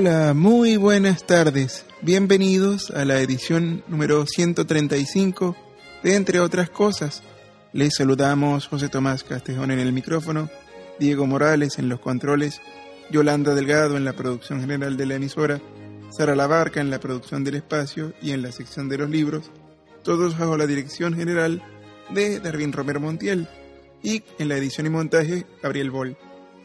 Hola, 0.00 0.32
muy 0.32 0.76
buenas 0.76 1.26
tardes. 1.26 1.84
Bienvenidos 2.02 2.92
a 2.92 3.04
la 3.04 3.20
edición 3.20 3.82
número 3.88 4.26
135 4.26 5.56
de 6.04 6.14
Entre 6.14 6.38
otras 6.38 6.70
cosas. 6.70 7.24
Les 7.72 7.96
saludamos 7.96 8.68
José 8.68 8.88
Tomás 8.88 9.24
Castejón 9.24 9.72
en 9.72 9.80
el 9.80 9.92
micrófono, 9.92 10.50
Diego 11.00 11.26
Morales 11.26 11.80
en 11.80 11.88
los 11.88 11.98
controles, 11.98 12.60
Yolanda 13.10 13.56
Delgado 13.56 13.96
en 13.96 14.04
la 14.04 14.12
producción 14.12 14.60
general 14.60 14.96
de 14.96 15.06
la 15.06 15.16
emisora, 15.16 15.60
Sara 16.10 16.36
Labarca 16.36 16.80
en 16.80 16.90
la 16.90 17.00
producción 17.00 17.42
del 17.42 17.56
espacio 17.56 18.12
y 18.22 18.30
en 18.30 18.42
la 18.42 18.52
sección 18.52 18.88
de 18.88 18.98
los 18.98 19.10
libros, 19.10 19.50
todos 20.04 20.38
bajo 20.38 20.56
la 20.56 20.68
dirección 20.68 21.16
general 21.16 21.60
de 22.10 22.38
Darwin 22.38 22.72
Romero 22.72 23.00
Montiel 23.00 23.48
y 24.00 24.22
en 24.38 24.48
la 24.48 24.58
edición 24.58 24.86
y 24.86 24.90
montaje 24.90 25.44
Gabriel 25.60 25.90
Boll. 25.90 26.16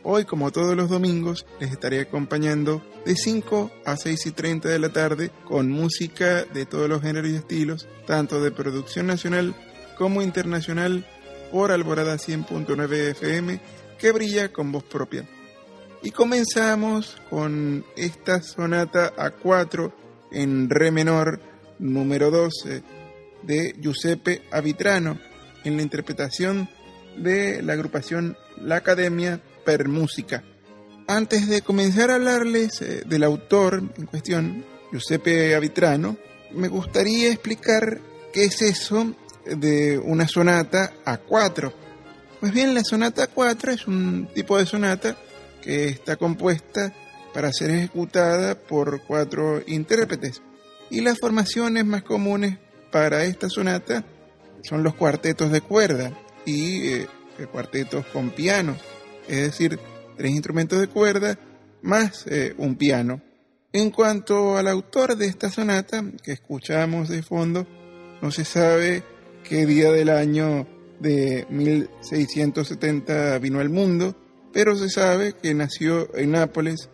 Hoy, 0.05 0.25
como 0.25 0.51
todos 0.51 0.75
los 0.75 0.89
domingos, 0.89 1.45
les 1.61 1.71
estaré 1.71 2.01
acompañando 2.01 2.83
de 3.05 3.15
5 3.15 3.71
a 3.85 3.95
6 3.95 4.25
y 4.25 4.31
30 4.31 4.67
de 4.67 4.77
la 4.77 4.89
tarde 4.89 5.31
con 5.45 5.71
música 5.71 6.43
de 6.43 6.65
todos 6.65 6.89
los 6.89 7.01
géneros 7.01 7.31
y 7.31 7.35
estilos, 7.35 7.87
tanto 8.05 8.41
de 8.41 8.51
producción 8.51 9.07
nacional 9.07 9.55
como 9.97 10.21
internacional, 10.21 11.07
por 11.53 11.71
Alborada 11.71 12.15
100.9 12.15 13.11
FM, 13.11 13.61
que 13.97 14.11
brilla 14.11 14.51
con 14.51 14.73
voz 14.73 14.83
propia. 14.83 15.25
Y 16.01 16.11
comenzamos 16.11 17.15
con 17.29 17.85
esta 17.95 18.41
sonata 18.41 19.15
A4 19.15 19.93
en 20.33 20.69
Re 20.69 20.91
menor, 20.91 21.39
número 21.79 22.29
12, 22.29 22.83
de 23.43 23.75
Giuseppe 23.79 24.41
Avitrano, 24.51 25.17
en 25.63 25.77
la 25.77 25.83
interpretación 25.83 26.67
de 27.15 27.61
la 27.61 27.73
agrupación 27.73 28.35
La 28.57 28.77
Academia 28.77 29.39
per 29.63 29.87
música. 29.87 30.43
Antes 31.07 31.49
de 31.49 31.61
comenzar 31.61 32.11
a 32.11 32.15
hablarles 32.15 32.81
eh, 32.81 33.03
del 33.05 33.23
autor 33.23 33.83
en 33.97 34.05
cuestión, 34.05 34.65
Giuseppe 34.91 35.53
Avitrano, 35.55 36.17
me 36.51 36.67
gustaría 36.67 37.29
explicar 37.29 37.99
qué 38.31 38.45
es 38.45 38.61
eso 38.61 39.13
de 39.45 39.97
una 39.97 40.27
sonata 40.27 40.93
a 41.03 41.17
cuatro. 41.17 41.73
Pues 42.39 42.53
bien, 42.53 42.73
la 42.73 42.83
sonata 42.83 43.23
a 43.23 43.27
cuatro 43.27 43.71
es 43.71 43.87
un 43.87 44.29
tipo 44.33 44.57
de 44.57 44.65
sonata 44.65 45.17
que 45.61 45.85
está 45.85 46.15
compuesta 46.15 46.93
para 47.33 47.51
ser 47.51 47.71
ejecutada 47.71 48.55
por 48.55 49.01
cuatro 49.01 49.61
intérpretes. 49.65 50.41
Y 50.89 51.01
las 51.01 51.19
formaciones 51.19 51.85
más 51.85 52.03
comunes 52.03 52.59
para 52.91 53.23
esta 53.23 53.49
sonata 53.49 54.05
son 54.61 54.83
los 54.83 54.93
cuartetos 54.95 55.51
de 55.51 55.61
cuerda 55.61 56.13
y 56.45 56.93
eh, 56.93 57.07
cuartetos 57.51 58.05
con 58.07 58.29
piano 58.29 58.77
es 59.27 59.41
decir, 59.41 59.79
tres 60.17 60.31
instrumentos 60.31 60.79
de 60.79 60.87
cuerda 60.87 61.37
más 61.81 62.25
eh, 62.27 62.53
un 62.57 62.75
piano. 62.75 63.21
En 63.71 63.89
cuanto 63.89 64.57
al 64.57 64.67
autor 64.67 65.17
de 65.17 65.25
esta 65.25 65.49
sonata 65.49 66.03
que 66.23 66.31
escuchamos 66.31 67.09
de 67.09 67.23
fondo, 67.23 67.67
no 68.21 68.31
se 68.31 68.45
sabe 68.45 69.03
qué 69.43 69.65
día 69.65 69.91
del 69.91 70.09
año 70.09 70.67
de 70.99 71.45
1670 71.49 73.39
vino 73.39 73.59
al 73.59 73.69
mundo, 73.69 74.15
pero 74.53 74.75
se 74.75 74.89
sabe 74.89 75.33
que 75.33 75.53
nació 75.53 76.15
en 76.15 76.31
Nápoles, 76.31 76.89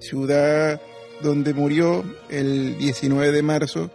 ciudad 0.00 0.80
donde 1.22 1.54
murió 1.54 2.04
el 2.28 2.76
19 2.78 3.30
de 3.30 3.42
marzo 3.42 3.92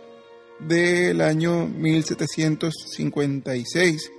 del 0.60 1.20
año 1.22 1.68
1756. 1.68 4.12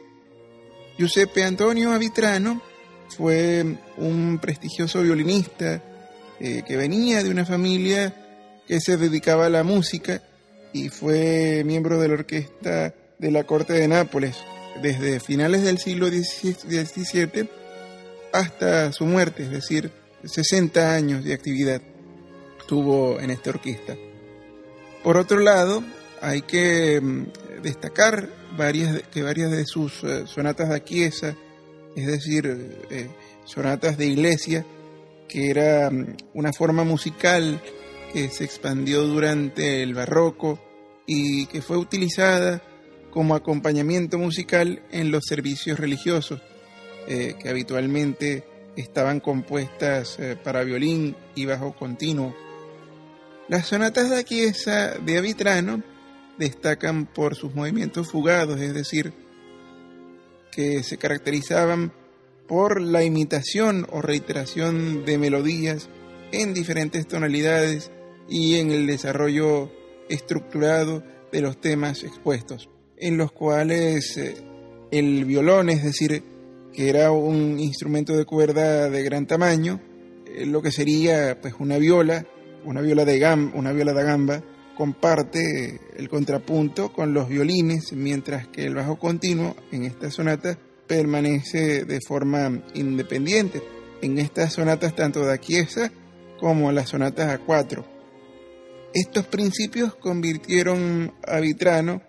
Giuseppe 0.98 1.44
Antonio 1.44 1.92
Avitrano 1.92 2.60
fue 3.08 3.64
un 3.96 4.38
prestigioso 4.40 5.02
violinista 5.02 5.82
eh, 6.40 6.62
que 6.66 6.76
venía 6.76 7.22
de 7.22 7.30
una 7.30 7.44
familia 7.44 8.14
que 8.66 8.80
se 8.80 8.96
dedicaba 8.96 9.46
a 9.46 9.50
la 9.50 9.64
música 9.64 10.22
y 10.72 10.88
fue 10.88 11.62
miembro 11.64 11.98
de 11.98 12.08
la 12.08 12.14
orquesta 12.14 12.94
de 13.18 13.30
la 13.30 13.44
corte 13.44 13.72
de 13.72 13.88
Nápoles 13.88 14.36
desde 14.82 15.20
finales 15.20 15.62
del 15.62 15.78
siglo 15.78 16.08
XVII 16.08 17.48
hasta 18.32 18.92
su 18.92 19.06
muerte, 19.06 19.44
es 19.44 19.50
decir, 19.50 19.90
60 20.24 20.94
años 20.94 21.24
de 21.24 21.34
actividad 21.34 21.80
tuvo 22.66 23.18
en 23.18 23.30
esta 23.30 23.50
orquesta. 23.50 23.96
Por 25.02 25.16
otro 25.16 25.40
lado, 25.40 25.82
hay 26.20 26.42
que 26.42 27.00
mm, 27.00 27.62
destacar 27.62 28.28
que 29.12 29.22
varias 29.22 29.50
de 29.50 29.64
sus 29.64 30.02
eh, 30.04 30.26
sonatas 30.26 30.68
de 30.68 30.84
Chiesa 30.84 31.36
es 31.96 32.06
decir, 32.06 32.46
eh, 32.90 33.08
sonatas 33.44 33.96
de 33.98 34.06
iglesia, 34.06 34.64
que 35.28 35.50
era 35.50 35.90
mm, 35.90 36.16
una 36.34 36.52
forma 36.52 36.84
musical 36.84 37.60
que 38.12 38.28
se 38.30 38.44
expandió 38.44 39.02
durante 39.02 39.82
el 39.82 39.94
barroco 39.94 40.58
y 41.06 41.46
que 41.46 41.62
fue 41.62 41.76
utilizada 41.76 42.62
como 43.10 43.34
acompañamiento 43.34 44.18
musical 44.18 44.82
en 44.90 45.10
los 45.10 45.24
servicios 45.26 45.78
religiosos, 45.78 46.40
eh, 47.06 47.34
que 47.40 47.48
habitualmente 47.48 48.44
estaban 48.76 49.20
compuestas 49.20 50.18
eh, 50.18 50.36
para 50.42 50.62
violín 50.62 51.16
y 51.34 51.46
bajo 51.46 51.74
continuo. 51.74 52.34
Las 53.48 53.66
sonatas 53.66 54.10
de 54.10 54.24
Chiesa 54.24 54.94
de 54.98 55.18
Avitrano 55.18 55.82
destacan 56.38 57.06
por 57.06 57.34
sus 57.34 57.54
movimientos 57.54 58.08
fugados, 58.10 58.60
es 58.60 58.74
decir, 58.74 59.12
que 60.58 60.82
se 60.82 60.98
caracterizaban 60.98 61.92
por 62.48 62.80
la 62.80 63.04
imitación 63.04 63.86
o 63.92 64.02
reiteración 64.02 65.04
de 65.04 65.16
melodías 65.16 65.88
en 66.32 66.52
diferentes 66.52 67.06
tonalidades 67.06 67.92
y 68.28 68.56
en 68.56 68.72
el 68.72 68.88
desarrollo 68.88 69.70
estructurado 70.08 71.04
de 71.30 71.42
los 71.42 71.60
temas 71.60 72.02
expuestos, 72.02 72.68
en 72.96 73.16
los 73.16 73.30
cuales 73.30 74.16
eh, 74.16 74.34
el 74.90 75.24
violón, 75.26 75.68
es 75.68 75.84
decir, 75.84 76.24
que 76.72 76.88
era 76.88 77.12
un 77.12 77.60
instrumento 77.60 78.16
de 78.16 78.24
cuerda 78.24 78.90
de 78.90 79.02
gran 79.04 79.28
tamaño, 79.28 79.80
eh, 80.26 80.44
lo 80.44 80.60
que 80.60 80.72
sería 80.72 81.40
pues 81.40 81.54
una 81.60 81.78
viola, 81.78 82.26
una 82.64 82.80
viola 82.80 83.04
de 83.04 83.20
gam, 83.20 83.52
una 83.54 83.70
viola 83.70 83.92
de 83.92 84.02
gamba, 84.02 84.42
comparte 84.78 85.80
el 85.96 86.08
contrapunto 86.08 86.92
con 86.92 87.12
los 87.12 87.28
violines, 87.28 87.92
mientras 87.94 88.46
que 88.46 88.64
el 88.64 88.76
bajo 88.76 88.96
continuo 88.96 89.56
en 89.72 89.82
esta 89.82 90.08
sonata 90.08 90.56
permanece 90.86 91.84
de 91.84 91.98
forma 92.00 92.62
independiente. 92.74 93.60
En 94.02 94.18
estas 94.18 94.52
sonatas 94.52 94.94
tanto 94.94 95.26
de 95.26 95.36
Chiesa 95.40 95.90
como 96.38 96.70
las 96.70 96.90
sonatas 96.90 97.28
a 97.28 97.38
cuatro. 97.38 97.84
Estos 98.94 99.26
principios 99.26 99.96
convirtieron 99.96 101.12
a 101.26 101.40
Vitrano 101.40 102.00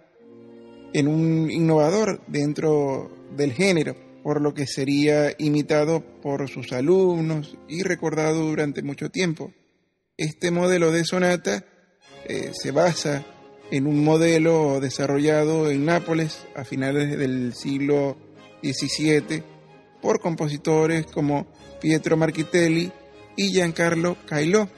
en 0.94 1.08
un 1.08 1.50
innovador 1.50 2.22
dentro 2.28 3.10
del 3.36 3.52
género, 3.52 3.96
por 4.22 4.42
lo 4.42 4.54
que 4.54 4.68
sería 4.68 5.34
imitado 5.40 6.02
por 6.22 6.48
sus 6.48 6.72
alumnos 6.72 7.58
y 7.68 7.82
recordado 7.82 8.46
durante 8.46 8.84
mucho 8.84 9.10
tiempo. 9.10 9.52
Este 10.18 10.52
modelo 10.52 10.92
de 10.92 11.04
sonata 11.04 11.66
eh, 12.30 12.52
se 12.54 12.70
basa 12.70 13.26
en 13.72 13.88
un 13.88 14.04
modelo 14.04 14.80
desarrollado 14.80 15.72
en 15.72 15.86
Nápoles 15.86 16.46
a 16.56 16.64
finales 16.64 17.18
del 17.18 17.56
siglo 17.56 18.18
XVII 18.62 19.42
por 20.00 20.20
compositores 20.20 21.08
como 21.08 21.48
Pietro 21.82 22.18
Marchitelli 22.18 22.92
y 23.36 23.50
Giancarlo 23.50 24.16
Cailó. 24.28 24.70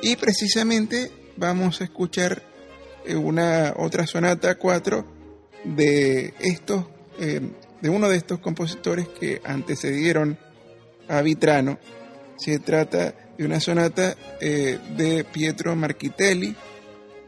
Y 0.00 0.16
precisamente 0.16 1.10
vamos 1.36 1.82
a 1.82 1.84
escuchar 1.84 2.42
eh, 3.04 3.14
una 3.14 3.74
otra 3.76 4.06
sonata 4.06 4.54
4 4.54 5.06
de 5.64 6.32
estos 6.40 6.86
eh, 7.20 7.42
de 7.82 7.90
uno 7.90 8.08
de 8.08 8.16
estos 8.16 8.38
compositores 8.38 9.06
que 9.08 9.42
antecedieron 9.44 10.38
a 11.08 11.20
Vitrano. 11.20 11.78
Se 12.38 12.58
trata 12.58 13.14
de 13.36 13.44
una 13.44 13.60
sonata 13.60 14.16
eh, 14.40 14.78
de 14.96 15.24
Pietro 15.24 15.74
Marchitelli, 15.74 16.54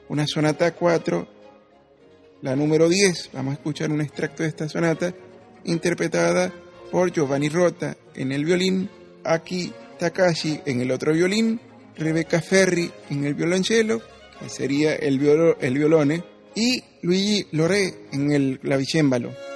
una 0.09 0.27
sonata 0.27 0.73
4, 0.73 1.29
la 2.43 2.55
número 2.55 2.89
10. 2.89 3.31
Vamos 3.33 3.53
a 3.53 3.55
escuchar 3.55 3.91
un 3.91 4.01
extracto 4.01 4.43
de 4.43 4.49
esta 4.49 4.69
sonata 4.69 5.13
interpretada 5.65 6.53
por 6.91 7.11
Giovanni 7.13 7.49
Rota 7.49 7.97
en 8.15 8.33
el 8.33 8.45
violín, 8.45 8.89
Aki 9.25 9.73
Takashi 9.99 10.61
en 10.65 10.81
el 10.81 10.91
otro 10.91 11.13
violín, 11.13 11.61
Rebecca 11.97 12.41
Ferri 12.41 12.91
en 13.11 13.25
el 13.25 13.35
violonchelo, 13.35 14.01
que 14.41 14.49
sería 14.49 14.95
el, 14.95 15.21
el 15.61 15.75
violone, 15.75 16.23
y 16.55 16.83
Luigi 17.03 17.47
Loré 17.53 17.95
en 18.13 18.33
el 18.33 18.61
clavicémbalo. 18.61 19.56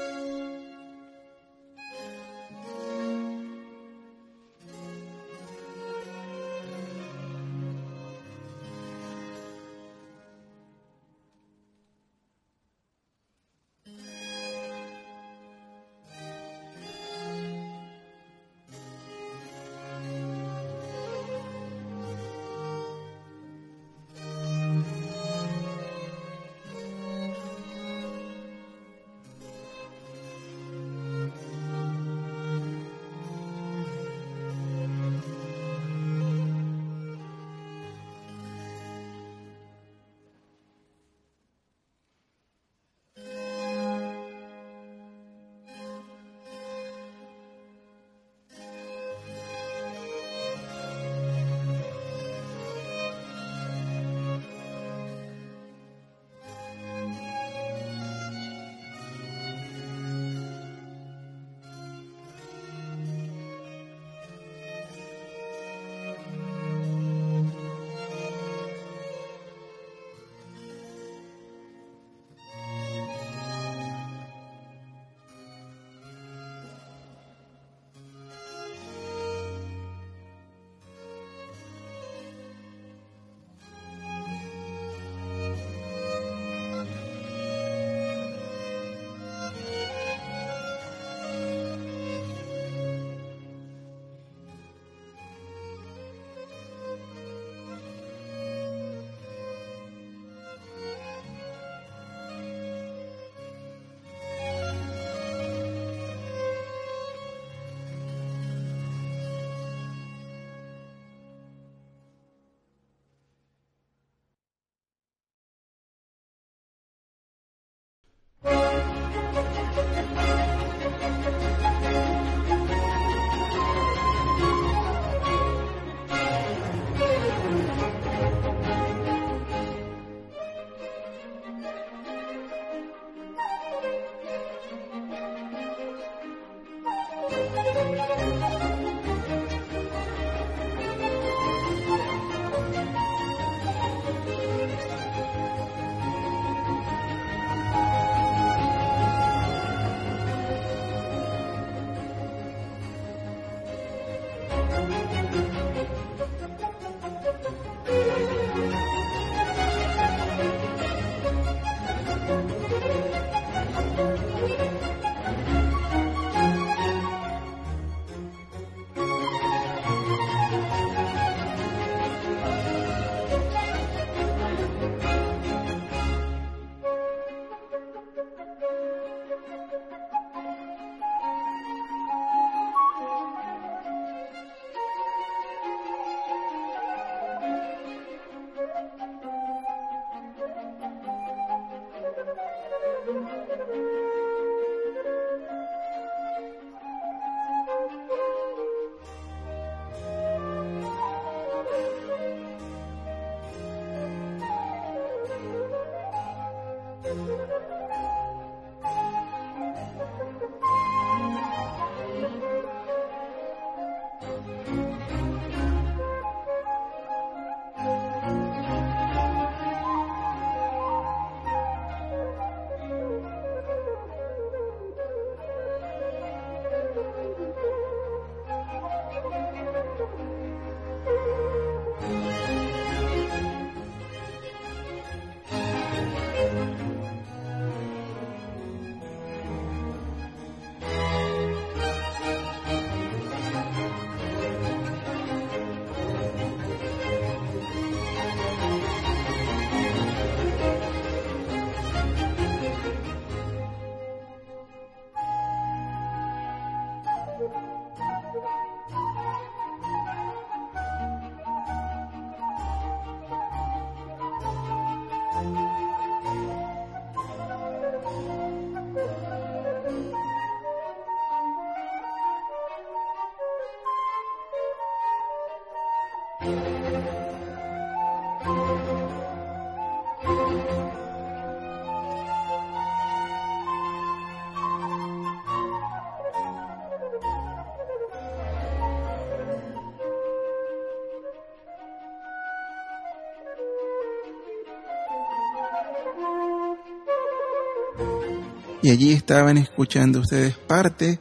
Y 298.82 298.90
allí 298.90 299.12
estaban 299.12 299.58
escuchando 299.58 300.20
ustedes 300.20 300.56
parte 300.56 301.18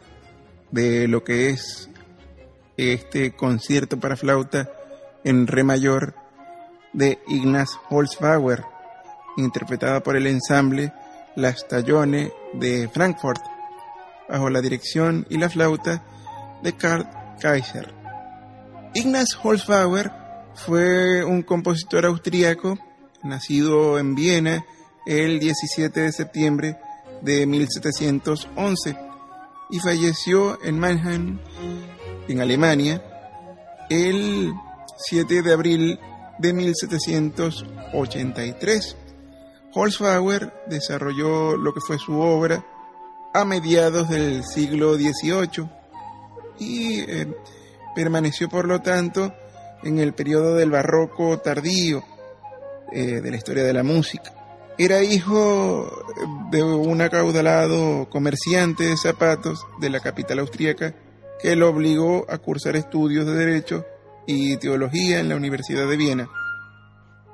de 0.71 1.09
lo 1.09 1.25
que 1.25 1.49
es 1.49 1.89
este 2.77 3.35
concierto 3.35 3.99
para 3.99 4.15
flauta 4.15 4.69
en 5.25 5.45
re 5.45 5.65
mayor 5.65 6.15
de 6.93 7.19
Ignaz 7.27 7.71
Holzbauer, 7.89 8.63
interpretada 9.35 10.01
por 10.01 10.15
el 10.15 10.27
ensamble 10.27 10.93
Las 11.35 11.67
Tallones 11.67 12.31
de 12.53 12.87
Frankfurt, 12.87 13.41
bajo 14.29 14.49
la 14.49 14.61
dirección 14.61 15.27
y 15.29 15.37
la 15.37 15.49
flauta 15.49 16.01
de 16.63 16.73
Karl 16.73 17.09
Kaiser. 17.41 17.93
Ignaz 18.93 19.37
Holzbauer 19.43 20.13
fue 20.55 21.25
un 21.25 21.41
compositor 21.41 22.05
austríaco 22.05 22.79
nacido 23.21 23.99
en 23.99 24.15
Viena 24.15 24.63
el 25.05 25.41
17 25.41 25.99
de 25.99 26.11
septiembre 26.13 26.77
de 27.21 27.45
1711 27.45 28.97
y 29.69 29.79
falleció 29.79 30.61
en 30.63 30.79
Mannheim, 30.79 31.39
en 32.27 32.41
Alemania, 32.41 33.01
el 33.89 34.51
7 34.97 35.41
de 35.41 35.53
abril 35.53 35.97
de 36.39 36.51
1783. 36.53 38.97
Holzbauer 39.73 40.51
desarrolló 40.67 41.55
lo 41.55 41.73
que 41.73 41.79
fue 41.81 41.97
su 41.99 42.19
obra 42.19 42.65
a 43.33 43.45
mediados 43.45 44.09
del 44.09 44.43
siglo 44.43 44.95
XVIII 44.95 45.69
y 46.57 47.01
eh, 47.01 47.27
permaneció 47.95 48.49
por 48.49 48.67
lo 48.67 48.81
tanto 48.81 49.31
en 49.83 49.99
el 49.99 50.13
periodo 50.13 50.55
del 50.55 50.71
barroco 50.71 51.38
tardío 51.39 52.03
eh, 52.91 53.21
de 53.21 53.31
la 53.31 53.38
historia 53.38 53.63
de 53.63 53.73
la 53.73 53.83
música. 53.83 54.33
Era 54.81 55.03
hijo 55.03 56.05
de 56.51 56.63
un 56.63 57.01
acaudalado 57.01 58.07
comerciante 58.09 58.86
de 58.86 58.95
zapatos 58.95 59.67
de 59.81 59.89
la 59.89 60.00
capital 60.00 60.39
austríaca 60.39 60.95
que 61.41 61.57
lo 61.57 61.67
obligó 61.67 62.25
a 62.29 62.38
cursar 62.38 62.77
estudios 62.77 63.25
de 63.25 63.33
Derecho 63.33 63.86
y 64.25 64.55
Teología 64.55 65.19
en 65.19 65.27
la 65.27 65.36
Universidad 65.36 65.86
de 65.86 65.98
Viena. 65.98 66.29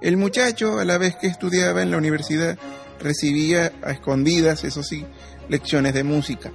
El 0.01 0.17
muchacho, 0.17 0.79
a 0.79 0.85
la 0.85 0.97
vez 0.97 1.17
que 1.17 1.27
estudiaba 1.27 1.83
en 1.83 1.91
la 1.91 1.97
universidad, 1.97 2.57
recibía 2.99 3.71
a 3.83 3.91
escondidas, 3.91 4.63
eso 4.63 4.81
sí, 4.81 5.05
lecciones 5.47 5.93
de 5.93 6.03
música. 6.03 6.51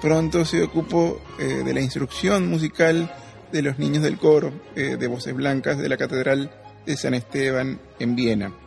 Pronto 0.00 0.46
se 0.46 0.62
ocupó 0.62 1.20
eh, 1.38 1.62
de 1.62 1.74
la 1.74 1.82
instrucción 1.82 2.48
musical 2.48 3.14
de 3.52 3.60
los 3.60 3.78
niños 3.78 4.02
del 4.02 4.16
coro 4.16 4.50
eh, 4.76 4.96
de 4.96 5.06
voces 5.08 5.34
blancas 5.34 5.76
de 5.76 5.90
la 5.90 5.98
Catedral 5.98 6.50
de 6.86 6.96
San 6.96 7.12
Esteban 7.12 7.78
en 7.98 8.16
Viena. 8.16 8.65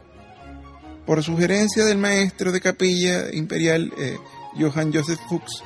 Por 1.06 1.24
sugerencia 1.24 1.86
del 1.86 1.98
maestro 1.98 2.51
de 2.51 2.62
capilla 2.62 3.34
imperial 3.34 3.91
eh, 3.98 4.18
Johann 4.58 4.94
Joseph 4.94 5.20
Fuchs, 5.27 5.63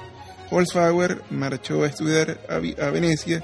Holzbauer 0.50 1.24
marchó 1.32 1.84
a 1.84 1.88
estudiar 1.88 2.40
a, 2.48 2.90
Venecia, 2.90 3.44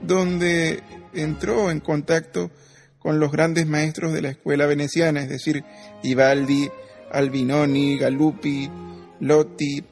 donde 0.00 0.82
entró 1.14 1.70
en 1.70 1.80
contacto 1.80 2.50
con 2.98 3.20
los 3.20 3.30
grandes 3.30 3.66
maestros 3.66 4.12
de 4.12 4.22
la 4.22 4.30
escuela 4.30 4.66
veneciana, 4.66 5.22
es 5.22 5.28
decir, 5.28 5.64
Vivaldi, 6.02 6.68
Albinoni, 7.10 7.98
Galuppi, 7.98 8.70
Lotti. 9.20 9.84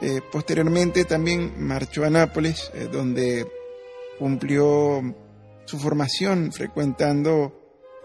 Eh, 0.00 0.20
posteriormente 0.32 1.04
también 1.04 1.52
marchó 1.58 2.04
a 2.04 2.10
Nápoles, 2.10 2.70
eh, 2.74 2.88
donde 2.90 3.46
cumplió 4.18 5.02
su 5.64 5.78
formación 5.78 6.50
frecuentando 6.52 7.52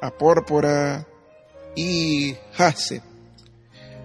a 0.02 0.12
Pórpora, 0.12 1.08
y 1.76 2.36
Hasse. 2.58 3.02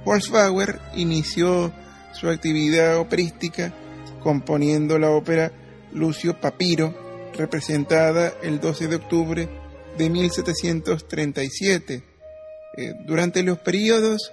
Wolfbauer 0.04 0.78
inició 0.94 1.72
su 2.12 2.28
actividad 2.28 2.98
operística 2.98 3.72
componiendo 4.22 4.98
la 4.98 5.10
ópera 5.10 5.50
Lucio 5.92 6.40
Papiro, 6.40 6.94
representada 7.34 8.32
el 8.42 8.60
12 8.60 8.88
de 8.88 8.96
octubre 8.96 9.48
de 9.96 10.10
1737. 10.10 12.02
Eh, 12.76 12.94
durante 13.06 13.42
los 13.42 13.58
periodos 13.58 14.32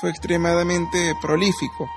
fue 0.00 0.10
extremadamente 0.10 1.14
prolífico. 1.20 1.88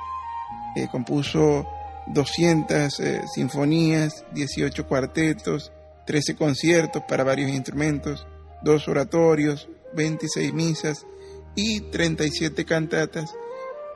Eh, 0.76 0.88
compuso 0.92 1.68
200 2.08 3.00
eh, 3.00 3.22
sinfonías, 3.34 4.26
18 4.34 4.88
cuartetos, 4.88 5.72
13 6.06 6.36
conciertos 6.36 7.04
para 7.08 7.24
varios 7.24 7.50
instrumentos, 7.52 8.28
dos 8.62 8.88
oratorios, 8.88 9.70
26 9.94 10.54
misas, 10.54 11.06
y 11.56 11.82
37 11.82 12.66
cantatas 12.66 13.34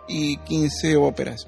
y 0.07 0.37
15 0.37 0.95
óperas. 0.97 1.47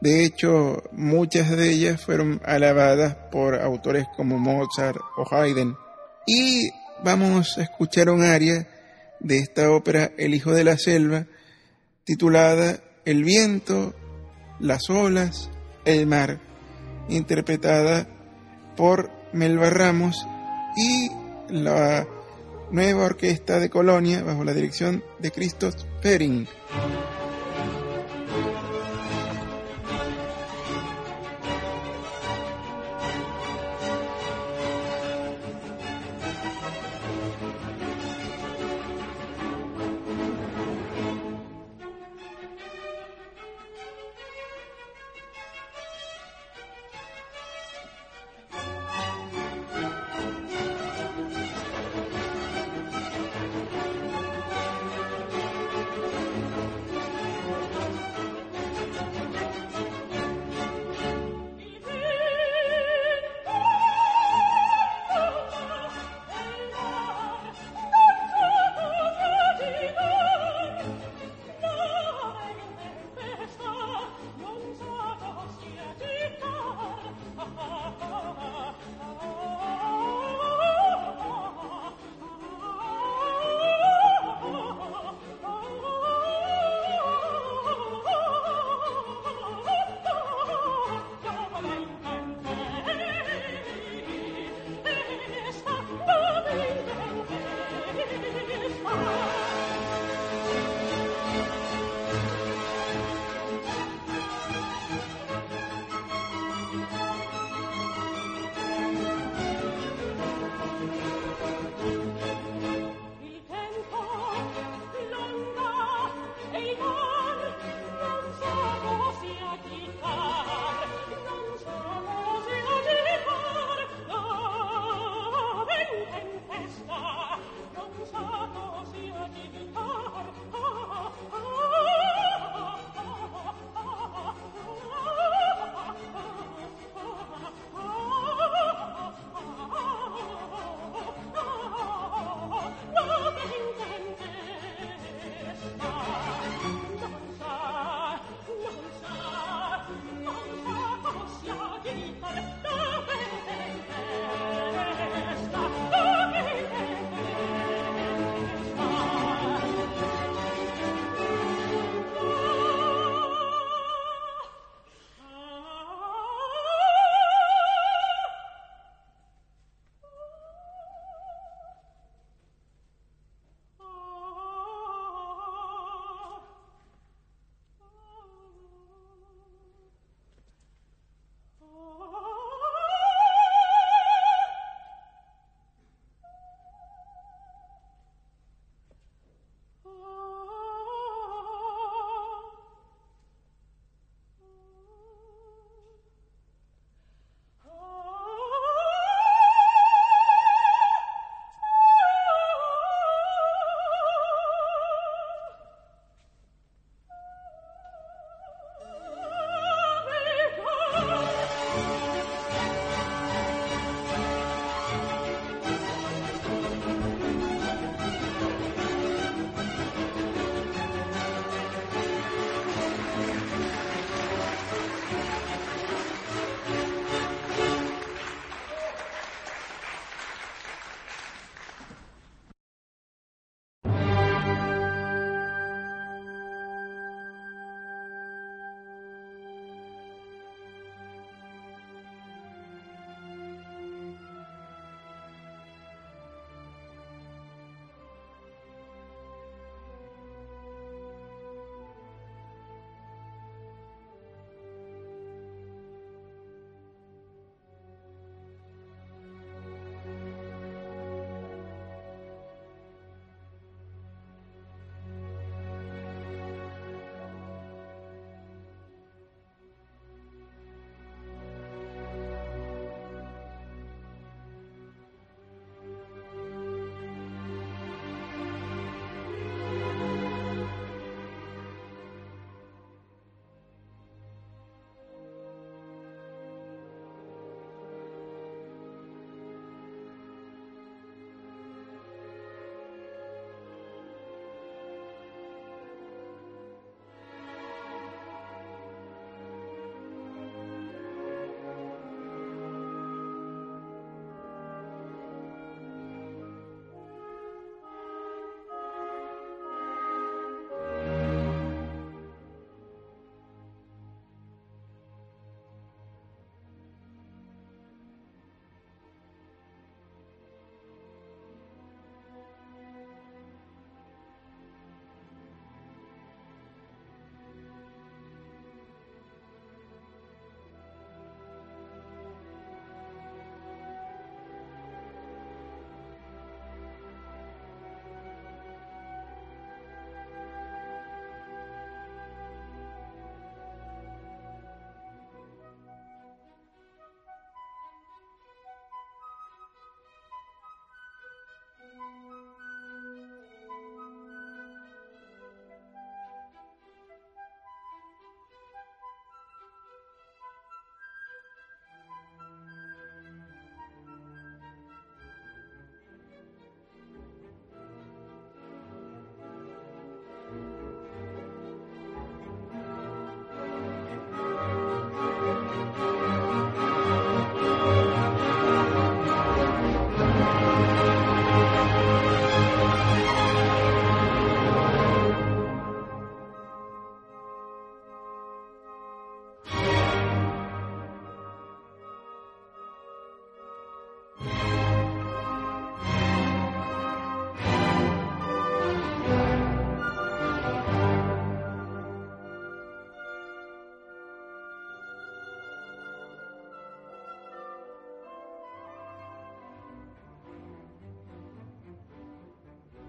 De 0.00 0.24
hecho, 0.24 0.82
muchas 0.90 1.50
de 1.56 1.70
ellas 1.70 2.00
fueron 2.04 2.40
alabadas 2.44 3.14
por 3.30 3.54
autores 3.54 4.06
como 4.16 4.38
Mozart 4.38 4.98
o 5.16 5.24
Haydn. 5.32 5.76
Y 6.26 6.70
vamos 7.04 7.56
a 7.56 7.62
escuchar 7.62 8.10
un 8.10 8.22
aria 8.22 8.68
de 9.20 9.38
esta 9.38 9.70
ópera 9.70 10.10
El 10.18 10.34
Hijo 10.34 10.52
de 10.52 10.64
la 10.64 10.76
Selva, 10.76 11.26
titulada 12.04 12.80
El 13.04 13.22
viento, 13.22 13.94
las 14.58 14.90
olas, 14.90 15.50
el 15.84 16.06
mar, 16.06 16.40
interpretada 17.08 18.08
por 18.76 19.10
Melba 19.32 19.70
Ramos 19.70 20.26
y 20.76 21.10
la 21.48 22.06
nueva 22.70 23.04
orquesta 23.04 23.60
de 23.60 23.70
Colonia 23.70 24.22
bajo 24.22 24.44
la 24.44 24.54
dirección 24.54 25.04
de 25.22 25.30
Christoph 25.30 25.76
Fering. 26.02 26.46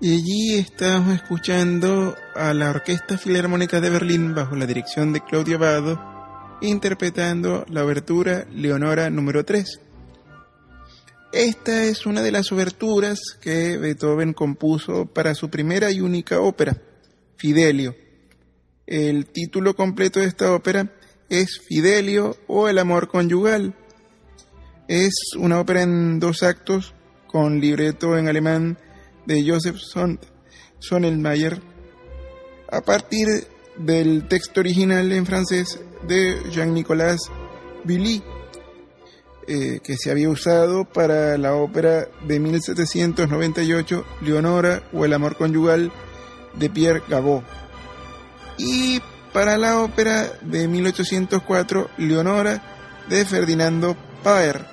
Y 0.04 0.16
allí 0.16 0.56
estamos 0.56 1.16
escuchando 1.16 2.13
a 2.36 2.54
la 2.54 2.72
Orquesta 2.72 3.18
Filarmónica 3.18 3.80
de 3.80 3.89
Berlín 3.89 4.36
bajo 4.36 4.54
la 4.58 4.66
dirección 4.66 5.13
de 5.13 5.22
Claudio 5.22 5.56
Abado 5.56 6.58
interpretando 6.60 7.63
la 7.70 7.86
obertura 7.86 8.46
Leonora 8.52 9.10
número 9.10 9.46
3. 9.46 9.80
Esta 11.32 11.86
es 11.86 12.06
una 12.06 12.22
de 12.22 12.34
las 12.34 12.52
oberturas 12.52 13.22
que 13.39 13.78
Beethoven 13.78 14.34
compuso 14.34 15.06
para 15.06 15.36
su 15.36 15.50
primera 15.50 15.89
y 15.89 16.02
única 16.02 16.42
ópera, 16.42 16.82
Fidelio. 17.38 17.96
El 18.86 19.28
título 19.28 19.74
completo 19.74 20.20
de 20.20 20.26
esta 20.26 20.54
ópera 20.54 20.94
es 21.30 21.62
Fidelio 21.66 22.36
o 22.48 22.68
El 22.68 22.80
amor 22.80 23.08
conyugal. 23.08 23.74
Es 24.89 25.13
una 25.38 25.62
ópera 25.62 25.84
en 25.84 26.20
dos 26.20 26.44
actos 26.44 26.94
con 27.26 27.62
libreto 27.62 28.18
en 28.18 28.28
alemán 28.28 28.78
de 29.26 29.44
Joseph 29.50 29.78
Sonnenmayer 30.80 31.62
a 32.72 32.82
partir 32.82 33.28
del 33.78 34.28
texto 34.28 34.60
original 34.60 35.12
en 35.12 35.26
francés 35.26 35.80
de 36.08 36.42
Jean-Nicolas 36.52 37.20
Billy, 37.84 38.24
eh, 39.48 39.80
que 39.84 39.96
se 39.98 40.12
había 40.12 40.30
usado 40.30 40.86
para 40.86 41.38
la 41.38 41.56
ópera 41.56 42.08
de 42.26 42.40
1798 42.40 44.06
Leonora 44.22 44.84
o 44.94 45.06
El 45.06 45.14
amor 45.14 45.36
conyugal 45.36 45.92
de 46.56 46.70
Pierre 46.70 47.04
Gabot. 47.08 47.44
Y 48.58 49.02
para 49.34 49.58
la 49.58 49.80
ópera 49.80 50.32
de 50.42 50.68
1804 50.68 51.90
Leonora 51.98 52.62
de 53.10 53.26
Ferdinando 53.26 53.98
Paer. 54.24 54.73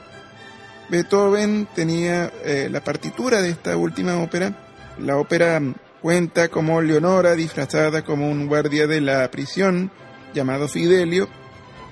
Beethoven 0.90 1.68
tenía 1.72 2.32
eh, 2.44 2.68
la 2.68 2.82
partitura 2.82 3.40
de 3.40 3.50
esta 3.50 3.76
última 3.76 4.18
ópera. 4.20 4.66
La 4.98 5.16
ópera 5.18 5.62
cuenta 6.02 6.48
como 6.48 6.82
Leonora, 6.82 7.34
disfrazada 7.34 8.02
como 8.02 8.28
un 8.28 8.48
guardia 8.48 8.88
de 8.88 9.00
la 9.00 9.30
prisión 9.30 9.92
llamado 10.34 10.66
Fidelio, 10.66 11.28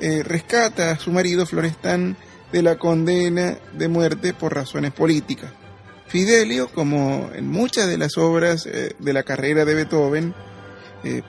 eh, 0.00 0.22
rescata 0.24 0.90
a 0.90 0.98
su 0.98 1.12
marido 1.12 1.46
Florestán 1.46 2.16
de 2.50 2.62
la 2.62 2.76
condena 2.76 3.58
de 3.72 3.88
muerte 3.88 4.34
por 4.34 4.54
razones 4.54 4.92
políticas. 4.92 5.52
Fidelio, 6.08 6.68
como 6.68 7.30
en 7.34 7.46
muchas 7.46 7.87
de 7.87 7.98
las 7.98 8.16
obras 8.18 8.66
eh, 8.66 8.96
de 8.98 9.12
la 9.12 9.22
carrera 9.22 9.64
de 9.64 9.74
Beethoven, 9.74 10.34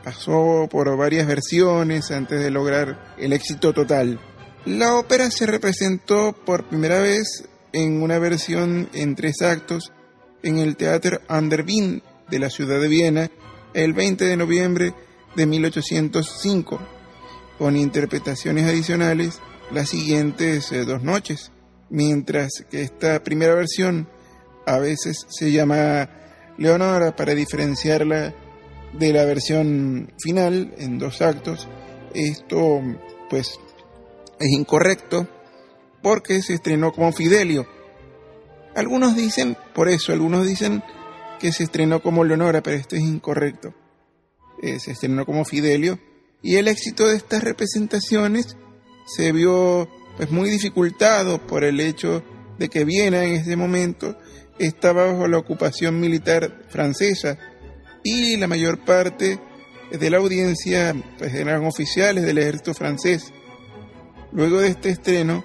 pasó 0.03 0.67
por 0.69 0.97
varias 0.97 1.27
versiones 1.27 2.10
antes 2.10 2.41
de 2.41 2.49
lograr 2.49 3.15
el 3.19 3.34
éxito 3.34 3.71
total. 3.71 4.19
La 4.65 4.95
ópera 4.95 5.29
se 5.29 5.45
representó 5.45 6.34
por 6.34 6.63
primera 6.63 6.99
vez 6.99 7.47
en 7.73 8.01
una 8.01 8.19
versión 8.19 8.89
en 8.93 9.15
tres 9.15 9.41
actos 9.41 9.91
en 10.43 10.58
el 10.58 10.75
Theater 10.75 11.21
an 11.27 11.49
der 11.49 11.65
Wien 11.65 12.01
de 12.29 12.39
la 12.39 12.49
ciudad 12.49 12.79
de 12.79 12.88
Viena 12.88 13.29
el 13.73 13.93
20 13.93 14.25
de 14.25 14.38
noviembre 14.38 14.93
de 15.36 15.45
1805, 15.45 16.79
con 17.58 17.75
interpretaciones 17.75 18.65
adicionales 18.65 19.39
las 19.71 19.89
siguientes 19.89 20.71
eh, 20.71 20.86
dos 20.86 21.03
noches, 21.03 21.51
mientras 21.89 22.49
que 22.69 22.82
esta 22.82 23.23
primera 23.23 23.53
versión 23.53 24.10
a 24.65 24.79
veces 24.79 25.25
se 25.29 25.51
llama 25.51 26.10
Leonora 26.58 27.15
para 27.15 27.36
diferenciarla 27.36 28.34
de 28.93 29.13
la 29.13 29.25
versión 29.25 30.12
final 30.19 30.73
en 30.77 30.97
dos 30.97 31.21
actos. 31.21 31.67
Esto 32.13 32.82
pues 33.29 33.60
es 34.39 34.49
incorrecto 34.49 35.27
porque 36.02 36.42
se 36.42 36.54
estrenó 36.54 36.92
como 36.92 37.12
Fidelio. 37.12 37.68
Algunos 38.76 39.16
dicen, 39.16 39.58
por 39.74 39.90
eso, 39.90 40.14
algunos 40.14 40.48
dicen 40.48 40.84
que 41.40 41.52
se 41.52 41.64
estrenó 41.64 42.02
como 42.02 42.24
Leonora, 42.24 42.62
pero 42.62 42.78
esto 42.78 42.96
es 42.96 43.02
incorrecto. 43.02 43.74
Eh, 44.62 44.80
se 44.80 44.92
estrenó 44.92 45.26
como 45.26 45.46
Fidelio. 45.46 46.00
Y 46.42 46.56
el 46.56 46.68
éxito 46.68 47.08
de 47.08 47.16
estas 47.16 47.44
representaciones 47.44 48.58
se 49.06 49.32
vio 49.32 49.90
pues 50.18 50.32
muy 50.32 50.50
dificultado 50.50 51.46
por 51.46 51.64
el 51.64 51.80
hecho 51.80 52.24
de 52.58 52.70
que 52.70 52.86
Viena 52.86 53.24
en 53.24 53.34
ese 53.34 53.56
momento 53.56 54.18
estaba 54.60 55.06
bajo 55.06 55.28
la 55.28 55.38
ocupación 55.38 56.00
militar 56.00 56.66
francesa 56.70 57.38
y 58.04 58.38
la 58.38 58.48
mayor 58.48 58.84
parte 58.84 59.40
de 59.92 60.10
la 60.10 60.18
audiencia 60.18 60.96
pues 61.18 61.34
eran 61.34 61.66
oficiales 61.66 62.26
del 62.26 62.38
ejército 62.38 62.74
francés. 62.74 63.34
Luego 64.32 64.60
de 64.60 64.68
este 64.68 64.90
estreno, 64.90 65.44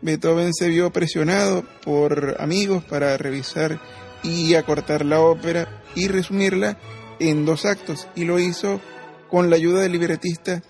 Beethoven 0.00 0.52
se 0.54 0.68
vio 0.68 0.92
presionado 0.92 1.64
por 1.84 2.36
amigos 2.38 2.84
para 2.84 3.16
revisar 3.16 3.80
y 4.22 4.54
acortar 4.54 5.04
la 5.04 5.20
ópera 5.20 5.82
y 5.94 6.08
resumirla 6.08 6.78
en 7.18 7.44
dos 7.44 7.64
actos 7.64 8.08
y 8.14 8.24
lo 8.24 8.38
hizo 8.38 8.80
con 9.28 9.50
la 9.50 9.56
ayuda 9.56 9.80
del 9.80 9.92
libretista 9.92 10.62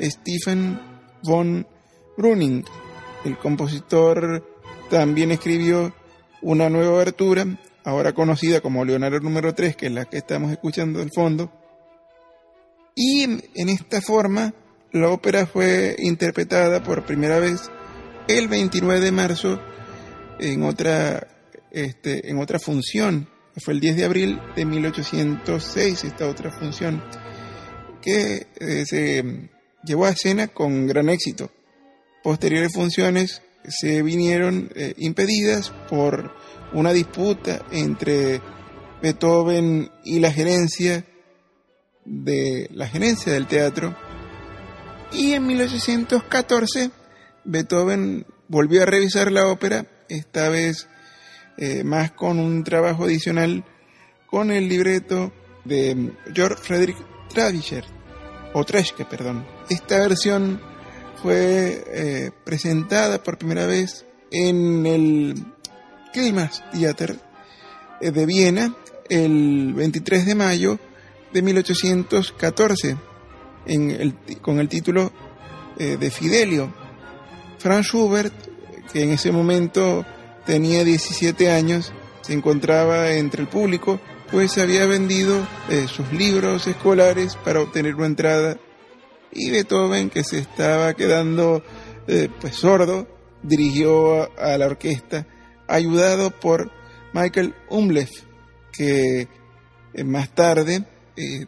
Stephen 0.00 0.80
von 1.22 1.66
Brüning. 2.16 2.64
El 3.24 3.36
compositor 3.36 4.46
también 4.88 5.30
escribió 5.30 5.94
una 6.40 6.70
nueva 6.70 6.94
abertura, 6.94 7.44
ahora 7.84 8.12
conocida 8.12 8.60
como 8.60 8.84
Leonardo 8.84 9.20
número 9.20 9.54
3, 9.54 9.76
que 9.76 9.86
es 9.86 9.92
la 9.92 10.06
que 10.06 10.18
estamos 10.18 10.50
escuchando 10.50 11.02
al 11.02 11.10
fondo. 11.14 11.52
Y 12.94 13.24
en 13.24 13.68
esta 13.68 14.00
forma, 14.00 14.54
la 14.92 15.10
ópera 15.10 15.46
fue 15.46 15.96
interpretada 15.98 16.82
por 16.82 17.04
primera 17.04 17.38
vez 17.38 17.70
el 18.38 18.48
29 18.48 19.00
de 19.00 19.12
marzo 19.12 19.60
en 20.38 20.62
otra, 20.62 21.26
este, 21.70 22.30
en 22.30 22.38
otra 22.38 22.58
función. 22.58 23.28
Fue 23.56 23.74
el 23.74 23.80
10 23.80 23.96
de 23.96 24.04
abril 24.04 24.40
de 24.56 24.64
1806 24.64 26.04
esta 26.04 26.28
otra 26.28 26.50
función 26.50 27.02
que 28.00 28.46
eh, 28.58 28.84
se 28.86 29.50
llevó 29.84 30.06
a 30.06 30.10
escena 30.10 30.48
con 30.48 30.86
gran 30.86 31.08
éxito. 31.08 31.50
Posteriores 32.22 32.72
funciones 32.72 33.42
se 33.68 34.02
vinieron 34.02 34.70
eh, 34.74 34.94
impedidas 34.98 35.70
por 35.88 36.32
una 36.72 36.92
disputa 36.92 37.66
entre 37.70 38.40
Beethoven 39.02 39.90
y 40.04 40.20
la 40.20 40.32
gerencia 40.32 41.04
de 42.04 42.68
la 42.72 42.88
gerencia 42.88 43.32
del 43.32 43.46
teatro 43.46 43.94
y 45.12 45.32
en 45.32 45.46
1814 45.46 46.90
Beethoven 47.44 48.26
volvió 48.48 48.82
a 48.82 48.86
revisar 48.86 49.30
la 49.30 49.46
ópera, 49.46 49.86
esta 50.08 50.48
vez 50.48 50.88
eh, 51.56 51.84
más 51.84 52.12
con 52.12 52.38
un 52.38 52.64
trabajo 52.64 53.04
adicional 53.04 53.64
con 54.26 54.50
el 54.50 54.68
libreto 54.68 55.32
de 55.64 56.12
George 56.34 56.62
Frederick 56.62 56.96
Tradischer, 57.28 57.84
o 58.54 58.64
Treschke, 58.64 59.04
perdón. 59.04 59.46
Esta 59.68 59.98
versión 59.98 60.60
fue 61.22 61.84
eh, 61.86 62.30
presentada 62.44 63.22
por 63.22 63.38
primera 63.38 63.66
vez 63.66 64.06
en 64.30 64.86
el 64.86 65.34
Kilmas 66.12 66.64
Theater 66.72 67.20
eh, 68.00 68.10
de 68.10 68.26
Viena 68.26 68.74
el 69.08 69.74
23 69.74 70.26
de 70.26 70.34
mayo 70.34 70.78
de 71.32 71.42
1814 71.42 72.96
con 74.40 74.58
el 74.58 74.68
título 74.68 75.12
de 75.76 76.10
Fidelio. 76.10 76.79
Franz 77.60 77.88
Schubert, 77.88 78.32
que 78.90 79.02
en 79.02 79.10
ese 79.10 79.30
momento 79.32 80.06
tenía 80.46 80.82
17 80.82 81.50
años, 81.50 81.92
se 82.22 82.32
encontraba 82.32 83.12
entre 83.12 83.42
el 83.42 83.48
público, 83.48 84.00
pues 84.30 84.56
había 84.56 84.86
vendido 84.86 85.46
eh, 85.68 85.86
sus 85.86 86.10
libros 86.10 86.66
escolares 86.66 87.36
para 87.36 87.60
obtener 87.60 87.96
una 87.96 88.06
entrada. 88.06 88.56
Y 89.30 89.50
Beethoven, 89.50 90.08
que 90.08 90.24
se 90.24 90.38
estaba 90.38 90.94
quedando 90.94 91.62
eh, 92.08 92.30
pues 92.40 92.56
sordo, 92.56 93.06
dirigió 93.42 94.30
a, 94.40 94.56
la 94.56 94.66
orquesta, 94.66 95.26
ayudado 95.68 96.30
por 96.30 96.72
Michael 97.12 97.54
Umleff, 97.68 98.10
que 98.72 99.28
eh, 99.92 100.04
más 100.04 100.30
tarde 100.30 100.86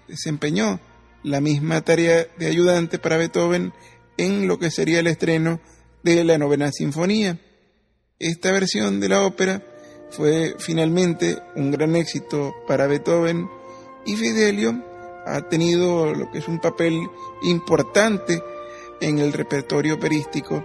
desempeñó 0.06 0.78
la 1.22 1.40
misma 1.40 1.80
tarea 1.80 2.26
de 2.36 2.46
ayudante 2.46 2.98
para 2.98 3.16
Beethoven 3.16 3.72
en 4.18 4.46
lo 4.46 4.58
que 4.58 4.70
sería 4.70 5.00
el 5.00 5.06
estreno 5.06 5.60
de 6.02 6.24
la 6.24 6.38
novena 6.38 6.70
sinfonía. 6.72 7.38
Esta 8.18 8.52
versión 8.52 9.00
de 9.00 9.08
la 9.08 9.24
ópera 9.24 9.62
fue 10.10 10.54
finalmente 10.58 11.38
un 11.56 11.70
gran 11.70 11.96
éxito 11.96 12.54
para 12.66 12.86
Beethoven 12.86 13.48
y 14.04 14.16
Fidelio 14.16 14.84
ha 15.26 15.48
tenido 15.48 16.12
lo 16.14 16.30
que 16.30 16.38
es 16.38 16.48
un 16.48 16.60
papel 16.60 17.00
importante 17.42 18.42
en 19.00 19.18
el 19.18 19.32
repertorio 19.32 19.94
operístico 19.94 20.64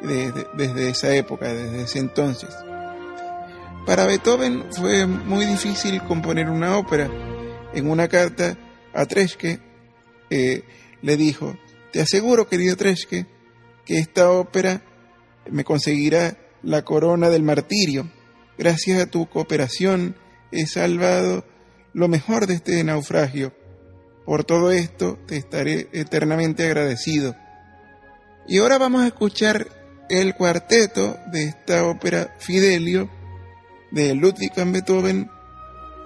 desde, 0.00 0.46
desde 0.54 0.88
esa 0.90 1.14
época, 1.14 1.52
desde 1.52 1.82
ese 1.82 1.98
entonces. 1.98 2.50
Para 3.86 4.06
Beethoven 4.06 4.66
fue 4.72 5.06
muy 5.06 5.44
difícil 5.46 6.02
componer 6.04 6.48
una 6.48 6.76
ópera. 6.76 7.10
En 7.72 7.88
una 7.88 8.08
carta 8.08 8.56
a 8.92 9.06
Treschke 9.06 9.60
eh, 10.28 10.64
le 11.02 11.16
dijo, 11.16 11.56
te 11.92 12.00
aseguro, 12.00 12.48
querido 12.48 12.76
Treschke, 12.76 13.26
que 13.90 13.98
esta 13.98 14.30
ópera 14.30 14.82
me 15.50 15.64
conseguirá 15.64 16.38
la 16.62 16.84
corona 16.84 17.28
del 17.28 17.42
martirio. 17.42 18.08
Gracias 18.56 19.02
a 19.02 19.10
tu 19.10 19.28
cooperación 19.28 20.14
he 20.52 20.66
salvado 20.66 21.44
lo 21.92 22.06
mejor 22.06 22.46
de 22.46 22.54
este 22.54 22.84
naufragio. 22.84 23.52
Por 24.24 24.44
todo 24.44 24.70
esto 24.70 25.18
te 25.26 25.36
estaré 25.36 25.88
eternamente 25.90 26.64
agradecido. 26.66 27.34
Y 28.46 28.58
ahora 28.58 28.78
vamos 28.78 29.02
a 29.02 29.08
escuchar 29.08 29.66
el 30.08 30.36
cuarteto 30.36 31.16
de 31.32 31.46
esta 31.46 31.84
ópera 31.84 32.36
Fidelio 32.38 33.10
de 33.90 34.14
Ludwig 34.14 34.52
van 34.54 34.70
Beethoven 34.70 35.28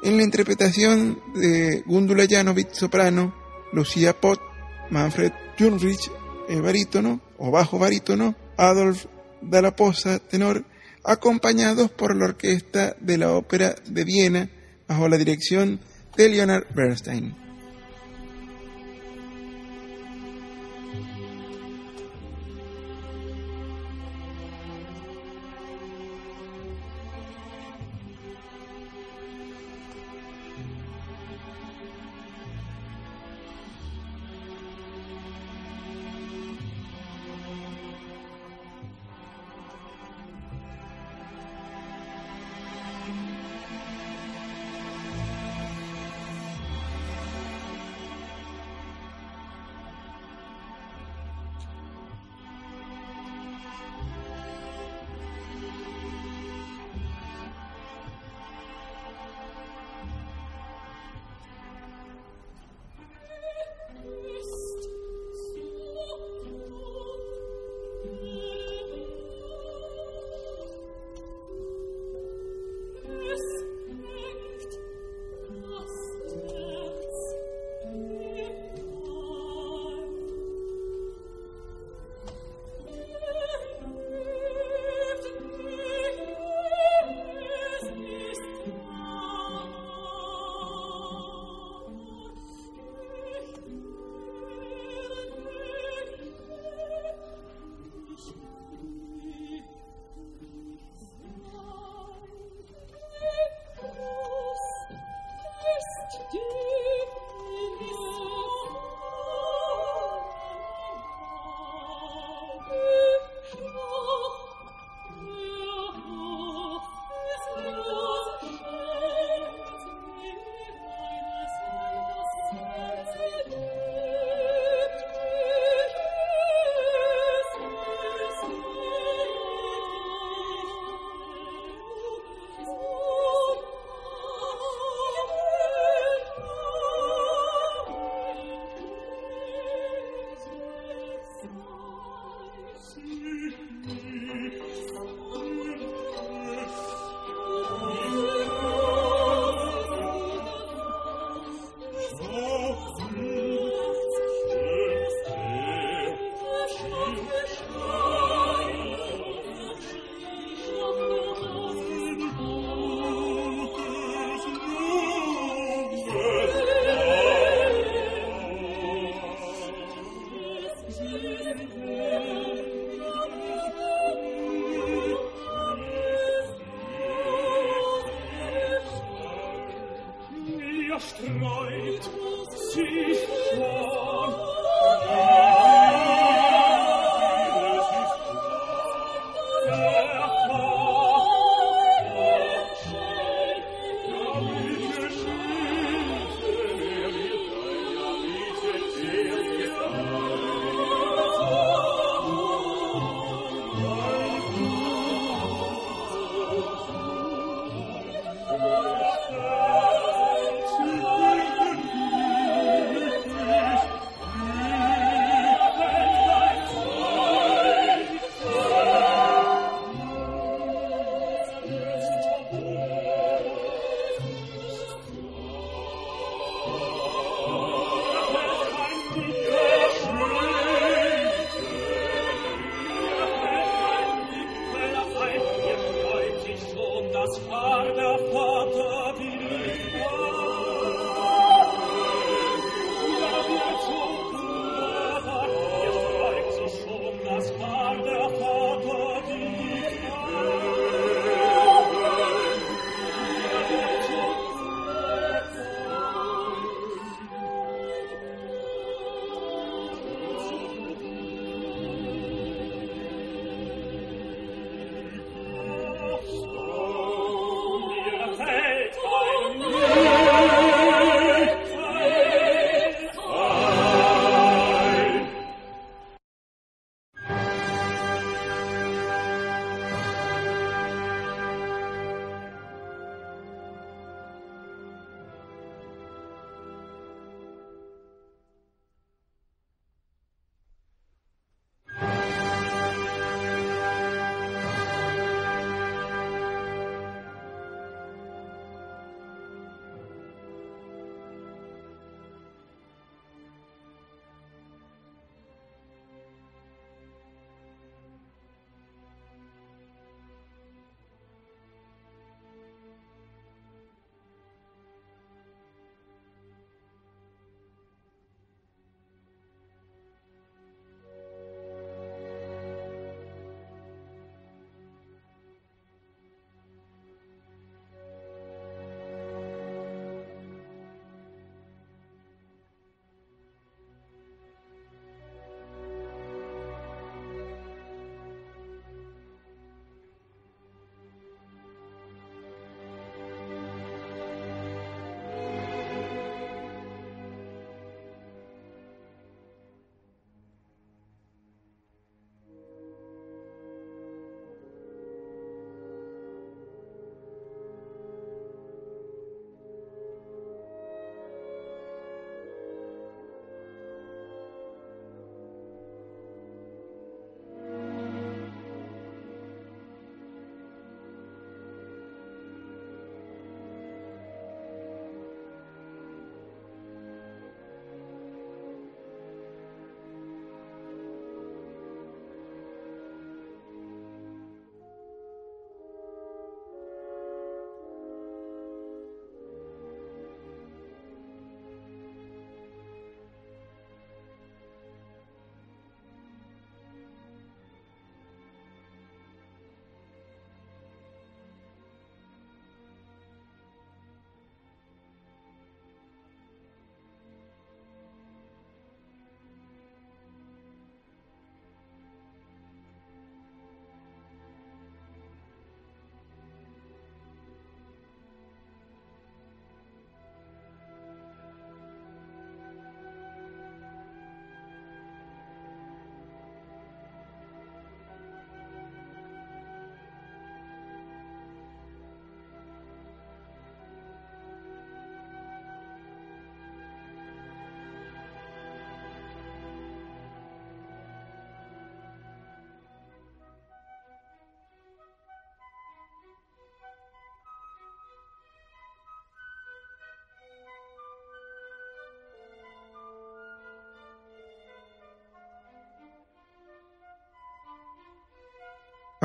en 0.03 0.17
la 0.17 0.23
interpretación 0.23 1.21
de 1.35 1.83
Gundula 1.85 2.25
Janovic 2.27 2.73
soprano, 2.73 3.35
Lucía 3.75 4.19
Pott, 4.19 4.41
Manfred 4.89 5.33
Junrich 5.59 6.11
eh, 6.49 6.61
barítono 6.61 7.21
o 7.39 7.51
bajo 7.51 7.79
barítono, 7.79 8.35
Adolf 8.57 9.07
Dalla 9.43 9.75
Posa 9.77 10.19
tenor, 10.19 10.65
acompañados 11.05 11.91
por 11.91 12.17
la 12.17 12.27
orquesta 12.27 12.97
de 13.01 13.19
la 13.19 13.33
Ópera 13.33 13.75
de 13.87 14.05
Viena 14.05 14.49
bajo 14.89 15.09
la 15.09 15.19
dirección 15.19 15.81
de 16.17 16.29
Leonard 16.29 16.67
Bernstein. 16.75 17.44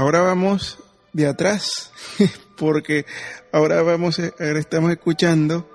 Ahora 0.09 0.21
vamos 0.21 0.79
de 1.13 1.27
atrás, 1.27 1.91
porque 2.57 3.05
ahora 3.51 3.83
vamos, 3.83 4.19
ahora 4.19 4.57
estamos 4.57 4.89
escuchando 4.89 5.69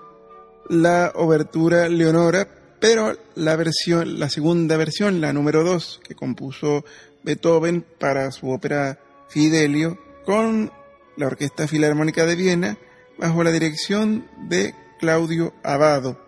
la 0.69 1.13
obertura 1.15 1.89
Leonora, 1.89 2.49
pero 2.81 3.17
la 3.37 3.55
versión, 3.55 4.19
la 4.19 4.29
segunda 4.29 4.77
versión, 4.77 5.21
la 5.21 5.33
número 5.33 5.63
2, 5.63 6.01
que 6.03 6.17
compuso 6.17 6.85
Beethoven 7.23 7.87
para 8.01 8.33
su 8.33 8.51
ópera 8.51 8.99
Fidelio, 9.29 10.01
con 10.25 10.73
la 11.17 11.29
Orquesta 11.29 11.69
Filarmónica 11.69 12.27
de 12.27 12.35
Viena, 12.35 12.77
bajo 13.17 13.45
la 13.45 13.53
dirección 13.53 14.27
de 14.49 14.75
Claudio 14.99 15.55
Abado. 15.63 16.19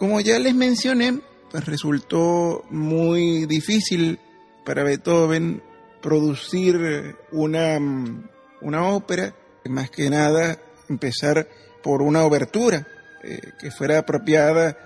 Como 0.00 0.20
ya 0.20 0.40
les 0.40 0.56
mencioné, 0.56 1.20
pues 1.52 1.64
resultó 1.66 2.64
muy 2.68 3.46
difícil 3.46 4.18
para 4.64 4.82
Beethoven 4.82 5.62
producir 6.04 7.16
una, 7.32 7.78
una 8.60 8.88
ópera, 8.88 9.34
más 9.64 9.90
que 9.90 10.10
nada 10.10 10.58
empezar 10.90 11.48
por 11.82 12.02
una 12.02 12.24
obertura 12.24 12.86
eh, 13.22 13.40
que 13.58 13.70
fuera 13.70 14.00
apropiada 14.00 14.76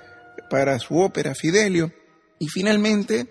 para 0.49 0.79
su 0.79 0.97
ópera 0.97 1.35
Fidelio 1.35 1.93
y 2.39 2.47
finalmente 2.47 3.27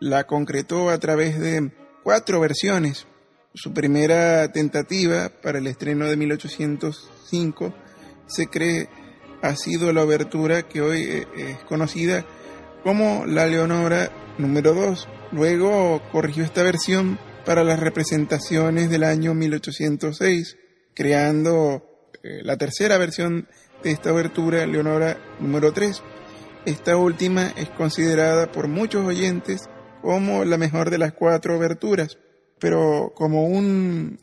la 0.00 0.24
concretó 0.24 0.90
a 0.90 0.98
través 0.98 1.40
de 1.40 1.72
cuatro 2.02 2.40
versiones. 2.40 3.06
Su 3.54 3.72
primera 3.72 4.52
tentativa 4.52 5.30
para 5.30 5.60
el 5.60 5.66
estreno 5.66 6.10
de 6.10 6.18
1805 6.18 7.74
se 8.26 8.48
cree 8.48 8.90
ha 9.40 9.56
sido 9.56 9.94
la 9.94 10.04
obertura 10.04 10.68
que 10.68 10.82
hoy 10.82 11.04
eh, 11.04 11.26
es 11.38 11.58
conocida 11.60 12.26
como 12.84 13.24
la 13.24 13.46
Leonora 13.46 14.10
número 14.36 14.74
2. 14.74 15.08
Luego 15.32 16.02
corrigió 16.12 16.44
esta 16.44 16.62
versión 16.62 17.18
para 17.44 17.64
las 17.64 17.80
representaciones 17.80 18.90
del 18.90 19.04
año 19.04 19.34
1806, 19.34 20.56
creando 20.94 21.82
eh, 22.22 22.40
la 22.42 22.56
tercera 22.56 22.98
versión 22.98 23.48
de 23.82 23.90
esta 23.92 24.12
obertura, 24.12 24.66
Leonora 24.66 25.18
número 25.40 25.72
3. 25.72 26.02
Esta 26.66 26.96
última 26.96 27.48
es 27.56 27.70
considerada 27.70 28.52
por 28.52 28.68
muchos 28.68 29.06
oyentes 29.06 29.68
como 30.02 30.44
la 30.44 30.58
mejor 30.58 30.90
de 30.90 30.98
las 30.98 31.12
cuatro 31.12 31.56
oberturas, 31.56 32.18
pero 32.58 33.12
como 33.14 33.46
un 33.46 34.18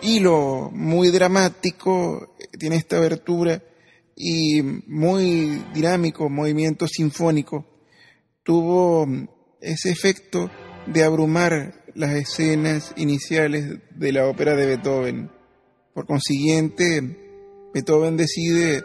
hilo 0.00 0.70
muy 0.72 1.10
dramático 1.10 2.34
eh, 2.38 2.56
tiene 2.58 2.76
esta 2.76 2.98
obertura 2.98 3.62
y 4.16 4.62
muy 4.62 5.62
dinámico, 5.74 6.28
movimiento 6.28 6.86
sinfónico, 6.86 7.66
tuvo 8.42 9.06
ese 9.60 9.90
efecto 9.90 10.50
de 10.86 11.04
abrumar 11.04 11.81
las 11.94 12.12
escenas 12.14 12.92
iniciales 12.96 13.78
de 13.94 14.12
la 14.12 14.26
ópera 14.26 14.54
de 14.54 14.66
Beethoven. 14.66 15.30
Por 15.94 16.06
consiguiente, 16.06 17.16
Beethoven 17.74 18.16
decide 18.16 18.84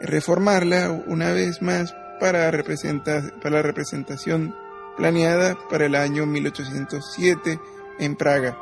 reformarla 0.00 1.04
una 1.06 1.32
vez 1.32 1.62
más 1.62 1.94
para, 2.20 2.50
representar, 2.50 3.40
para 3.40 3.56
la 3.56 3.62
representación 3.62 4.54
planeada 4.96 5.58
para 5.68 5.86
el 5.86 5.94
año 5.94 6.26
1807 6.26 7.60
en 7.98 8.16
Praga. 8.16 8.58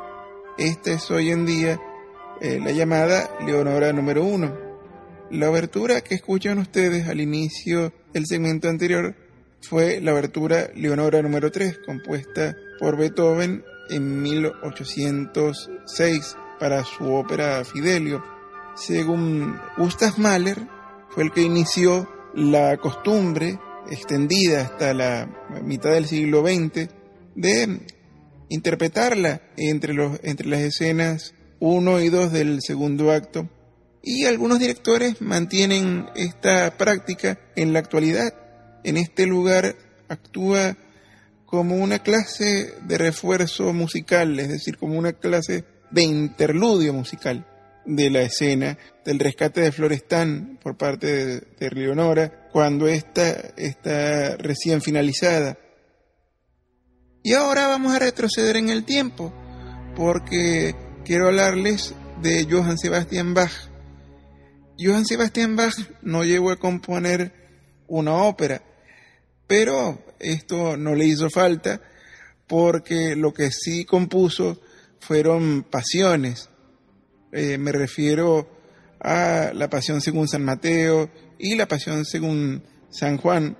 Esta 0.57 0.91
es 0.91 1.09
hoy 1.11 1.31
en 1.31 1.45
día 1.45 1.79
eh, 2.41 2.59
la 2.63 2.71
llamada 2.71 3.29
Leonora 3.45 3.93
número 3.93 4.23
uno. 4.23 4.53
La 5.31 5.49
obertura 5.49 6.01
que 6.01 6.15
escuchan 6.15 6.59
ustedes 6.59 7.07
al 7.07 7.19
inicio 7.19 7.93
del 8.13 8.25
segmento 8.25 8.69
anterior 8.69 9.15
fue 9.61 9.99
la 10.01 10.13
obertura 10.13 10.69
Leonora 10.75 11.21
número 11.21 11.51
3, 11.51 11.79
compuesta 11.85 12.55
por 12.79 12.97
Beethoven 12.97 13.63
en 13.89 14.21
1806 14.21 16.37
para 16.59 16.83
su 16.83 17.13
ópera 17.13 17.63
Fidelio. 17.63 18.23
Según 18.75 19.57
Gustav 19.77 20.17
Mahler, 20.17 20.67
fue 21.09 21.23
el 21.23 21.31
que 21.31 21.41
inició 21.41 22.09
la 22.33 22.77
costumbre 22.77 23.59
extendida 23.89 24.61
hasta 24.61 24.93
la 24.93 25.29
mitad 25.63 25.91
del 25.91 26.05
siglo 26.05 26.45
XX 26.45 26.89
de 27.35 27.79
interpretarla 28.49 29.41
entre, 29.57 29.93
los, 29.93 30.19
las 30.21 30.61
escenas 30.61 31.33
1 31.59 32.01
y 32.01 32.09
2 32.09 32.31
del 32.31 32.61
segundo 32.61 33.11
acto. 33.11 33.49
Y 34.01 34.25
algunos 34.25 34.59
directores 34.59 35.21
mantienen 35.21 36.07
esta 36.15 36.77
práctica 36.77 37.39
en 37.55 37.73
la 37.73 37.79
actualidad. 37.79 38.33
En 38.83 38.97
este 38.97 39.25
lugar 39.25 39.75
actúa 40.07 40.77
como 41.55 41.77
una 41.77 41.99
clase 41.99 42.73
de 42.81 42.97
refuerzo 42.97 43.71
musical, 43.71 44.37
es 44.41 44.49
decir, 44.49 44.77
como 44.77 44.99
una 44.99 45.13
clase 45.13 45.63
de 45.89 46.03
interludio 46.03 46.91
musical 46.91 47.47
de 47.85 48.09
la 48.09 48.23
escena 48.23 48.77
del 49.05 49.19
rescate 49.19 49.61
de 49.61 49.71
Florestán 49.71 50.59
por 50.61 50.75
parte 50.75 51.39
de, 51.57 51.69
Leonora 51.71 52.49
cuando 52.51 52.87
esta 52.87 53.31
está 53.55 54.35
recién 54.35 54.81
finalizada. 54.81 55.57
Y 57.23 57.31
ahora 57.33 57.67
vamos 57.67 57.95
a 57.95 57.99
retroceder 57.99 58.57
en 58.57 58.69
el 58.69 58.83
tiempo 58.83 59.33
porque 59.95 60.75
quiero 61.05 61.27
hablarles 61.27 61.95
de 62.21 62.45
Johann 62.51 62.77
Sebastian 62.77 63.33
Bach. 63.33 63.53
Johann 64.77 65.05
Sebastian 65.05 65.55
Bach 65.55 65.75
no 66.01 66.25
llegó 66.25 66.51
a 66.51 66.59
componer 66.59 67.31
una 67.87 68.23
ópera, 68.23 68.61
pero 69.47 70.03
esto 70.31 70.77
no 70.77 70.95
le 70.95 71.05
hizo 71.05 71.29
falta 71.29 71.81
porque 72.47 73.15
lo 73.15 73.33
que 73.33 73.51
sí 73.51 73.85
compuso 73.85 74.59
fueron 74.99 75.63
pasiones. 75.63 76.49
Eh, 77.31 77.57
me 77.57 77.71
refiero 77.71 78.49
a 78.99 79.51
la 79.53 79.69
pasión 79.69 80.01
según 80.01 80.27
San 80.27 80.43
Mateo 80.43 81.09
y 81.37 81.55
la 81.55 81.67
pasión 81.67 82.05
según 82.05 82.63
San 82.89 83.17
Juan, 83.17 83.57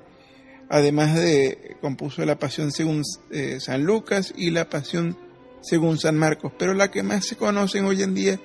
además 0.69 1.15
de 1.15 1.77
compuso 1.81 2.25
la 2.25 2.39
pasión 2.39 2.71
según 2.71 3.03
eh, 3.31 3.59
San 3.59 3.83
Lucas 3.83 4.33
y 4.35 4.51
la 4.51 4.69
pasión 4.69 5.17
según 5.61 5.97
San 5.97 6.17
Marcos, 6.17 6.53
pero 6.57 6.73
la 6.73 6.91
que 6.91 7.03
más 7.03 7.25
se 7.25 7.35
conocen 7.35 7.85
hoy 7.85 8.03
en 8.03 8.13
día 8.13 8.39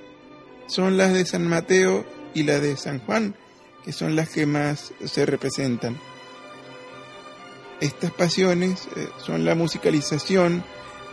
son 0.67 0.97
las 0.97 1.13
de 1.13 1.25
San 1.25 1.47
Mateo 1.47 2.05
y 2.33 2.43
la 2.43 2.59
de 2.59 2.77
San 2.77 2.99
Juan, 2.99 3.35
que 3.85 3.93
son 3.93 4.15
las 4.15 4.29
que 4.29 4.45
más 4.45 4.93
se 5.05 5.25
representan. 5.25 5.97
Estas 7.81 8.11
pasiones 8.11 8.87
eh, 8.95 9.09
son 9.17 9.43
la 9.43 9.55
musicalización 9.55 10.63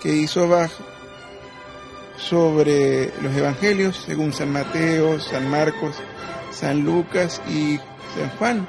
que 0.03 0.13
hizo 0.13 0.47
Bach 0.49 0.71
sobre 2.19 3.11
los 3.23 3.35
evangelios 3.35 4.05
según 4.05 4.35
San 4.35 4.53
Mateo, 4.53 5.19
San 5.19 5.51
Marcos, 5.51 5.97
San 6.53 6.85
Lucas 6.85 7.41
y 7.49 7.79
San 8.15 8.29
Juan. 8.39 8.69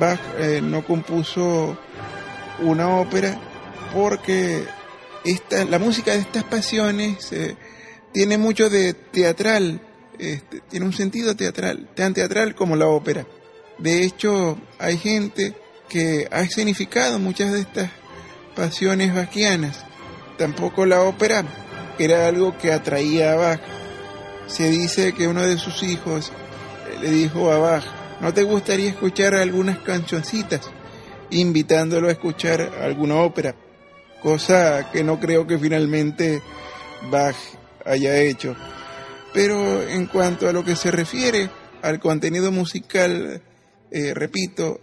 Bach 0.00 0.18
eh, 0.38 0.60
no 0.60 0.84
compuso 0.84 1.78
una 2.60 2.88
ópera 2.96 3.40
porque 3.94 4.64
esta, 5.24 5.64
la 5.66 5.78
música 5.78 6.12
de 6.12 6.18
estas 6.18 6.42
pasiones 6.42 7.30
eh, 7.32 7.56
tiene 8.12 8.38
mucho 8.38 8.68
de 8.68 8.94
teatral, 8.94 9.80
este, 10.18 10.62
tiene 10.68 10.84
un 10.84 10.92
sentido 10.92 11.36
teatral, 11.36 11.90
tan 11.94 12.12
teatral 12.12 12.56
como 12.56 12.74
la 12.74 12.88
ópera. 12.88 13.24
De 13.78 14.02
hecho, 14.02 14.58
hay 14.80 14.98
gente 14.98 15.54
que 15.88 16.28
ha 16.30 16.42
escenificado 16.42 17.18
muchas 17.18 17.52
de 17.52 17.60
estas 17.60 17.90
pasiones 18.54 19.14
baquianas. 19.14 19.84
Tampoco 20.36 20.86
la 20.86 21.02
ópera 21.02 21.44
era 21.98 22.28
algo 22.28 22.56
que 22.58 22.72
atraía 22.72 23.32
a 23.32 23.36
Bach. 23.36 23.60
Se 24.46 24.68
dice 24.68 25.12
que 25.12 25.28
uno 25.28 25.42
de 25.42 25.58
sus 25.58 25.82
hijos 25.82 26.32
le 27.00 27.10
dijo 27.10 27.50
a 27.50 27.58
Bach, 27.58 27.84
¿no 28.20 28.32
te 28.32 28.42
gustaría 28.42 28.88
escuchar 28.88 29.34
algunas 29.34 29.78
cancioncitas? 29.78 30.70
invitándolo 31.30 32.08
a 32.08 32.12
escuchar 32.12 32.60
alguna 32.80 33.16
ópera, 33.16 33.54
cosa 34.22 34.90
que 34.90 35.04
no 35.04 35.20
creo 35.20 35.46
que 35.46 35.58
finalmente 35.58 36.42
Bach 37.10 37.36
haya 37.84 38.18
hecho. 38.18 38.56
Pero 39.32 39.82
en 39.82 40.06
cuanto 40.06 40.48
a 40.48 40.52
lo 40.52 40.64
que 40.64 40.76
se 40.76 40.90
refiere 40.90 41.50
al 41.82 42.00
contenido 42.00 42.50
musical, 42.50 43.42
eh, 43.90 44.14
repito, 44.14 44.80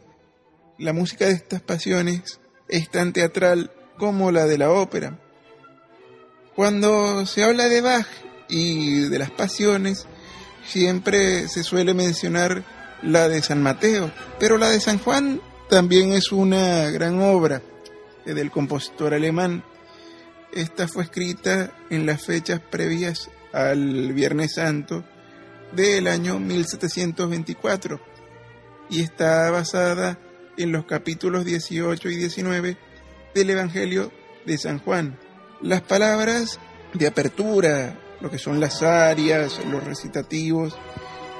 la 0.77 0.93
música 0.93 1.25
de 1.25 1.31
estas 1.31 1.61
pasiones 1.61 2.39
es 2.67 2.89
tan 2.89 3.13
teatral 3.13 3.71
como 3.97 4.31
la 4.31 4.45
de 4.45 4.57
la 4.57 4.71
ópera. 4.71 5.19
Cuando 6.55 7.25
se 7.25 7.43
habla 7.43 7.67
de 7.67 7.81
Bach 7.81 8.07
y 8.49 9.01
de 9.09 9.19
las 9.19 9.31
pasiones, 9.31 10.07
siempre 10.65 11.47
se 11.47 11.63
suele 11.63 11.93
mencionar 11.93 12.63
la 13.01 13.29
de 13.29 13.41
San 13.41 13.61
Mateo, 13.61 14.11
pero 14.39 14.57
la 14.57 14.69
de 14.69 14.79
San 14.79 14.99
Juan 14.99 15.41
también 15.69 16.13
es 16.13 16.31
una 16.31 16.89
gran 16.91 17.21
obra 17.21 17.61
del 18.25 18.51
compositor 18.51 19.13
alemán. 19.13 19.63
Esta 20.51 20.87
fue 20.87 21.03
escrita 21.03 21.71
en 21.89 22.05
las 22.05 22.23
fechas 22.23 22.59
previas 22.59 23.29
al 23.53 24.13
Viernes 24.13 24.53
Santo 24.55 25.03
del 25.73 26.07
año 26.07 26.39
1724 26.39 27.99
y 28.89 29.01
está 29.01 29.49
basada 29.51 30.17
en 30.57 30.71
los 30.71 30.85
capítulos 30.85 31.45
18 31.45 32.09
y 32.09 32.15
19 32.15 32.77
del 33.33 33.49
Evangelio 33.49 34.11
de 34.45 34.57
San 34.57 34.79
Juan. 34.79 35.17
Las 35.61 35.81
palabras 35.81 36.59
de 36.93 37.07
apertura 37.07 37.99
lo 38.21 38.31
que 38.31 38.37
son 38.37 38.59
las 38.59 38.81
arias, 38.81 39.61
los 39.69 39.83
recitativos 39.83 40.75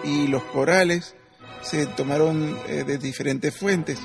y 0.03 0.28
los 0.28 0.43
corales 0.43 1.16
se 1.61 1.86
tomaron 1.88 2.57
eh, 2.68 2.84
de 2.84 2.97
diferentes 2.97 3.55
fuentes, 3.55 3.99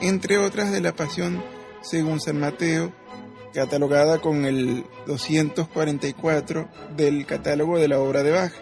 entre 0.00 0.38
otras 0.38 0.72
de 0.72 0.80
la 0.80 0.92
Pasión 0.92 1.42
según 1.82 2.20
San 2.20 2.40
Mateo, 2.40 2.92
catalogada 3.54 4.18
con 4.20 4.44
el 4.44 4.84
244 5.06 6.68
del 6.96 7.26
catálogo 7.26 7.78
de 7.78 7.88
la 7.88 8.00
obra 8.00 8.22
de 8.22 8.32
Bach, 8.32 8.52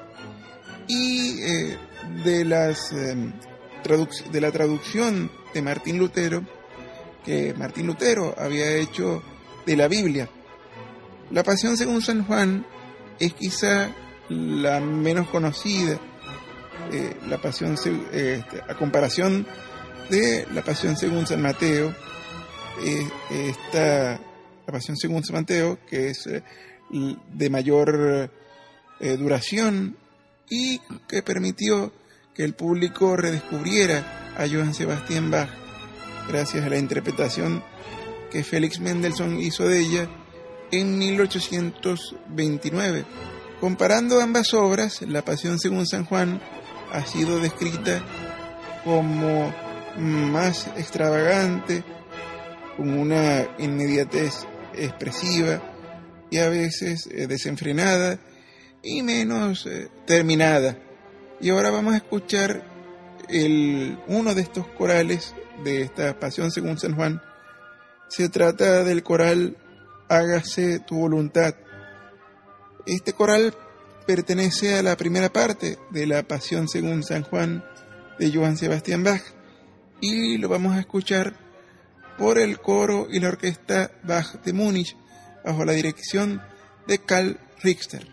y 0.87 1.41
eh, 1.41 1.79
de, 2.25 2.45
las, 2.45 2.93
em, 2.93 3.33
de 3.83 4.41
la 4.41 4.51
traducción 4.51 5.31
de 5.55 5.63
Martín 5.63 5.99
Lutero, 5.99 6.43
que 7.25 7.55
Martín 7.55 7.87
Lutero 7.87 8.35
había 8.39 8.71
hecho 8.77 9.23
de 9.67 9.77
la 9.77 9.89
Biblia. 9.89 10.29
La 11.31 11.43
Pasión 11.43 11.77
según 11.77 12.03
San 12.03 12.25
Juan 12.25 12.67
es 13.19 13.35
quizá 13.35 13.91
la 14.29 14.81
menos 14.81 15.29
conocida, 15.29 15.99
eh, 16.93 17.17
la 17.29 17.39
pasión 17.39 17.75
este, 17.75 18.63
a 18.67 18.75
comparación 18.77 19.47
de 20.11 20.47
la 20.55 20.63
Pasión 20.63 20.97
según 20.97 21.27
San 21.27 21.43
Mateo, 21.43 21.95
eh, 22.83 23.09
esta 23.31 24.21
la 24.67 24.73
Pasión 24.73 24.97
según 24.97 25.25
San 25.25 25.37
Mateo, 25.37 25.79
que 25.87 26.11
es 26.11 26.27
eh, 26.27 26.43
de 26.91 27.51
mayor 27.51 28.31
duración 29.01 29.97
y 30.51 30.81
que 31.07 31.23
permitió 31.23 31.93
que 32.39 32.45
el 32.45 32.55
público 32.55 33.17
redescubriera 33.17 34.33
a 34.39 34.47
Johann 34.47 34.73
Sebastian 34.73 35.29
Bach 35.29 35.51
gracias 36.29 36.65
a 36.65 36.69
la 36.69 36.79
interpretación 36.79 37.65
que 38.31 38.45
Félix 38.45 38.79
Mendelssohn 38.79 39.41
hizo 39.41 39.67
de 39.67 39.81
ella 39.81 40.09
en 40.71 40.97
1829. 40.99 43.05
Comparando 43.61 44.21
ambas 44.21 44.55
obras, 44.55 45.03
La 45.03 45.25
Pasión 45.25 45.59
según 45.59 45.85
San 45.85 46.05
Juan 46.05 46.41
ha 46.93 47.05
sido 47.05 47.41
descrita 47.41 48.05
como 48.85 49.53
más 49.99 50.69
extravagante, 50.77 51.83
con 52.77 52.97
una 52.97 53.49
inmediatez 53.59 54.47
expresiva 54.75 55.61
y 56.31 56.39
a 56.39 56.49
veces 56.49 57.09
eh, 57.11 57.27
desenfrenada 57.27 58.21
y 58.81 59.03
menos 59.03 59.67
eh, 59.67 59.89
terminada. 60.07 60.79
Y 61.41 61.51
ahora 61.51 61.71
vamos 61.71 61.95
a 61.95 61.99
escuchar 61.99 62.65
uno 64.09 64.35
de 64.35 64.41
estos 64.41 64.67
corales 64.67 65.35
de 65.63 65.83
esta 65.83 66.19
Pasión 66.19 66.51
según 66.51 66.79
San 66.79 66.95
Juan. 66.95 67.23
Se 68.09 68.29
trata 68.29 68.85
del 68.85 69.03
coral 69.03 69.57
Hágase 70.09 70.81
tu 70.81 70.97
voluntad. 70.97 71.55
Este 72.87 73.13
coral 73.13 73.55
pertenece 74.07 74.79
a 74.79 74.83
la 74.83 74.97
primera 74.97 75.29
parte 75.29 75.79
de 75.91 76.07
la 76.07 76.23
Pasión 76.23 76.67
según 76.67 77.03
San 77.03 77.23
Juan 77.23 77.63
de 78.19 78.33
Johann 78.33 78.57
Sebastian 78.57 79.05
Bach 79.05 79.23
y 80.01 80.39
lo 80.39 80.49
vamos 80.49 80.75
a 80.75 80.81
escuchar 80.81 81.35
por 82.17 82.39
el 82.39 82.59
coro 82.59 83.07
y 83.11 83.21
la 83.21 83.29
orquesta 83.29 83.91
Bach 84.03 84.43
de 84.43 84.53
Múnich 84.53 84.97
bajo 85.45 85.65
la 85.65 85.73
dirección 85.73 86.43
de 86.87 86.99
Karl 86.99 87.39
Richter. 87.63 88.09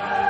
Amen. 0.00 0.27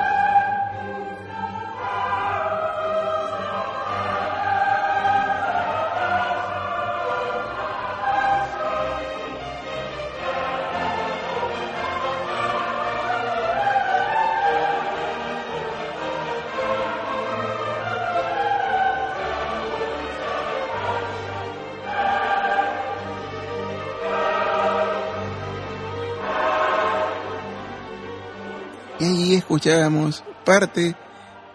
Escuchábamos 29.48 30.22
parte 30.44 30.94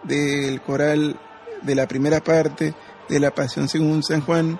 del 0.01 0.63
coral 0.63 1.15
de 1.61 1.75
la 1.75 1.87
primera 1.87 2.21
parte 2.21 2.73
de 3.07 3.19
la 3.19 3.29
Pasión 3.29 3.69
según 3.69 4.01
San 4.01 4.21
Juan, 4.21 4.59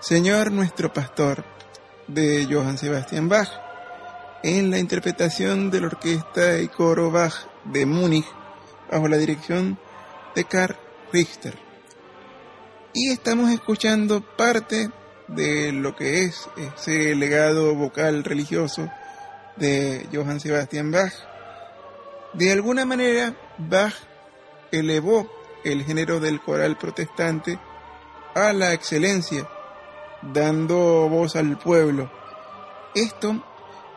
Señor 0.00 0.50
nuestro 0.50 0.90
Pastor, 0.90 1.44
de 2.08 2.48
Johann 2.50 2.78
Sebastian 2.78 3.28
Bach, 3.28 3.50
en 4.42 4.70
la 4.70 4.78
interpretación 4.78 5.70
de 5.70 5.82
la 5.82 5.88
orquesta 5.88 6.58
y 6.58 6.68
coro 6.68 7.10
Bach 7.10 7.34
de 7.64 7.84
Múnich, 7.84 8.24
bajo 8.90 9.08
la 9.08 9.18
dirección 9.18 9.78
de 10.34 10.44
Karl 10.44 10.78
Richter. 11.12 11.58
Y 12.94 13.10
estamos 13.10 13.50
escuchando 13.50 14.22
parte 14.22 14.88
de 15.28 15.70
lo 15.70 15.94
que 15.94 16.24
es 16.24 16.48
ese 16.56 17.14
legado 17.14 17.74
vocal 17.74 18.24
religioso 18.24 18.88
de 19.56 20.08
Johann 20.10 20.40
Sebastian 20.40 20.90
Bach. 20.90 21.33
De 22.34 22.50
alguna 22.50 22.84
manera, 22.84 23.36
Bach 23.58 23.94
elevó 24.72 25.30
el 25.62 25.84
género 25.84 26.18
del 26.18 26.40
coral 26.40 26.76
protestante 26.76 27.60
a 28.34 28.52
la 28.52 28.72
excelencia, 28.72 29.48
dando 30.20 31.08
voz 31.08 31.36
al 31.36 31.56
pueblo. 31.58 32.10
Esto 32.92 33.40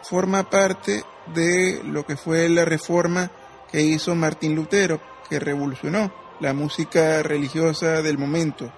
forma 0.03 0.49
parte 0.51 1.03
de 1.33 1.81
lo 1.83 2.05
que 2.05 2.15
fue 2.15 2.47
la 2.47 2.63
reforma 2.63 3.31
que 3.71 3.81
hizo 3.81 4.13
Martín 4.13 4.55
Lutero, 4.55 5.01
que 5.27 5.39
revolucionó 5.39 6.13
la 6.39 6.53
música 6.53 7.23
religiosa 7.23 8.03
del 8.03 8.19
momento. 8.19 8.71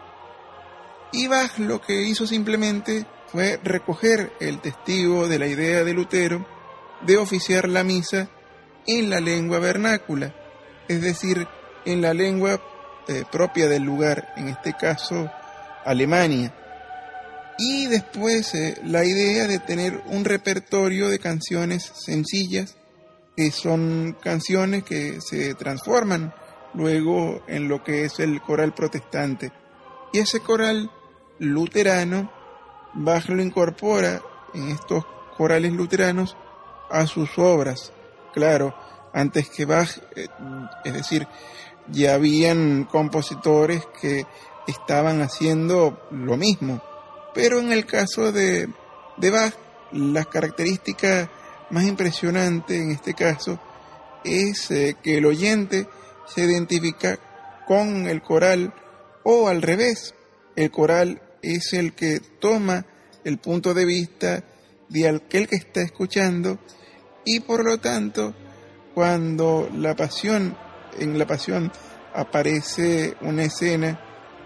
Y 1.12 1.28
Bach 1.28 1.60
lo 1.60 1.82
que 1.82 2.04
hizo 2.04 2.26
simplemente 2.26 3.06
fue 3.28 3.60
recoger 3.62 4.32
el 4.40 4.62
testigo 4.62 5.28
de 5.28 5.38
la 5.38 5.48
idea 5.48 5.84
de 5.84 5.94
Lutero 5.94 6.46
de 7.02 7.18
oficiar 7.18 7.68
la 7.68 7.84
misa 7.84 8.30
en 8.98 9.10
la 9.10 9.20
lengua 9.20 9.60
vernácula, 9.60 10.34
es 10.88 11.02
decir, 11.02 11.48
en 11.86 12.02
la 12.02 12.14
lengua 12.14 12.60
eh, 13.08 13.24
propia 13.32 13.68
del 13.68 13.84
lugar, 13.84 14.34
en 14.36 14.50
este 14.50 14.74
caso 14.74 15.30
Alemania. 15.86 16.54
Y 17.58 17.88
después 17.88 18.54
eh, 18.56 18.78
la 18.84 19.04
idea 19.06 19.48
de 19.48 19.60
tener 19.60 20.02
un 20.08 20.26
repertorio 20.26 21.10
de 21.10 21.20
canciones 21.20 21.84
sencillas, 21.84 22.78
que 23.36 23.52
son 23.52 24.18
canciones 24.22 24.84
que 24.84 25.20
se 25.22 25.54
transforman 25.56 26.34
luego 26.74 27.44
en 27.48 27.68
lo 27.68 27.84
que 27.84 28.06
es 28.06 28.20
el 28.20 28.42
coral 28.42 28.74
protestante. 28.74 29.52
Y 30.14 30.20
ese 30.20 30.40
coral 30.40 30.90
luterano, 31.40 32.32
Bach 32.94 33.28
lo 33.30 33.42
incorpora 33.42 34.22
en 34.54 34.70
estos 34.70 35.06
corales 35.38 35.72
luteranos 35.72 36.36
a 36.90 37.06
sus 37.08 37.38
obras. 37.38 37.94
Claro, 38.34 38.76
antes 39.14 39.50
que 39.50 39.66
Bach, 39.66 39.90
eh, 40.16 40.28
es 40.84 40.94
decir, 40.94 41.28
ya 41.88 42.14
habían 42.14 42.86
compositores 42.86 43.84
que 44.02 44.26
estaban 44.68 45.22
haciendo 45.22 46.08
lo 46.12 46.38
mismo. 46.38 46.82
Pero 47.34 47.60
en 47.60 47.72
el 47.72 47.86
caso 47.86 48.32
de, 48.32 48.70
de 49.18 49.30
Bach, 49.30 49.54
las 49.92 50.28
características 50.28 51.30
más 51.72 51.86
impresionantes 51.86 52.80
en 52.80 52.92
este 52.92 53.14
caso 53.14 53.60
es 54.24 54.72
eh, 54.72 54.98
que 55.02 55.18
el 55.18 55.26
oyente 55.26 55.88
se 56.28 56.44
identifica 56.44 57.20
con 57.68 58.08
el 58.08 58.22
coral 58.22 58.74
o 59.24 59.48
al 59.48 59.62
revés, 59.62 60.16
el 60.56 60.72
coral 60.72 61.22
es 61.42 61.74
el 61.74 61.94
que 61.94 62.20
toma 62.20 62.86
el 63.24 63.38
punto 63.38 63.74
de 63.74 63.86
vista 63.86 64.44
de 64.90 65.08
aquel 65.08 65.48
que 65.48 65.56
está 65.56 65.82
escuchando 65.82 66.60
y 67.32 67.42
por 67.42 67.64
lo 67.64 67.78
tanto 67.78 68.34
cuando 68.96 69.70
la 69.72 69.96
pasión 69.96 70.58
en 70.98 71.20
la 71.20 71.28
pasión 71.28 71.72
aparece 72.16 73.16
una 73.22 73.44
escena 73.44 74.00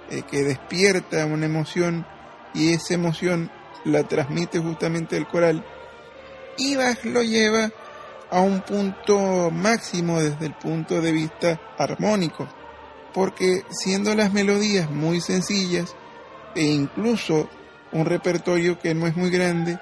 eh, 0.09 0.23
que 0.29 0.43
despierta 0.43 1.25
una 1.25 1.45
emoción 1.45 2.05
y 2.53 2.73
esa 2.73 2.95
emoción 2.95 3.49
la 3.85 4.03
transmite 4.03 4.59
justamente 4.59 5.15
el 5.15 5.27
coral 5.27 5.63
y 6.57 6.75
Bach 6.75 7.05
lo 7.05 7.23
lleva 7.23 7.71
a 8.29 8.41
un 8.41 8.59
punto 8.59 9.49
máximo 9.49 10.21
desde 10.21 10.47
el 10.47 10.53
punto 10.53 11.01
de 11.01 11.13
vista 11.13 11.61
armónico. 11.77 12.47
Porque 13.13 13.63
siendo 13.69 14.13
las 14.13 14.33
melodías 14.33 14.89
muy 14.89 15.21
sencillas 15.21 15.95
e 16.53 16.63
incluso 16.63 17.47
un 17.93 18.05
repertorio 18.05 18.77
que 18.77 18.93
no 18.93 19.07
es 19.07 19.15
muy 19.15 19.29
grande, 19.29 19.79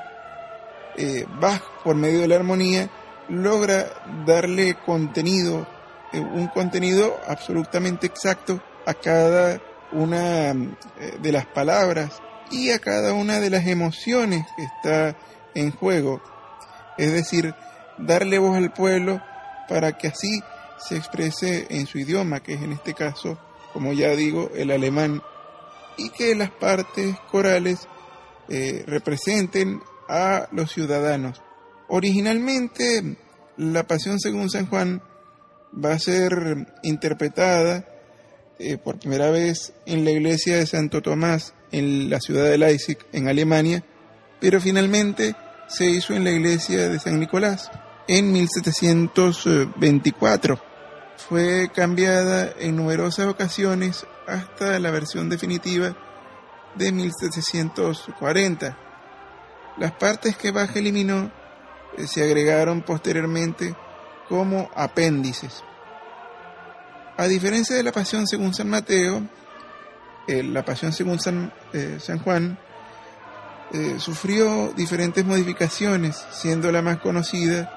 eh, 0.98 1.26
Bach 1.40 1.62
por 1.84 1.96
medio 1.96 2.22
de 2.22 2.28
la 2.28 2.36
armonía 2.36 2.90
logra 3.30 3.86
darle 4.26 4.76
contenido, 4.86 5.68
eh, 6.12 6.20
un 6.20 6.48
contenido 6.48 7.18
absolutamente 7.28 8.08
exacto 8.08 8.62
a 8.86 8.94
cada 8.94 9.62
una 9.92 10.52
eh, 10.52 11.18
de 11.22 11.32
las 11.32 11.46
palabras 11.46 12.22
y 12.50 12.72
a 12.72 12.80
cada 12.80 13.14
una 13.14 13.40
de 13.40 13.50
las 13.50 13.68
emociones 13.68 14.46
que 14.56 14.64
está 14.64 15.18
en 15.56 15.72
juego. 15.72 16.22
Es 16.98 17.12
decir, 17.14 17.56
darle 17.98 18.38
voz 18.40 18.58
al 18.58 18.74
pueblo 18.74 19.22
para 19.70 19.98
que 19.98 20.08
así 20.08 20.42
se 20.78 20.98
exprese 20.98 21.68
en 21.70 21.88
su 21.88 22.00
idioma, 22.00 22.42
que 22.42 22.54
es 22.54 22.62
en 22.62 22.74
este 22.74 22.94
caso, 22.94 23.38
como 23.74 23.94
ya 23.94 24.10
digo, 24.10 24.52
el 24.56 24.72
alemán, 24.72 25.22
y 25.98 26.10
que 26.10 26.36
las 26.36 26.52
partes 26.52 27.18
corales 27.32 27.88
eh, 28.50 28.84
representen 28.88 29.82
a 30.12 30.48
los 30.52 30.72
ciudadanos. 30.72 31.42
Originalmente, 31.88 33.18
la 33.58 33.84
Pasión 33.84 34.20
según 34.20 34.50
San 34.50 34.66
Juan 34.68 35.04
va 35.74 35.94
a 35.94 36.00
ser 36.00 36.68
interpretada 36.84 37.86
eh, 38.60 38.78
por 38.78 39.00
primera 39.00 39.32
vez 39.32 39.72
en 39.86 40.04
la 40.04 40.12
iglesia 40.12 40.58
de 40.58 40.68
Santo 40.68 41.02
Tomás 41.02 41.54
en 41.72 42.10
la 42.10 42.20
ciudad 42.20 42.44
de 42.44 42.58
Leipzig, 42.58 42.98
en 43.14 43.30
Alemania, 43.30 43.86
pero 44.42 44.60
finalmente 44.60 45.34
se 45.68 45.86
hizo 45.86 46.14
en 46.14 46.26
la 46.26 46.32
iglesia 46.32 46.90
de 46.90 47.00
San 47.00 47.18
Nicolás 47.18 47.72
en 48.10 48.34
1724. 48.34 50.62
Fue 51.30 51.72
cambiada 51.74 52.52
en 52.60 52.76
numerosas 52.76 53.28
ocasiones 53.28 54.06
hasta 54.28 54.78
la 54.80 54.92
versión 54.92 55.30
definitiva 55.30 55.96
de 56.76 56.92
1740. 56.92 58.81
Las 59.78 59.94
partes 59.94 60.36
que 60.36 60.52
Bach 60.52 60.76
eliminó 60.76 61.32
eh, 61.98 62.06
se 62.08 62.24
agregaron 62.24 62.82
posteriormente 62.82 63.76
como 64.28 64.70
apéndices. 64.76 65.64
A 67.18 67.28
diferencia 67.28 67.76
de 67.76 67.84
la 67.84 67.92
Pasión 67.92 68.28
según 68.28 68.54
San 68.54 68.70
Mateo, 68.70 69.28
eh, 70.28 70.44
la 70.44 70.64
Pasión 70.64 70.94
según 70.94 71.20
San, 71.20 71.52
eh, 71.74 71.98
San 72.00 72.20
Juan 72.20 72.58
sufrió 74.00 74.74
diferentes 74.76 75.24
modificaciones, 75.24 76.22
siendo 76.32 76.74
la 76.74 76.82
más 76.82 76.98
conocida 76.98 77.72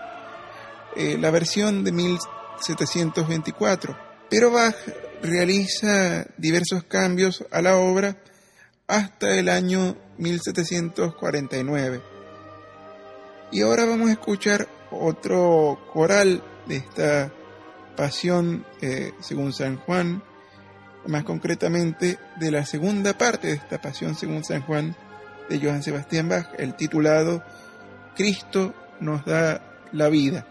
la 0.97 1.31
versión 1.31 1.85
de 1.85 1.93
1724. 1.93 3.97
Pero 4.29 4.51
Bach 4.51 4.75
realiza 5.23 6.27
diversos 6.37 6.83
cambios 6.83 7.45
a 7.53 7.63
la 7.63 7.77
obra 7.77 8.17
hasta 8.89 9.39
el 9.39 9.49
año 9.49 9.97
1749. 10.19 12.01
Y 13.53 13.63
ahora 13.63 13.85
vamos 13.85 14.09
a 14.09 14.13
escuchar 14.13 14.69
otro 14.91 15.79
coral 15.93 16.43
de 16.67 16.77
esta 16.77 17.33
pasión 17.97 18.65
eh, 18.81 19.13
según 19.21 19.53
San 19.53 19.77
Juan, 19.77 20.23
más 21.07 21.25
concretamente 21.25 22.19
de 22.37 22.51
la 22.51 22.65
segunda 22.65 23.17
parte 23.17 23.49
de 23.49 23.55
esta 23.55 23.81
pasión 23.81 24.15
según 24.15 24.45
San 24.45 24.63
Juan 24.63 24.97
de 25.49 25.61
Johann 25.61 25.83
Sebastian 25.83 26.29
Bach, 26.29 26.49
el 26.59 26.75
titulado 26.75 27.43
Cristo 28.17 28.75
nos 29.01 29.25
da 29.25 29.87
la 29.93 30.09
vida, 30.09 30.47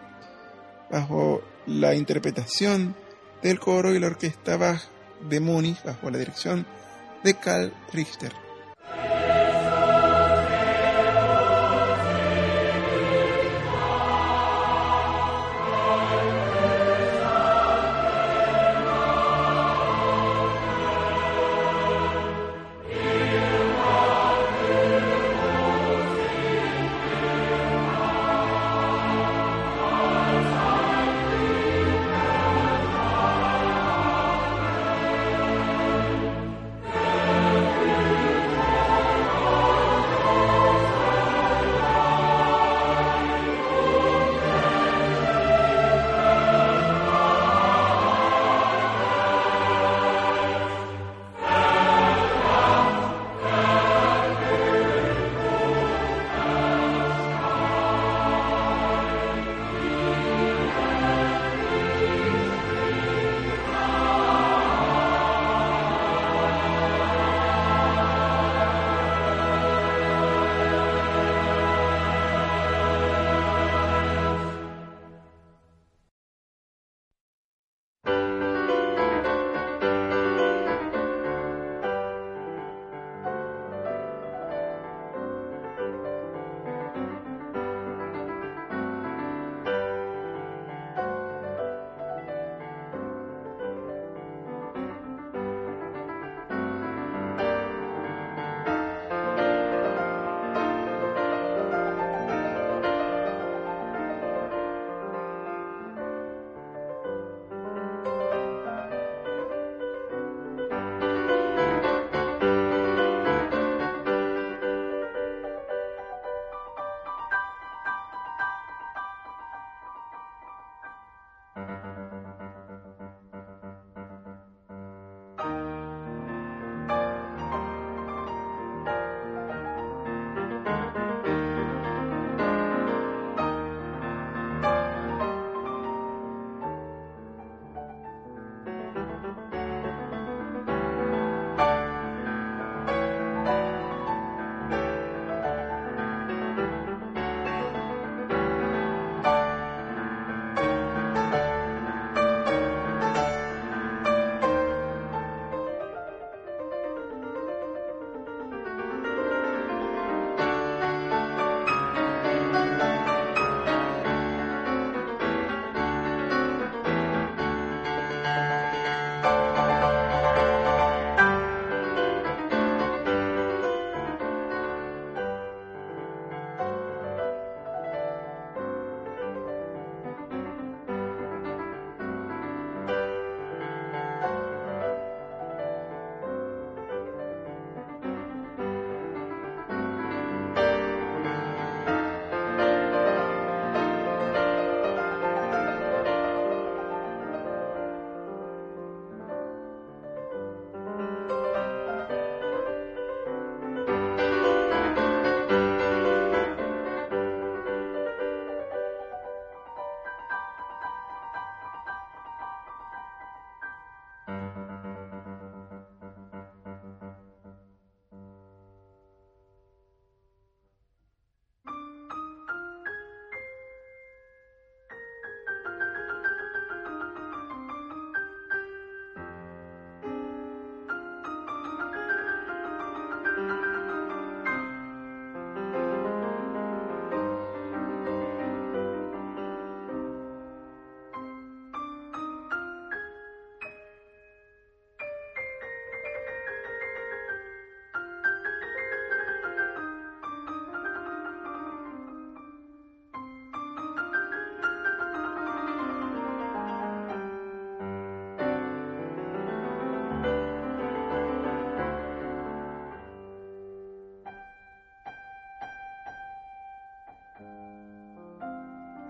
bajo 0.92 1.42
la 1.66 1.96
interpretación 1.96 2.96
del 3.42 3.60
coro 3.60 3.94
y 3.94 4.00
la 4.00 4.08
orquesta 4.08 4.58
Bach 4.58 4.82
de 5.30 5.40
Múnich, 5.40 5.84
bajo 5.84 6.10
la 6.10 6.18
dirección 6.18 6.66
de 7.24 7.34
Karl 7.36 7.74
Richter. 7.92 8.43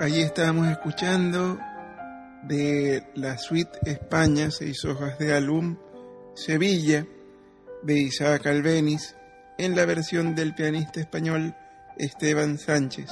Allí 0.04 0.20
estábamos 0.20 0.68
escuchando 0.68 1.58
de 2.42 3.08
la 3.16 3.38
suite 3.38 3.80
España, 3.86 4.52
seis 4.52 4.84
hojas 4.84 5.18
de 5.18 5.34
álbum, 5.34 5.78
Sevilla, 6.36 7.08
de 7.84 8.00
Isaac 8.00 8.48
Albeniz, 8.48 9.16
en 9.58 9.78
la 9.78 9.86
versión 9.86 10.36
del 10.36 10.56
pianista 10.56 11.00
español 11.00 11.56
Esteban 11.96 12.58
Sánchez. 12.58 13.12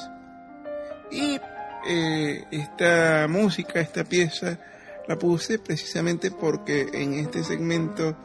Y 1.10 1.39
eh, 1.88 2.44
esta 2.52 3.26
música, 3.30 3.80
esta 3.80 4.04
pieza, 4.04 4.60
la 5.08 5.18
puse 5.18 5.60
precisamente 5.60 6.30
porque 6.30 6.89
en 6.92 7.14
este 7.14 7.46
segmento 7.46 8.18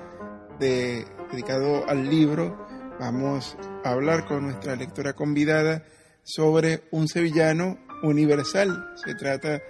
de, 0.58 1.06
dedicado 1.30 1.88
al 1.88 2.10
libro 2.10 2.66
vamos 2.98 3.56
a 3.84 3.90
hablar 3.90 4.26
con 4.26 4.42
nuestra 4.42 4.74
lectora 4.74 5.12
convidada 5.12 5.84
sobre 6.24 6.82
un 6.90 7.06
sevillano 7.06 7.85
universal. 8.06 8.92
Se 8.94 9.14
trata 9.14 9.60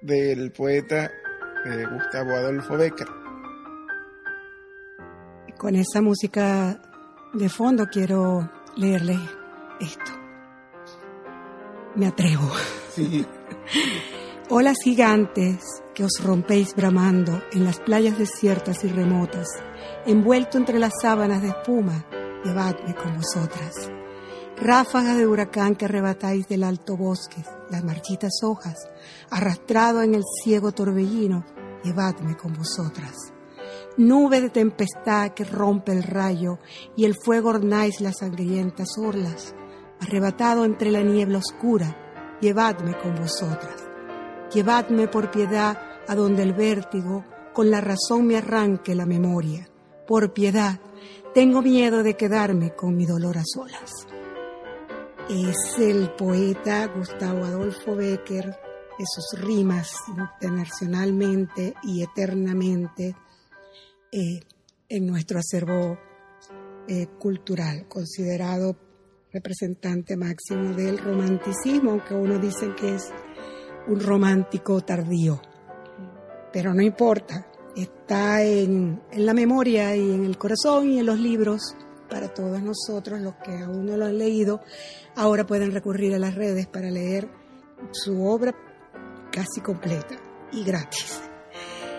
del 0.00 0.52
poeta 0.52 1.10
eh, 1.64 1.84
Gustavo 1.90 2.32
Adolfo 2.32 2.76
Becker. 2.76 3.08
Con 5.56 5.76
esa 5.76 6.00
música 6.00 6.80
de 7.34 7.48
fondo 7.48 7.86
quiero 7.86 8.50
leerle 8.76 9.18
esto. 9.80 10.12
Me 11.96 12.06
atrevo. 12.06 12.50
Olas 14.48 14.78
gigantes 14.82 15.62
que 15.94 16.04
os 16.04 16.12
rompéis 16.22 16.74
bramando 16.74 17.40
en 17.52 17.64
las 17.64 17.78
playas 17.78 18.18
desiertas 18.18 18.82
y 18.84 18.88
remotas, 18.88 19.46
envuelto 20.06 20.58
entre 20.58 20.78
las 20.78 20.92
sábanas 21.00 21.42
de 21.42 21.48
espuma, 21.48 22.04
llevadme 22.44 22.94
con 22.94 23.16
vosotras. 23.16 23.90
Ráfagas 24.60 25.16
de 25.16 25.26
huracán 25.26 25.74
que 25.74 25.86
arrebatáis 25.86 26.46
del 26.46 26.64
alto 26.64 26.94
bosque, 26.94 27.42
las 27.70 27.82
marchitas 27.82 28.42
hojas, 28.42 28.90
arrastrado 29.30 30.02
en 30.02 30.14
el 30.14 30.22
ciego 30.44 30.72
torbellino, 30.72 31.46
llevadme 31.82 32.36
con 32.36 32.52
vosotras. 32.52 33.32
Nube 33.96 34.42
de 34.42 34.50
tempestad 34.50 35.30
que 35.30 35.44
rompe 35.44 35.92
el 35.92 36.02
rayo 36.02 36.58
y 36.94 37.06
el 37.06 37.14
fuego 37.14 37.48
ornáis 37.48 38.02
las 38.02 38.18
sangrientas 38.18 38.98
orlas, 38.98 39.54
arrebatado 39.98 40.66
entre 40.66 40.90
la 40.90 41.00
niebla 41.00 41.38
oscura, 41.38 42.36
llevadme 42.42 42.98
con 42.98 43.14
vosotras. 43.14 43.82
Llevadme 44.52 45.08
por 45.08 45.30
piedad 45.30 45.78
a 46.06 46.14
donde 46.14 46.42
el 46.42 46.52
vértigo 46.52 47.24
con 47.54 47.70
la 47.70 47.80
razón 47.80 48.26
me 48.26 48.36
arranque 48.36 48.94
la 48.94 49.06
memoria. 49.06 49.70
Por 50.06 50.34
piedad, 50.34 50.80
tengo 51.32 51.62
miedo 51.62 52.02
de 52.02 52.14
quedarme 52.14 52.74
con 52.74 52.94
mi 52.94 53.06
dolor 53.06 53.38
a 53.38 53.42
solas. 53.46 54.06
Es 55.32 55.78
el 55.78 56.10
poeta 56.16 56.88
Gustavo 56.88 57.44
Adolfo 57.44 57.94
Becker, 57.94 58.46
de 58.46 59.04
sus 59.06 59.40
rimas 59.40 59.92
internacionalmente 60.08 61.74
y 61.84 62.02
eternamente 62.02 63.14
eh, 64.10 64.40
en 64.88 65.06
nuestro 65.06 65.38
acervo 65.38 65.96
eh, 66.88 67.06
cultural, 67.20 67.86
considerado 67.86 68.76
representante 69.32 70.16
máximo 70.16 70.74
del 70.74 70.98
romanticismo, 70.98 71.92
aunque 71.92 72.14
uno 72.14 72.40
dice 72.40 72.74
que 72.74 72.96
es 72.96 73.12
un 73.86 74.00
romántico 74.00 74.80
tardío. 74.80 75.40
Pero 76.52 76.74
no 76.74 76.82
importa, 76.82 77.46
está 77.76 78.42
en, 78.42 79.00
la 79.12 79.32
memoria 79.32 79.94
y 79.94 80.10
en 80.12 80.24
el 80.24 80.36
corazón 80.36 80.90
y 80.90 80.98
en 80.98 81.06
los 81.06 81.20
libros 81.20 81.76
para 82.10 82.28
todos 82.28 82.60
nosotros, 82.62 83.20
los 83.20 83.34
que 83.36 83.56
aún 83.58 83.86
no 83.86 83.96
lo 83.96 84.06
han 84.06 84.18
leído, 84.18 84.60
ahora 85.16 85.46
pueden 85.46 85.72
recurrir 85.72 86.14
a 86.14 86.18
las 86.18 86.34
redes 86.34 86.66
para 86.66 86.90
leer 86.90 87.28
su 87.92 88.26
obra 88.26 88.54
casi 89.32 89.60
completa 89.60 90.16
y 90.52 90.64
gratis. 90.64 91.20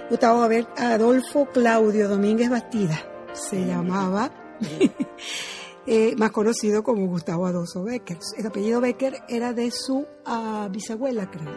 Gustavo 0.10 0.48
Adolfo 0.78 1.48
Claudio 1.48 2.10
Domínguez 2.10 2.50
Bastida 2.50 3.02
se 3.34 3.66
llamaba 3.66 4.32
Eh, 5.88 6.16
más 6.16 6.30
conocido 6.32 6.84
como 6.84 7.08
Gustavo 7.08 7.48
Adolfo 7.48 7.84
Becker. 7.84 8.20
El 8.38 8.46
apellido 8.46 8.82
Becker 8.82 9.24
era 9.28 9.52
de 9.52 9.72
su 9.72 10.06
ah, 10.26 10.68
bisabuela, 10.72 11.30
creo. 11.30 11.52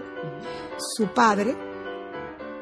Su 0.78 1.12
padre 1.12 1.54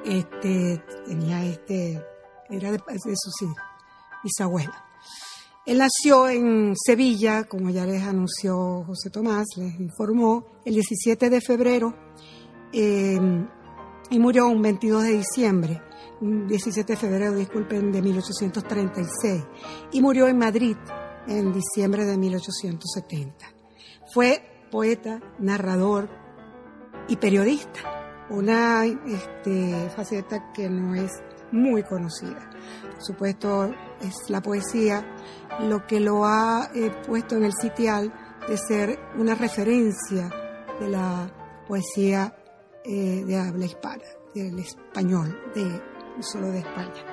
este, 0.05 0.83
tenía 1.07 1.45
este, 1.45 2.05
era 2.51 2.73
de, 2.73 2.79
su 2.79 3.55
bisabuela. 4.25 4.92
Él 5.65 5.79
nació 5.79 6.29
en 6.29 6.75
Sevilla, 6.77 7.45
como 7.45 7.71
ya 7.71 7.87
les 7.87 8.03
anunció 8.03 8.83
José 8.85 9.11
Tomás, 9.11 9.47
les 9.57 9.79
informó, 9.79 10.45
el 10.65 10.75
17 10.75 11.31
de 11.31 11.41
febrero 11.41 11.95
em, 12.73 13.47
y 14.11 14.19
murió 14.19 14.49
un 14.49 14.61
22 14.61 15.05
de 15.05 15.13
diciembre, 15.19 15.81
17 16.21 16.95
de 16.95 16.99
febrero, 16.99 17.35
disculpen, 17.35 17.93
de 17.93 18.03
1836, 18.03 19.45
y 19.93 20.03
murió 20.03 20.27
en 20.27 20.39
Madrid 20.39 20.77
en 21.29 21.53
diciembre 21.53 22.07
de 22.07 22.19
1870. 22.19 23.47
Fue 24.13 24.67
poeta, 24.69 25.21
narrador 25.39 26.09
y 27.07 27.17
periodista, 27.17 28.27
una 28.31 28.85
este, 28.85 29.91
faceta 29.91 30.53
que 30.53 30.69
no 30.69 30.97
es 30.97 31.13
muy 31.53 31.85
conocida. 31.85 32.52
Por 32.95 33.03
supuesto, 33.03 33.75
es 34.01 34.15
la 34.29 34.41
poesía 34.41 35.05
lo 35.61 35.87
que 35.87 36.01
lo 36.01 36.25
ha 36.25 36.71
eh, 36.75 36.91
puesto 37.07 37.37
en 37.37 37.45
el 37.45 37.53
sitial 37.53 38.13
de 38.49 38.57
ser 38.57 38.99
una 39.17 39.35
referencia 39.35 40.31
de 40.81 40.89
la 40.89 41.31
poesía 41.69 42.35
eh, 42.85 43.25
de 43.25 43.39
habla 43.39 43.67
hispana, 43.67 44.05
del 44.35 44.59
español, 44.59 45.39
de, 45.55 45.83
solo 46.21 46.49
de 46.49 46.59
España, 46.59 47.05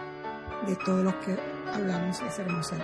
de 0.67 0.75
todos 0.77 1.03
los 1.03 1.15
que 1.15 1.37
hablamos 1.73 2.21
esa 2.21 2.41
hermosa 2.41 2.77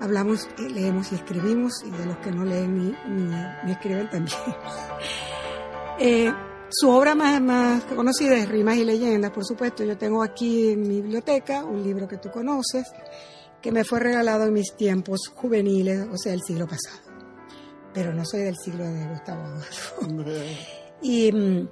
hablamos, 0.00 0.48
eh, 0.58 0.68
leemos 0.68 1.12
y 1.12 1.14
escribimos, 1.14 1.82
y 1.84 1.90
de 1.90 2.06
los 2.06 2.16
que 2.18 2.30
no 2.30 2.44
leen 2.44 2.96
ni, 3.64 3.72
escriben 3.72 4.10
también. 4.10 4.38
Eh, 6.74 6.80
su 6.80 6.90
obra 6.90 7.14
más, 7.14 7.40
más 7.40 7.84
conocida 7.84 8.36
es 8.36 8.48
Rimas 8.48 8.76
y 8.76 8.84
Leyendas, 8.84 9.30
por 9.30 9.44
supuesto. 9.44 9.84
Yo 9.84 9.96
tengo 9.96 10.22
aquí 10.22 10.70
en 10.70 10.82
mi 10.82 11.00
biblioteca 11.00 11.64
un 11.64 11.82
libro 11.82 12.08
que 12.08 12.18
tú 12.18 12.30
conoces, 12.30 12.90
que 13.60 13.72
me 13.72 13.84
fue 13.84 14.00
regalado 14.00 14.44
en 14.44 14.52
mis 14.52 14.74
tiempos 14.74 15.28
juveniles, 15.34 16.06
o 16.12 16.16
sea, 16.16 16.32
el 16.32 16.42
siglo 16.42 16.66
pasado. 16.66 16.98
Pero 17.92 18.12
no 18.12 18.24
soy 18.24 18.42
del 18.42 18.56
siglo 18.56 18.84
de 18.84 19.06
Gustavo 19.06 19.42
Adolfo. 19.42 20.06
y 21.02 21.32
mm, 21.32 21.68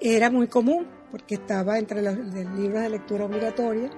era 0.00 0.30
muy 0.30 0.48
común, 0.48 0.86
porque 1.10 1.36
estaba 1.36 1.78
entre 1.78 2.02
los, 2.02 2.16
libros 2.56 2.82
de 2.82 2.88
lectura 2.88 3.26
obligatoria 3.26 3.90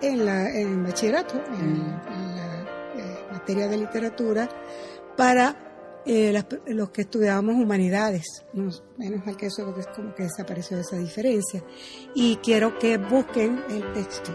en, 0.00 0.24
la, 0.24 0.50
en 0.50 0.84
bachillerato, 0.84 1.34
en, 1.34 1.76
en 2.12 2.36
la 2.36 3.32
materia 3.32 3.68
de 3.68 3.78
literatura 3.78 4.48
para 5.16 5.67
eh, 6.08 6.42
los 6.68 6.88
que 6.88 7.02
estudiábamos 7.02 7.56
humanidades. 7.56 8.24
menos 8.54 9.26
mal 9.26 9.36
que 9.36 9.46
eso 9.46 9.74
es 9.78 9.86
como 9.88 10.14
que 10.14 10.22
desapareció 10.22 10.78
esa 10.78 10.96
diferencia. 10.96 11.62
Y 12.14 12.36
quiero 12.36 12.78
que 12.78 12.96
busquen 12.96 13.62
el 13.68 13.92
texto 13.92 14.32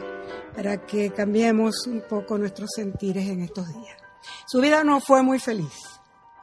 para 0.56 0.86
que 0.86 1.10
cambiemos 1.10 1.88
un 1.88 2.04
poco 2.08 2.38
nuestros 2.38 2.70
sentires 2.76 3.28
en 3.28 3.42
estos 3.42 3.68
días. 3.74 3.98
Su 4.46 4.62
vida 4.62 4.84
no 4.84 5.02
fue 5.02 5.24
muy 5.24 5.40
feliz, 5.40 5.74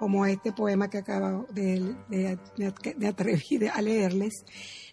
como 0.01 0.27
este 0.27 0.53
poema 0.53 0.91
que 0.91 0.99
acabo 0.99 1.47
de, 1.53 1.95
de, 2.09 3.07
atrever 3.07 3.71
a 3.73 3.81
leerles 3.81 4.45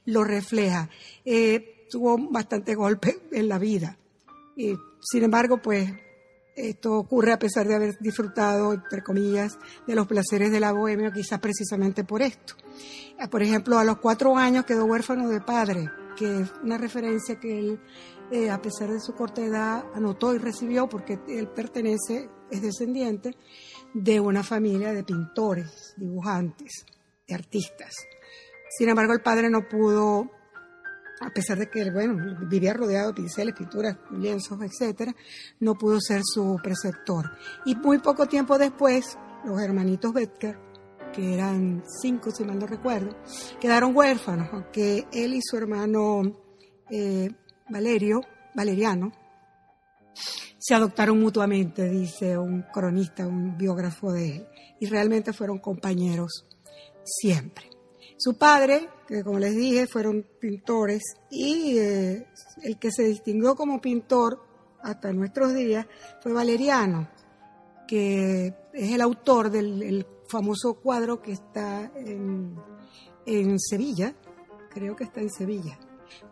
lo 0.06 0.24
refleja. 0.24 0.88
Eh, 1.26 1.88
tuvo 1.90 2.16
bastante 2.30 2.76
golpe 2.76 3.18
en 3.32 3.50
la 3.50 3.58
vida. 3.58 3.98
Y, 4.56 4.76
sin 5.02 5.24
embargo, 5.24 5.62
pues 5.64 5.92
esto 6.58 6.94
ocurre 6.98 7.34
a 7.34 7.40
pesar 7.40 7.68
de 7.68 7.76
haber 7.76 7.98
disfrutado, 8.00 8.74
entre 8.74 9.04
comillas, 9.04 9.60
de 9.86 9.94
los 9.96 10.08
placeres 10.08 10.52
de 10.52 10.60
la 10.60 10.74
bohemia, 10.74 11.14
quizás 11.14 11.40
precisamente 11.40 12.04
por 12.04 12.24
esto. 12.24 12.56
Por 13.30 13.44
ejemplo, 13.44 13.78
a 13.78 13.84
los 13.84 14.00
cuatro 14.00 14.36
años 14.36 14.66
quedó 14.66 14.86
huérfano 14.86 15.30
de 15.30 15.40
padre, 15.40 15.90
que 16.18 16.42
es 16.42 16.52
una 16.64 16.80
referencia 16.80 17.40
que 17.40 17.60
él, 17.60 17.80
eh, 18.32 18.50
a 18.50 18.60
pesar 18.60 18.92
de 18.92 19.00
su 19.00 19.14
corta 19.14 19.42
edad, 19.42 19.86
anotó 19.94 20.34
y 20.34 20.40
recibió 20.40 20.90
porque 20.90 21.20
él 21.28 21.48
pertenece, 21.48 22.28
es 22.50 22.62
descendiente 22.62 23.36
de 23.94 24.20
una 24.20 24.42
familia 24.42 24.94
de 24.94 25.04
pintores, 25.04 25.94
dibujantes, 25.96 26.86
de 27.28 27.36
artistas. 27.36 27.96
Sin 28.78 28.90
embargo, 28.90 29.14
el 29.14 29.22
padre 29.22 29.50
no 29.50 29.68
pudo 29.68 30.32
a 31.20 31.30
pesar 31.30 31.58
de 31.58 31.70
que 31.70 31.90
bueno, 31.92 32.38
vivía 32.48 32.74
rodeado 32.74 33.10
de 33.10 33.16
pinceles, 33.16 33.56
pinturas, 33.56 33.98
lienzos, 34.12 34.60
etcétera, 34.62 35.16
no 35.60 35.76
pudo 35.76 36.00
ser 36.00 36.22
su 36.24 36.58
preceptor. 36.62 37.32
Y 37.66 37.76
muy 37.76 38.00
poco 38.00 38.28
tiempo 38.28 38.58
después, 38.58 39.18
los 39.46 39.62
hermanitos 39.62 40.14
Becker, 40.14 40.60
que 41.14 41.34
eran 41.34 41.84
cinco, 42.02 42.32
si 42.32 42.44
mal 42.44 42.60
no 42.60 42.68
recuerdo, 42.68 43.16
quedaron 43.60 43.96
huérfanos, 43.96 44.50
aunque 44.52 45.08
él 45.12 45.34
y 45.34 45.42
su 45.42 45.58
hermano 45.58 46.22
eh, 46.90 47.30
Valerio, 47.70 48.22
Valeriano, 48.54 49.12
se 50.58 50.74
adoptaron 50.74 51.20
mutuamente, 51.20 51.88
dice 51.88 52.38
un 52.38 52.64
cronista, 52.74 53.26
un 53.26 53.58
biógrafo 53.58 54.12
de 54.12 54.38
él, 54.38 54.48
y 54.80 54.88
realmente 54.88 55.34
fueron 55.34 55.60
compañeros 55.60 56.46
siempre. 57.04 57.77
Su 58.18 58.38
padre, 58.38 58.90
que 59.08 59.24
como 59.24 59.40
les 59.40 59.56
dije, 59.56 59.88
fueron 59.88 60.26
pintores, 60.40 61.04
y 61.30 61.78
eh, 61.78 62.28
el 62.64 62.78
que 62.80 62.92
se 62.92 63.04
distinguió 63.04 63.56
como 63.56 63.80
pintor 63.80 64.44
hasta 64.82 65.14
nuestros 65.14 65.54
días 65.54 65.86
fue 66.22 66.34
Valeriano, 66.34 67.10
que 67.88 68.54
es 68.74 68.92
el 68.92 69.02
autor 69.02 69.50
del 69.50 70.06
famoso 70.28 70.76
cuadro 70.76 71.22
que 71.22 71.32
está 71.32 71.92
en, 71.96 72.56
en 73.26 73.60
Sevilla, 73.60 74.16
creo 74.70 74.96
que 74.96 75.06
está 75.06 75.22
en 75.22 75.30
Sevilla. 75.30 75.80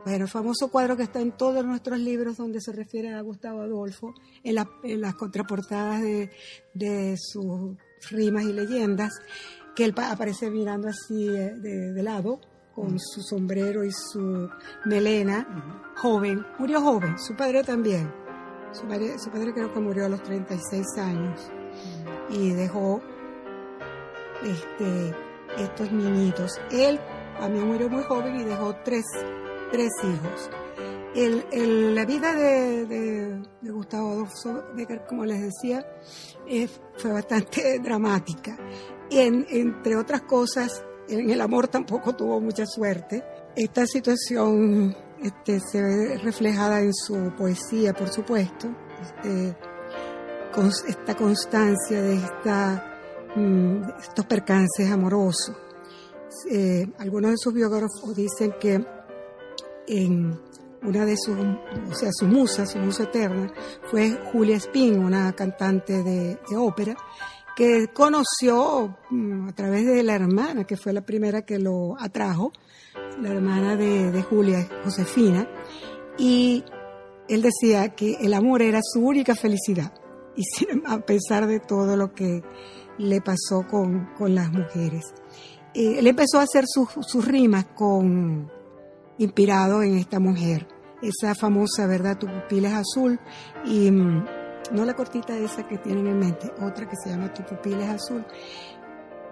Bueno, 0.03 0.25
el 0.25 0.29
famoso 0.29 0.69
cuadro 0.69 0.95
que 0.95 1.03
está 1.03 1.19
en 1.19 1.31
todos 1.31 1.65
nuestros 1.65 1.99
libros 1.99 2.37
donde 2.37 2.61
se 2.61 2.71
refiere 2.71 3.13
a 3.13 3.21
Gustavo 3.21 3.61
Adolfo, 3.61 4.13
en, 4.43 4.55
las 4.55 5.15
contraportadas 5.15 6.01
de, 6.01 7.17
sus 7.17 7.77
rimas 8.09 8.45
y 8.45 8.53
leyendas, 8.53 9.13
que 9.75 9.85
él 9.85 9.95
aparece 9.97 10.49
mirando 10.49 10.87
así 10.87 11.27
eh, 11.27 11.53
de, 11.55 12.03
lado, 12.03 12.39
con 12.73 12.99
su 12.99 13.21
sombrero 13.21 13.83
y 13.83 13.91
su 13.91 14.49
melena, 14.85 15.93
joven, 15.97 16.45
murió 16.59 16.81
joven, 16.81 17.17
su 17.19 17.35
padre 17.35 17.63
también. 17.63 18.11
Su 18.71 18.85
padre, 18.87 19.17
su 19.19 19.29
padre 19.29 19.53
creo 19.53 19.73
que 19.73 19.79
murió 19.79 20.05
a 20.05 20.09
los 20.09 20.21
36 20.23 20.85
años 20.97 21.51
y 22.29 22.51
dejó 22.51 23.01
este, 24.43 25.15
estos 25.57 25.91
niñitos. 25.91 26.59
Él 26.71 26.99
mí 27.49 27.59
murió 27.59 27.89
muy 27.89 28.03
joven 28.03 28.35
y 28.37 28.43
dejó 28.43 28.75
tres, 28.83 29.05
tres 29.71 29.91
hijos. 30.03 30.49
El, 31.15 31.95
la 31.95 32.05
vida 32.05 32.33
de, 32.33 33.41
Gustavo 33.61 34.11
Adolfo 34.11 34.63
Becker, 34.75 35.05
como 35.07 35.25
les 35.25 35.41
decía, 35.41 35.85
eh, 36.45 36.67
fue 36.97 37.11
bastante 37.11 37.79
dramática. 37.83 38.57
Y 39.09 39.19
entre 39.19 39.95
otras 39.95 40.21
cosas, 40.21 40.83
en 41.07 41.29
el 41.29 41.41
amor 41.41 41.67
tampoco 41.67 42.15
tuvo 42.15 42.39
mucha 42.39 42.65
suerte. 42.65 43.23
Esta 43.55 43.85
situación 43.85 44.95
este, 45.21 45.59
se 45.59 45.81
ve 45.81 46.17
reflejada 46.17 46.81
en 46.81 46.93
su 46.93 47.33
poesía, 47.37 47.93
por 47.93 48.09
supuesto. 48.09 48.67
Este, 49.01 49.55
esta 50.87 51.15
constancia 51.15 52.01
de 52.01 52.15
esta, 52.15 52.97
mm, 53.35 53.83
estos 53.99 54.25
percances 54.25 54.89
amorosos. 54.89 55.55
Eh, 56.49 56.85
algunos 56.99 57.31
de 57.31 57.37
sus 57.37 57.53
biógrafos 57.53 58.15
dicen 58.15 58.53
que 58.59 58.85
en 59.87 60.39
una 60.81 61.05
de 61.05 61.15
sus, 61.17 61.37
o 61.37 61.95
sea, 61.95 62.09
su 62.11 62.25
musa, 62.25 62.65
su 62.65 62.77
musa 62.77 63.03
eterna, 63.03 63.51
fue 63.89 64.11
Julia 64.31 64.57
Spin, 64.57 64.99
una 64.99 65.33
cantante 65.33 66.03
de, 66.03 66.37
ópera, 66.55 66.95
que 67.55 67.87
conoció 67.87 68.97
mm, 69.09 69.49
a 69.49 69.51
través 69.53 69.85
de 69.85 70.03
la 70.03 70.15
hermana, 70.15 70.65
que 70.65 70.77
fue 70.77 70.93
la 70.93 71.05
primera 71.05 71.43
que 71.43 71.57
lo 71.59 71.95
atrajo, 71.99 72.51
la 73.21 73.29
hermana 73.29 73.75
de, 73.75 74.21
Julia, 74.23 74.67
Josefina, 74.83 75.47
y 76.17 76.63
él 77.29 77.41
decía 77.41 77.95
que 77.95 78.17
el 78.21 78.33
amor 78.33 78.61
era 78.61 78.79
su 78.83 78.99
única 78.99 79.35
felicidad, 79.35 79.93
y 80.35 80.43
a 80.85 80.99
pesar 80.99 81.47
de 81.47 81.59
todo 81.59 81.95
lo 81.95 82.13
que 82.13 82.43
le 82.97 83.21
pasó 83.21 83.65
con, 83.69 84.13
con 84.17 84.35
las 84.35 84.51
mujeres. 84.51 85.13
Eh, 85.75 85.99
él 85.99 86.07
empezó 86.07 86.39
a 86.39 86.43
hacer 86.43 86.63
sus, 86.67 87.25
rimas 87.25 87.65
con 87.75 88.49
inspirado 89.17 89.83
en 89.83 89.97
esta 89.97 90.19
mujer, 90.19 90.67
esa 91.01 91.35
famosa, 91.35 91.85
¿verdad? 91.85 92.17
Tu 92.17 92.27
pupila 92.27 92.69
es 92.69 92.75
azul 92.75 93.19
y 93.65 93.91
mm, 93.91 94.25
no 94.71 94.85
la 94.85 94.95
cortita 94.95 95.37
esa 95.37 95.67
que 95.67 95.77
tienen 95.77 96.07
en 96.07 96.19
mente, 96.19 96.51
otra 96.61 96.87
que 96.87 96.95
se 96.95 97.09
llama 97.09 97.33
Tu 97.33 97.43
pupila 97.43 97.85
es 97.85 98.01
azul. 98.01 98.25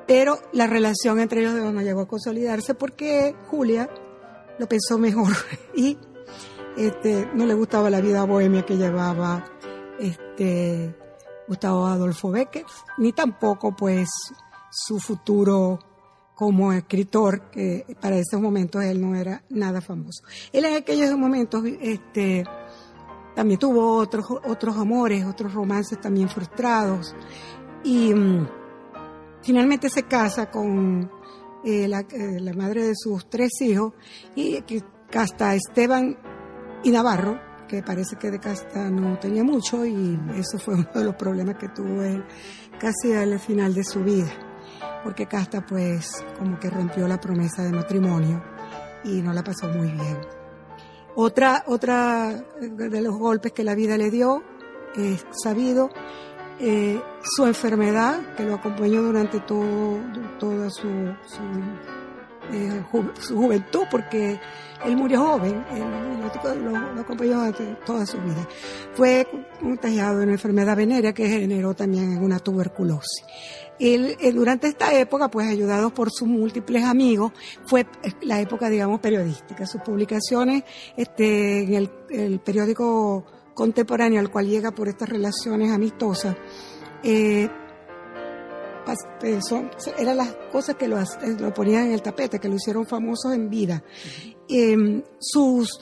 Pero 0.08 0.40
la 0.52 0.68
relación 0.68 1.20
entre 1.20 1.42
ellos 1.42 1.56
dos 1.56 1.74
no 1.74 1.82
llegó 1.82 2.02
a 2.02 2.08
consolidarse 2.08 2.74
porque 2.74 3.36
Julia 3.48 3.90
lo 4.60 4.68
pensó 4.68 4.98
mejor 4.98 5.34
y 5.76 5.98
este, 6.78 7.30
no 7.34 7.46
le 7.46 7.54
gustaba 7.54 7.90
la 7.90 8.02
vida 8.02 8.26
bohemia 8.26 8.66
que 8.66 8.78
llevaba 8.78 9.46
este, 10.00 10.96
Gustavo 11.48 11.86
Adolfo 11.86 12.32
Becker, 12.32 12.66
ni 12.98 13.14
tampoco 13.14 13.76
pues 13.76 14.10
su 14.72 15.00
futuro 15.00 15.80
como 16.36 16.74
escritor, 16.74 17.52
que 17.52 17.86
para 18.02 18.18
esos 18.18 18.42
momentos 18.42 18.84
él 18.84 19.00
no 19.00 19.16
era 19.16 19.44
nada 19.50 19.82
famoso. 19.82 20.24
Él 20.52 20.66
en 20.66 20.76
aquellos 20.76 21.16
momentos 21.16 21.64
este, 21.80 22.44
también 23.36 23.60
tuvo 23.60 23.98
otros, 23.98 24.26
otros 24.46 24.78
amores, 24.78 25.26
otros 25.26 25.54
romances 25.54 26.00
también 26.00 26.30
frustrados 26.30 27.16
y 27.84 28.14
mm, 28.14 28.48
finalmente 29.42 29.90
se 29.90 30.04
casa 30.04 30.50
con 30.50 31.12
eh, 31.64 31.88
la, 31.88 32.02
eh, 32.02 32.40
la, 32.40 32.54
madre 32.54 32.86
de 32.86 32.94
sus 32.96 33.30
tres 33.30 33.62
hijos 33.62 33.94
y 34.36 34.62
que 34.62 34.84
casta 35.10 35.56
Esteban 35.56 36.18
y 36.84 36.92
Navarro, 36.92 37.40
que 37.68 37.82
parece 37.82 38.18
que 38.18 38.32
de 38.32 38.40
casta 38.40 38.90
no 38.90 39.18
tenía 39.20 39.44
mucho 39.44 39.86
y 39.86 40.20
eso 40.36 40.60
fue 40.60 40.76
uno 40.76 40.90
de 40.94 41.04
los 41.04 41.16
problemas 41.16 41.56
que 41.58 41.70
tuvo 41.70 42.02
él 42.02 42.24
casi 42.80 43.14
al 43.14 43.40
final 43.40 43.74
de 43.74 43.84
su 43.84 44.04
vida 44.04 44.32
porque 45.04 45.28
Casta 45.28 45.66
pues 45.66 46.24
como 46.40 46.60
que 46.60 46.70
rompió 46.70 47.08
la 47.08 47.20
promesa 47.20 47.64
de 47.64 47.72
matrimonio 47.72 48.42
y 49.04 49.22
no 49.22 49.34
la 49.34 49.44
pasó 49.44 49.68
muy 49.68 49.92
bien. 49.92 50.43
Otra, 51.16 51.64
otra 51.68 52.44
de 52.60 53.02
los 53.02 53.18
golpes 53.18 53.52
que 53.52 53.64
la 53.64 53.76
vida 53.76 53.98
le 53.98 54.10
dio, 54.10 54.44
es 54.96 55.26
sabido, 55.32 55.90
eh, 56.60 57.02
su 57.24 57.46
enfermedad 57.46 58.36
que 58.36 58.44
lo 58.44 58.56
acompañó 58.56 59.02
durante 59.02 59.40
todo, 59.40 59.98
toda 60.40 60.70
su, 60.70 60.88
eh, 62.52 62.84
su, 63.20 63.36
juventud, 63.36 63.84
porque 63.90 64.40
él 64.86 64.98
murió 64.98 65.22
joven, 65.22 65.64
él, 65.72 66.64
lo, 66.64 67.02
acompañó 67.02 67.52
toda 67.86 68.06
su 68.06 68.18
vida. 68.18 68.48
Fue 68.94 69.28
contagiado 69.60 70.18
de 70.18 70.24
una 70.24 70.34
enfermedad 70.34 70.76
venérea 70.76 71.14
que 71.14 71.28
generó 71.28 71.74
también 71.74 72.18
una 72.24 72.40
tuberculosis. 72.40 73.24
Él, 73.80 74.16
eh, 74.20 74.32
durante 74.32 74.68
esta 74.68 74.94
época, 74.94 75.30
pues 75.30 75.48
ayudado 75.48 75.94
por 75.94 76.12
sus 76.12 76.28
múltiples 76.28 76.84
amigos, 76.84 77.32
fue 77.66 77.86
la 78.22 78.40
época, 78.40 78.70
digamos, 78.70 79.00
periodística. 79.00 79.66
Sus 79.66 79.82
publicaciones 79.82 80.64
este, 80.96 81.64
en 81.64 81.90
el, 82.10 82.40
periódico 82.40 83.26
contemporáneo 83.54 84.20
al 84.20 84.32
cual 84.32 84.48
llega 84.48 84.72
por 84.72 84.88
estas 84.88 85.10
relaciones 85.10 85.72
amistosas, 85.72 86.36
eh, 87.04 87.50
son, 89.48 89.72
eran 89.98 90.18
las 90.18 90.34
cosas 90.52 90.76
que 90.76 90.88
lo, 90.88 90.98
lo, 91.40 91.54
ponían 91.54 91.88
en 91.88 91.92
el 91.94 92.02
tapete, 92.02 92.40
que 92.40 92.50
lo 92.50 92.56
hicieron 92.56 92.86
famoso 92.86 93.32
en 93.32 93.50
vida. 93.50 93.84
Em, 94.50 95.02
sus, 95.20 95.80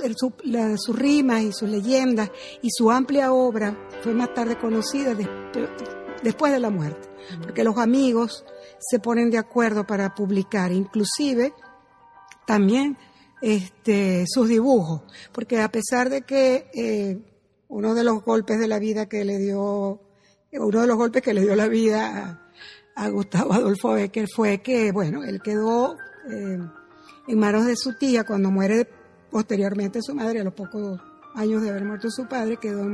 sus 0.77 0.95
rimas 0.95 1.41
y 1.41 1.51
sus 1.51 1.69
leyendas 1.69 2.29
y 2.61 2.69
su 2.71 2.91
amplia 2.91 3.33
obra 3.33 3.75
fue 4.03 4.13
más 4.13 4.33
tarde 4.33 4.57
conocida 4.57 5.15
después 6.23 6.51
de 6.51 6.59
la 6.59 6.69
muerte 6.69 7.11
porque 7.41 7.63
los 7.63 7.77
amigos 7.77 8.45
se 8.79 8.99
ponen 8.99 9.29
de 9.29 9.37
acuerdo 9.37 9.85
para 9.85 10.13
publicar, 10.13 10.71
inclusive 10.71 11.53
también 12.45 12.97
este, 13.41 14.25
sus 14.27 14.47
dibujos, 14.47 15.01
porque 15.31 15.59
a 15.59 15.71
pesar 15.71 16.09
de 16.09 16.23
que 16.23 16.69
eh, 16.73 17.19
uno 17.67 17.93
de 17.93 18.03
los 18.03 18.23
golpes 18.23 18.59
de 18.59 18.67
la 18.67 18.79
vida 18.79 19.07
que 19.07 19.23
le 19.25 19.37
dio, 19.37 20.01
uno 20.51 20.81
de 20.81 20.87
los 20.87 20.97
golpes 20.97 21.21
que 21.21 21.33
le 21.33 21.41
dio 21.41 21.55
la 21.55 21.67
vida 21.67 22.17
a, 22.17 22.40
Gustavo 23.09 23.53
Adolfo 23.53 23.93
Becker 23.93 24.27
fue 24.33 24.61
que, 24.61 24.91
bueno, 24.91 25.23
él 25.23 25.41
quedó 25.41 25.95
eh, 26.29 26.59
en 27.27 27.39
manos 27.39 27.65
de 27.65 27.75
su 27.75 27.97
tía 27.97 28.23
cuando 28.23 28.51
muere 28.51 28.87
posteriormente 29.29 30.01
su 30.01 30.13
madre, 30.13 30.41
a 30.41 30.43
los 30.43 30.53
pocos 30.53 30.99
años 31.35 31.61
de 31.61 31.69
haber 31.69 31.85
muerto 31.85 32.09
su 32.11 32.27
padre, 32.27 32.57
quedó 32.57 32.85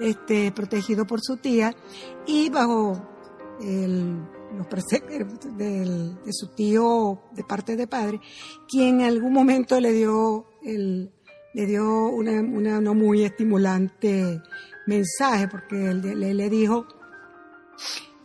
este, 0.00 0.50
protegido 0.52 1.06
por 1.06 1.20
su 1.20 1.36
tía 1.36 1.74
y 2.26 2.48
bajo 2.48 3.00
el, 3.60 4.18
los 4.56 4.68
de 5.56 6.32
su 6.32 6.48
tío 6.54 7.22
de 7.32 7.44
parte 7.44 7.76
de 7.76 7.86
padre, 7.86 8.20
quien 8.68 9.00
en 9.00 9.06
algún 9.06 9.32
momento 9.32 9.78
le 9.80 9.92
dio, 9.92 10.46
el, 10.62 11.12
le 11.52 11.66
dio 11.66 12.08
una, 12.08 12.40
una 12.40 12.80
no 12.80 12.94
muy 12.94 13.24
estimulante 13.24 14.40
mensaje, 14.86 15.48
porque 15.48 15.90
él, 15.90 16.36
le 16.36 16.48
dijo, 16.48 16.86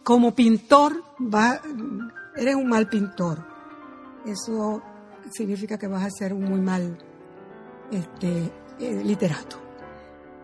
como 0.04 0.36
pintor, 0.36 1.04
va, 1.22 1.62
eres 2.36 2.56
un 2.56 2.68
mal 2.68 2.88
pintor. 2.90 3.46
Eso 4.26 4.82
significa 5.32 5.78
que 5.78 5.88
vas 5.88 6.04
a 6.04 6.10
ser 6.10 6.34
un 6.34 6.44
muy 6.44 6.60
mal 6.60 6.98
este, 7.92 8.52
eh, 8.80 9.04
literato. 9.04 9.58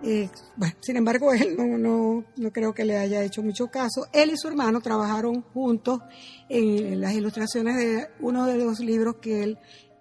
Eh, 0.04 0.30
bueno, 0.56 0.76
sin 0.82 0.98
embargo, 0.98 1.34
él 1.34 1.56
no, 1.58 1.78
no, 1.78 2.26
no, 2.36 2.52
creo 2.52 2.74
que 2.74 2.86
le 2.86 2.98
haya 2.98 3.24
hecho 3.24 3.42
mucho 3.42 3.68
caso. 3.68 4.08
Él 4.14 4.32
y 4.32 4.38
su 4.38 4.48
hermano 4.48 4.82
trabajaron 4.82 5.42
juntos 5.42 6.00
en 6.50 7.02
las 7.02 7.14
ilustraciones 7.14 7.76
de 7.78 8.08
uno 8.20 8.46
de 8.46 8.58
los 8.58 8.80
libros 8.80 9.16
que 9.16 9.44
él 9.44 9.58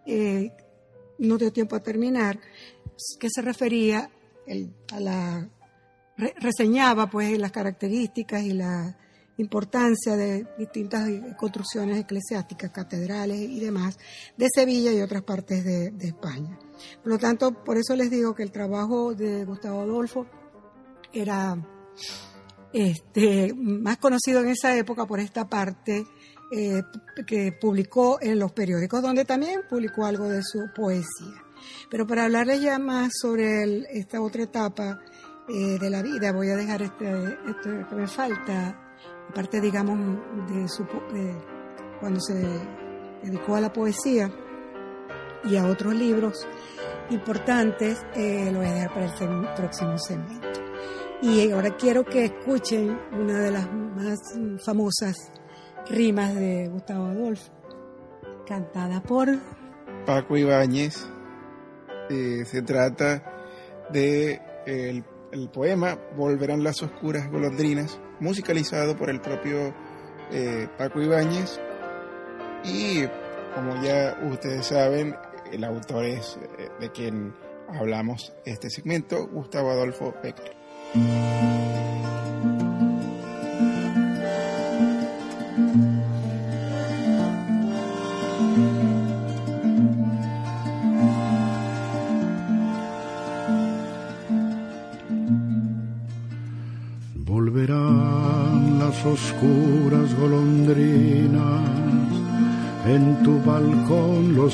eh, 0.07 0.53
no 1.19 1.39
dio 1.39 1.53
tiempo 1.53 1.77
a 1.77 1.81
terminar, 1.81 2.39
que 3.19 3.29
se 3.31 3.41
refería 3.41 4.11
a 4.93 5.01
la 5.01 5.49
reseñaba 6.17 7.09
pues 7.09 7.39
las 7.39 7.51
características 7.51 8.43
y 8.43 8.53
la 8.53 8.97
importancia 9.37 10.17
de 10.17 10.47
distintas 10.59 11.09
construcciones 11.37 11.99
eclesiásticas, 11.99 12.71
catedrales 12.71 13.41
y 13.41 13.61
demás 13.61 13.99
de 14.37 14.49
Sevilla 14.53 14.93
y 14.93 15.01
otras 15.01 15.23
partes 15.23 15.65
de, 15.65 15.93
España. 16.01 16.59
Por 17.03 17.13
lo 17.13 17.19
tanto, 17.19 17.65
por 17.65 17.77
eso 17.77 17.97
les 17.97 18.11
digo 18.11 18.35
que 18.35 18.43
el 18.43 18.53
trabajo 18.53 19.15
de 19.15 19.45
Gustavo 19.45 19.81
Adolfo 19.81 20.27
era 21.13 21.57
este, 22.73 23.55
más 23.55 23.99
conocido 23.99 24.41
en 24.41 24.51
esa 24.51 24.77
época 24.77 25.07
por 25.07 25.21
esta 25.21 25.49
parte 25.49 26.05
eh, 26.53 26.83
que 27.27 27.53
publicó 27.53 28.19
en 28.21 28.39
los 28.39 28.53
periódicos, 28.53 29.03
donde 29.03 29.25
también 29.25 29.63
publicó 29.69 30.05
algo 30.05 30.29
de 30.29 30.43
su 30.43 30.61
poesía. 30.75 31.43
Pero 31.91 32.07
para 32.07 32.25
hablarles 32.25 32.61
ya 32.61 32.79
más 32.79 33.13
sobre 33.21 33.85
esta 33.99 34.21
otra 34.21 34.43
etapa 34.45 35.01
eh, 35.49 35.79
de 35.79 35.91
la 35.91 36.03
vida, 36.03 36.33
voy 36.33 36.51
a 36.51 36.57
dejar 36.57 36.83
este, 36.83 37.07
este 37.49 37.87
que 37.89 37.95
me 37.95 38.07
falta, 38.07 38.84
aparte, 39.29 39.61
digamos, 39.61 39.99
de, 40.51 40.69
su, 40.69 40.87
cuando 42.01 42.21
se 42.21 42.35
dedicó 43.23 43.57
a 43.57 43.61
la 43.61 43.73
poesía 43.73 44.31
y 45.45 45.57
a 45.57 45.67
otros 45.67 45.95
libros 45.95 46.47
importantes, 47.11 48.05
eh, 48.15 48.51
lo 48.53 48.61
voy 48.61 48.69
a 48.69 48.75
dejar 48.75 48.95
para 48.95 49.07
el 49.07 49.55
próximo 49.55 49.99
segmento. 49.99 50.61
Y 51.23 51.51
ahora 51.51 51.77
quiero 51.77 52.05
que 52.05 52.27
escuchen 52.27 52.99
una 53.13 53.41
de 53.41 53.51
las 53.51 53.71
más 53.73 54.19
famosas 54.65 55.17
rimas 55.89 56.35
de 56.35 56.69
Gustavo 56.69 57.07
Adolfo, 57.07 57.53
cantada 58.47 59.03
por 59.03 59.29
Paco 60.05 60.37
Ibáñez. 60.37 61.09
Eh, 62.11 62.45
se 62.45 62.63
trata 62.63 63.23
de 63.91 64.41
el, 64.67 65.05
poema 65.53 65.99
Volverán 66.17 66.63
las 66.63 66.83
oscuras 66.83 67.31
golondrinas, 67.31 68.01
musicalizado 68.25 68.97
por 68.97 69.11
el 69.11 69.21
propio 69.21 69.73
eh, 70.33 70.67
Paco 70.77 71.01
Ibáñez. 71.01 71.61
Y 72.65 73.05
como 73.55 73.81
ya 73.83 74.19
ustedes 74.25 74.67
saben, 74.67 75.15
el 75.53 75.63
autor 75.63 76.07
es 76.07 76.39
eh, 76.59 76.69
de 76.81 76.91
quien 76.91 77.35
hablamos 77.69 78.33
este 78.45 78.71
segmento, 78.71 79.29
Gustavo 79.29 79.71
Adolfo 79.71 80.15
Becker. 80.23 80.57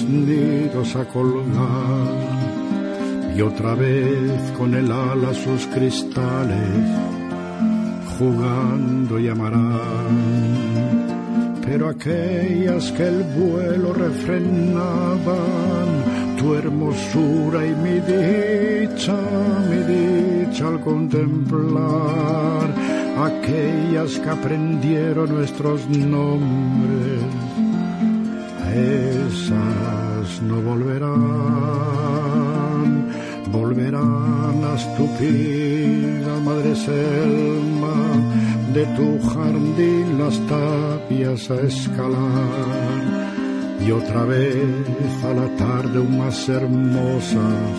Los 0.03 0.97
a 0.97 1.05
colgar 1.05 2.41
y 3.37 3.41
otra 3.43 3.75
vez 3.75 4.51
con 4.57 4.75
el 4.75 4.91
ala 4.91 5.35
sus 5.35 5.67
cristales 5.67 7.11
jugando 8.19 9.19
llamarán. 9.19 10.51
Pero 11.65 11.89
aquellas 11.89 12.93
que 12.93 13.07
el 13.07 13.23
vuelo 13.23 13.93
refrenaban, 13.93 15.27
tu 16.39 16.55
hermosura 16.55 17.67
y 17.67 17.75
mi 17.75 18.01
dicha, 18.01 19.17
mi 19.71 19.79
dicha 19.95 20.69
al 20.69 20.81
contemplar, 20.81 22.75
aquellas 23.29 24.19
que 24.19 24.29
aprendieron 24.29 25.35
nuestros 25.35 25.89
nombres, 25.89 27.10
esas 28.75 30.43
no 30.43 30.61
volverán 30.63 32.01
volverán 33.53 34.61
las 34.61 34.97
tupidas, 34.97 36.43
madre 36.43 36.75
selma, 36.77 37.95
de 38.73 38.85
tu 38.97 39.21
jardín 39.29 40.19
las 40.19 40.39
tapias 40.47 41.51
a 41.51 41.61
escalar. 41.63 43.31
Y 43.85 43.91
otra 43.91 44.25
vez 44.25 45.25
a 45.25 45.33
la 45.33 45.49
tarde 45.57 46.01
más 46.05 46.49
hermosas, 46.49 47.77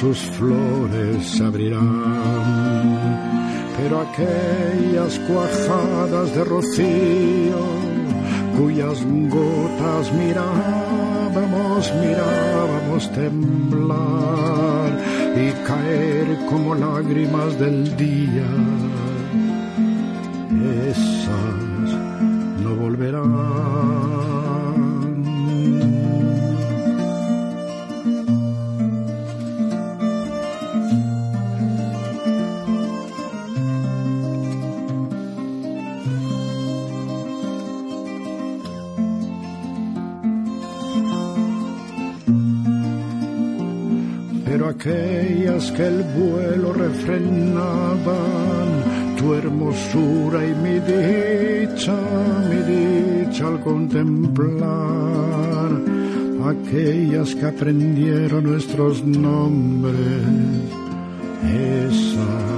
sus 0.00 0.18
flores 0.18 1.26
se 1.26 1.44
abrirán. 1.44 3.26
Pero 3.76 4.00
aquellas 4.00 5.18
cuajadas 5.20 6.34
de 6.34 6.44
rocío, 6.44 7.85
cuyas 8.56 9.04
gotas 9.28 10.12
mirábamos, 10.12 11.92
mirábamos 12.00 13.12
temblar 13.12 14.90
y 15.36 15.50
caer 15.66 16.46
como 16.48 16.74
lágrimas 16.74 17.58
del 17.58 17.96
día. 17.96 18.85
Aquellas 44.68 45.70
que 45.72 45.86
el 45.86 46.02
vuelo 46.02 46.72
refrenaban, 46.72 48.04
tu 49.16 49.34
hermosura 49.34 50.46
y 50.46 50.54
mi 50.54 50.80
dicha, 50.80 51.96
mi 52.50 52.60
dicha 52.72 53.48
al 53.48 53.60
contemplar, 53.60 54.66
aquellas 56.44 57.34
que 57.34 57.46
aprendieron 57.46 58.44
nuestros 58.44 59.04
nombres, 59.04 59.94
esas 61.44 62.55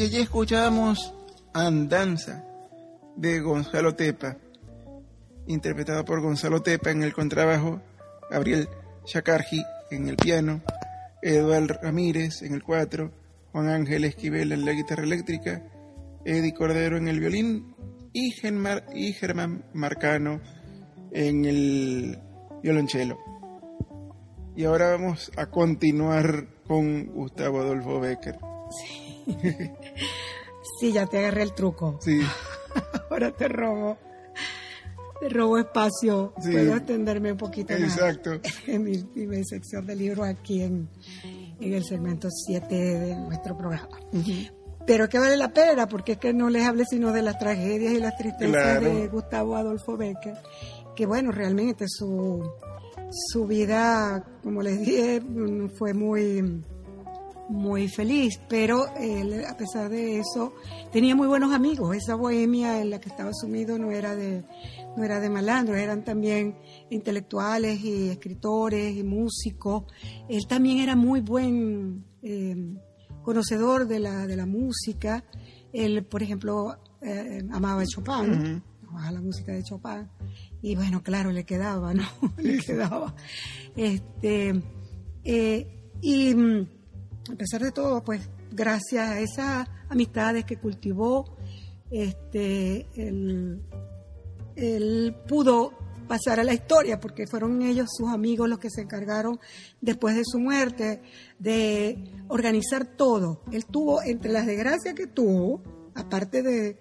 Y 0.00 0.04
allí 0.04 0.16
escuchábamos 0.16 1.12
Andanza 1.52 2.42
de 3.16 3.38
Gonzalo 3.40 3.94
Tepa, 3.96 4.38
interpretado 5.46 6.06
por 6.06 6.22
Gonzalo 6.22 6.62
Tepa 6.62 6.90
en 6.90 7.02
el 7.02 7.12
contrabajo, 7.12 7.82
Gabriel 8.30 8.66
Chacarji 9.04 9.62
en 9.90 10.08
el 10.08 10.16
piano, 10.16 10.62
Eduardo 11.20 11.74
Ramírez 11.82 12.40
en 12.40 12.54
el 12.54 12.62
cuatro, 12.62 13.12
Juan 13.52 13.68
Ángel 13.68 14.04
Esquivel 14.06 14.52
en 14.52 14.64
la 14.64 14.72
guitarra 14.72 15.02
eléctrica, 15.02 15.62
Eddie 16.24 16.54
Cordero 16.54 16.96
en 16.96 17.06
el 17.06 17.20
violín 17.20 17.76
y, 18.14 18.32
y 18.94 19.12
Germán 19.12 19.66
Marcano 19.74 20.40
en 21.12 21.44
el 21.44 22.18
violonchelo. 22.62 23.18
Y 24.56 24.64
ahora 24.64 24.92
vamos 24.92 25.30
a 25.36 25.50
continuar 25.50 26.46
con 26.66 27.04
Gustavo 27.04 27.60
Adolfo 27.60 28.00
Becker. 28.00 28.38
Sí. 28.70 29.09
Ya 30.92 31.06
te 31.06 31.18
agarré 31.18 31.42
el 31.42 31.54
truco. 31.54 31.98
Sí. 32.00 32.20
ahora 33.10 33.30
te 33.32 33.48
robo. 33.48 33.98
Te 35.20 35.28
robo 35.28 35.58
espacio. 35.58 36.32
Puedo 36.34 36.76
extenderme 36.76 37.32
un 37.32 37.38
poquito 37.38 37.74
Exacto. 37.74 38.30
más 38.30 38.40
en 38.66 38.84
mi, 38.84 39.04
mi, 39.14 39.44
sección 39.44 39.86
de 39.86 39.94
libros 39.94 40.26
aquí 40.26 40.62
en, 40.62 40.88
en 41.60 41.74
el 41.74 41.84
segmento 41.84 42.28
7 42.30 42.74
de 42.74 43.16
nuestro 43.16 43.56
programa. 43.56 44.00
Pero 44.86 45.08
que 45.08 45.18
vale 45.18 45.36
la 45.36 45.52
pena, 45.52 45.86
porque 45.86 46.12
es 46.12 46.18
que 46.18 46.32
no 46.32 46.48
les 46.48 46.66
hable 46.66 46.84
sino 46.86 47.12
de 47.12 47.20
las 47.20 47.38
tragedias 47.38 47.92
y 47.92 48.00
las 48.00 48.16
tristezas 48.16 48.80
de 48.82 49.08
Gustavo 49.08 49.56
Adolfo 49.56 49.96
Becker, 49.98 50.36
que 50.96 51.04
bueno, 51.04 51.32
realmente 51.32 51.84
su, 51.86 52.42
su 53.10 53.46
vida, 53.46 54.24
como 54.42 54.62
les 54.62 54.80
dije, 54.80 55.22
fue 55.76 55.92
muy 55.92 56.62
muy 57.50 57.88
feliz, 57.88 58.40
pero 58.48 58.94
él, 58.96 59.44
a 59.44 59.56
pesar 59.56 59.90
de 59.90 60.20
eso, 60.20 60.54
tenía 60.92 61.16
muy 61.16 61.26
buenos 61.26 61.52
amigos. 61.52 61.96
Esa 61.96 62.14
bohemia 62.14 62.80
en 62.80 62.90
la 62.90 63.00
que 63.00 63.08
estaba 63.08 63.32
sumido 63.34 63.76
no 63.76 63.90
era 63.90 64.14
de, 64.14 64.44
no 64.96 65.04
era 65.04 65.18
de 65.18 65.28
malandro, 65.28 65.76
eran 65.76 66.04
también 66.04 66.56
intelectuales 66.90 67.80
y 67.80 68.08
escritores 68.08 68.96
y 68.96 69.02
músicos. 69.02 69.84
Él 70.28 70.46
también 70.46 70.78
era 70.78 70.94
muy 70.94 71.20
buen 71.20 72.04
eh, 72.22 72.76
conocedor 73.22 73.88
de 73.88 73.98
la, 73.98 74.26
de 74.28 74.36
la 74.36 74.46
música. 74.46 75.24
Él, 75.72 76.04
por 76.04 76.22
ejemplo, 76.22 76.76
eh, 77.02 77.42
amaba 77.50 77.84
Chopin, 77.84 78.62
amaba 78.88 79.10
la 79.10 79.20
música 79.20 79.52
de 79.52 79.64
Chopin. 79.64 80.08
Y 80.62 80.76
bueno, 80.76 81.02
claro, 81.02 81.32
le 81.32 81.44
quedaba, 81.44 81.94
¿no? 81.94 82.04
le 82.36 82.58
quedaba. 82.58 83.12
Este, 83.74 84.62
eh, 85.24 85.66
y 86.00 86.34
mm, 86.34 86.79
a 87.32 87.36
pesar 87.36 87.62
de 87.62 87.72
todo, 87.72 88.02
pues 88.02 88.28
gracias 88.50 89.08
a 89.08 89.20
esas 89.20 89.68
amistades 89.88 90.44
que 90.44 90.56
cultivó, 90.56 91.36
este, 91.90 92.86
él, 92.94 93.62
pudo 95.28 95.72
pasar 96.06 96.40
a 96.40 96.44
la 96.44 96.52
historia, 96.52 96.98
porque 96.98 97.26
fueron 97.26 97.62
ellos, 97.62 97.88
sus 97.96 98.08
amigos, 98.08 98.48
los 98.48 98.58
que 98.58 98.68
se 98.68 98.82
encargaron 98.82 99.38
después 99.80 100.16
de 100.16 100.22
su 100.24 100.38
muerte 100.38 101.02
de 101.38 102.24
organizar 102.28 102.84
todo. 102.96 103.42
Él 103.52 103.64
tuvo, 103.66 104.02
entre 104.02 104.32
las 104.32 104.46
desgracias 104.46 104.94
que 104.94 105.06
tuvo, 105.06 105.62
aparte 105.94 106.42
de, 106.42 106.80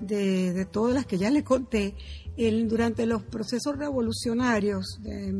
de, 0.00 0.64
todas 0.66 0.94
las 0.94 1.06
que 1.06 1.18
ya 1.18 1.30
le 1.30 1.42
conté, 1.42 1.94
él, 2.36 2.68
durante 2.68 3.04
los 3.04 3.24
procesos 3.24 3.76
revolucionarios 3.76 5.00
de 5.02 5.32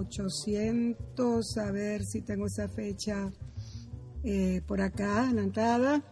1800, 0.00 1.58
a 1.58 1.72
ver 1.72 2.04
si 2.04 2.22
tengo 2.22 2.46
esa 2.46 2.68
fecha 2.68 3.30
eh, 4.24 4.60
por 4.66 4.80
acá, 4.80 5.22
adelantada, 5.22 6.02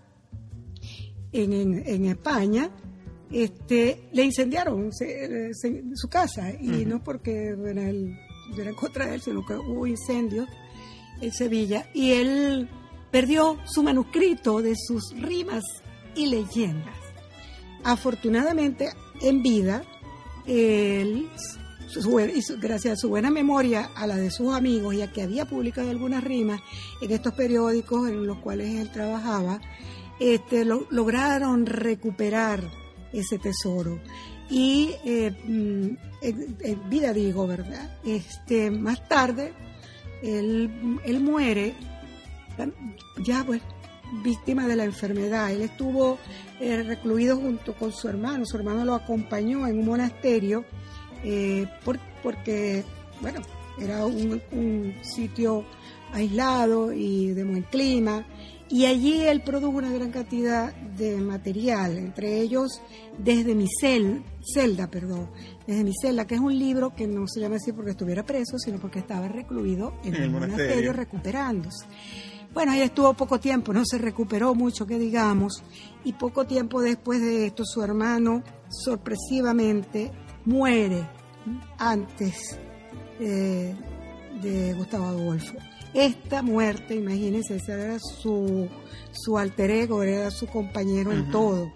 en, 1.32 1.52
en, 1.52 2.04
España, 2.06 2.70
este, 3.30 4.08
le 4.12 4.24
incendiaron 4.24 4.90
su 4.92 6.08
casa 6.08 6.50
y 6.52 6.86
no 6.86 7.04
porque 7.04 7.48
era, 7.48 7.88
el, 7.88 8.16
era 8.58 8.72
contra 8.72 9.14
él, 9.14 9.20
sino 9.20 9.44
que 9.44 9.54
hubo 9.54 9.86
incendios 9.86 10.48
en 11.20 11.32
Sevilla 11.32 11.90
y 11.92 12.12
él 12.12 12.68
perdió 13.10 13.58
su 13.66 13.82
manuscrito 13.82 14.62
de 14.62 14.74
sus 14.76 15.12
rimas 15.20 15.64
y 16.14 16.26
leyendas. 16.26 16.96
Afortunadamente, 17.84 18.90
en 19.20 19.42
vida, 19.42 19.82
él 20.46 21.28
gracias 22.60 22.92
a 22.92 22.96
su 22.96 23.08
buena 23.08 23.30
memoria, 23.30 23.90
a 23.94 24.06
la 24.06 24.16
de 24.16 24.30
sus 24.30 24.54
amigos 24.54 24.94
y 24.94 25.02
a 25.02 25.12
que 25.12 25.22
había 25.22 25.44
publicado 25.44 25.90
algunas 25.90 26.22
rimas 26.22 26.60
en 27.00 27.10
estos 27.10 27.34
periódicos 27.34 28.08
en 28.08 28.26
los 28.26 28.38
cuales 28.38 28.74
él 28.80 28.90
trabajaba, 28.90 29.60
este, 30.20 30.64
lograron 30.64 31.66
recuperar 31.66 32.62
ese 33.12 33.38
tesoro. 33.38 34.00
Y 34.50 34.94
eh, 35.04 35.30
mm, 35.30 35.88
en, 36.22 36.90
vida 36.90 37.12
digo, 37.12 37.46
¿verdad? 37.46 37.90
Este, 38.04 38.70
más 38.70 39.06
tarde, 39.08 39.52
él, 40.22 40.98
él 41.04 41.20
muere, 41.20 41.74
ya 43.24 43.44
pues, 43.44 43.62
víctima 44.22 44.66
de 44.66 44.76
la 44.76 44.84
enfermedad. 44.84 45.52
Él 45.52 45.62
estuvo 45.62 46.18
eh, 46.60 46.82
recluido 46.82 47.36
junto 47.36 47.74
con 47.74 47.92
su 47.92 48.08
hermano. 48.08 48.44
Su 48.46 48.56
hermano 48.56 48.84
lo 48.84 48.94
acompañó 48.94 49.66
en 49.66 49.78
un 49.78 49.86
monasterio 49.86 50.64
eh, 51.24 51.66
porque, 52.22 52.84
bueno, 53.20 53.40
era 53.80 54.06
un, 54.06 54.94
sitio 55.02 55.64
aislado 56.12 56.92
y 56.92 57.28
de 57.28 57.44
buen 57.44 57.62
clima. 57.62 58.26
Y 58.70 58.84
allí 58.84 59.22
él 59.22 59.40
produjo 59.40 59.78
una 59.78 59.90
gran 59.90 60.10
cantidad 60.10 60.74
de 60.74 61.16
material, 61.16 61.96
entre 61.96 62.38
ellos 62.38 62.82
Desde 63.16 63.54
mi 63.54 63.66
celda, 63.66 64.90
perdón, 64.90 65.30
Desde 65.66 65.84
mi 65.84 65.92
celda, 65.98 66.26
que 66.26 66.34
es 66.34 66.40
un 66.40 66.58
libro 66.58 66.94
que 66.94 67.06
no 67.06 67.26
se 67.26 67.40
llama 67.40 67.56
así 67.56 67.72
porque 67.72 67.92
estuviera 67.92 68.24
preso, 68.24 68.58
sino 68.58 68.78
porque 68.78 68.98
estaba 68.98 69.26
recluido 69.28 69.94
en, 70.04 70.16
el 70.16 70.30
monasterio 70.30 70.92
recuperándose. 70.92 71.86
Bueno, 72.52 72.72
ahí 72.72 72.80
estuvo 72.80 73.12
poco 73.14 73.38
tiempo, 73.38 73.72
no 73.72 73.84
se 73.84 73.98
recuperó 73.98 74.54
mucho, 74.54 74.86
que 74.86 74.98
digamos, 74.98 75.62
y 76.04 76.14
poco 76.14 76.46
tiempo 76.46 76.80
después 76.80 77.20
de 77.20 77.46
esto 77.46 77.64
su 77.64 77.82
hermano 77.82 78.42
sorpresivamente 78.68 80.10
muere 80.48 81.06
antes 81.78 82.58
eh, 83.20 83.74
de 84.42 84.72
Gustavo 84.74 85.06
Adolfo. 85.06 85.54
Esta 85.92 86.42
muerte, 86.42 86.94
imagínense, 86.94 87.56
ese 87.56 87.72
era 87.72 87.98
su, 87.98 88.68
su 89.12 89.38
alter 89.38 89.70
ego, 89.70 90.02
era 90.02 90.30
su 90.30 90.46
compañero 90.46 91.12
en 91.12 91.30
todo. 91.30 91.72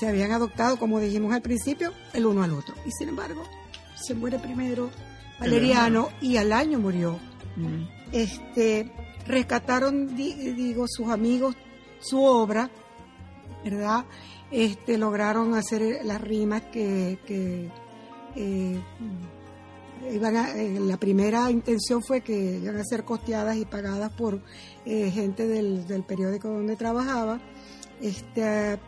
Se 0.00 0.08
habían 0.08 0.32
adoptado, 0.32 0.78
como 0.78 1.00
dijimos 1.00 1.34
al 1.34 1.42
principio, 1.42 1.92
el 2.14 2.26
uno 2.26 2.42
al 2.42 2.54
otro. 2.54 2.74
Y 2.86 2.90
sin 2.92 3.10
embargo, 3.10 3.42
se 3.94 4.14
muere 4.14 4.38
primero 4.38 4.90
Valeriano 5.38 6.08
y 6.20 6.36
al 6.36 6.52
año 6.52 6.78
murió. 6.78 7.18
Este, 8.12 8.90
rescataron, 9.26 10.16
digo, 10.16 10.86
sus 10.88 11.08
amigos 11.08 11.56
su 12.00 12.22
obra, 12.22 12.70
¿verdad? 13.64 14.04
Este, 14.50 14.96
lograron 14.96 15.54
hacer 15.54 16.00
las 16.04 16.20
rimas 16.20 16.62
que, 16.72 17.70
eh, 18.40 18.80
iban 20.12 20.36
eh, 20.36 20.78
la 20.80 20.96
primera 20.96 21.50
intención 21.50 22.02
fue 22.02 22.20
que 22.20 22.58
iban 22.62 22.76
a 22.76 22.84
ser 22.84 23.04
costeadas 23.04 23.56
y 23.56 23.64
pagadas 23.64 24.12
por 24.12 24.40
eh, 24.86 25.10
gente 25.10 25.48
del, 25.48 26.04
periódico 26.06 26.48
donde 26.48 26.76
trabajaba. 26.76 27.40
Este 28.00 28.78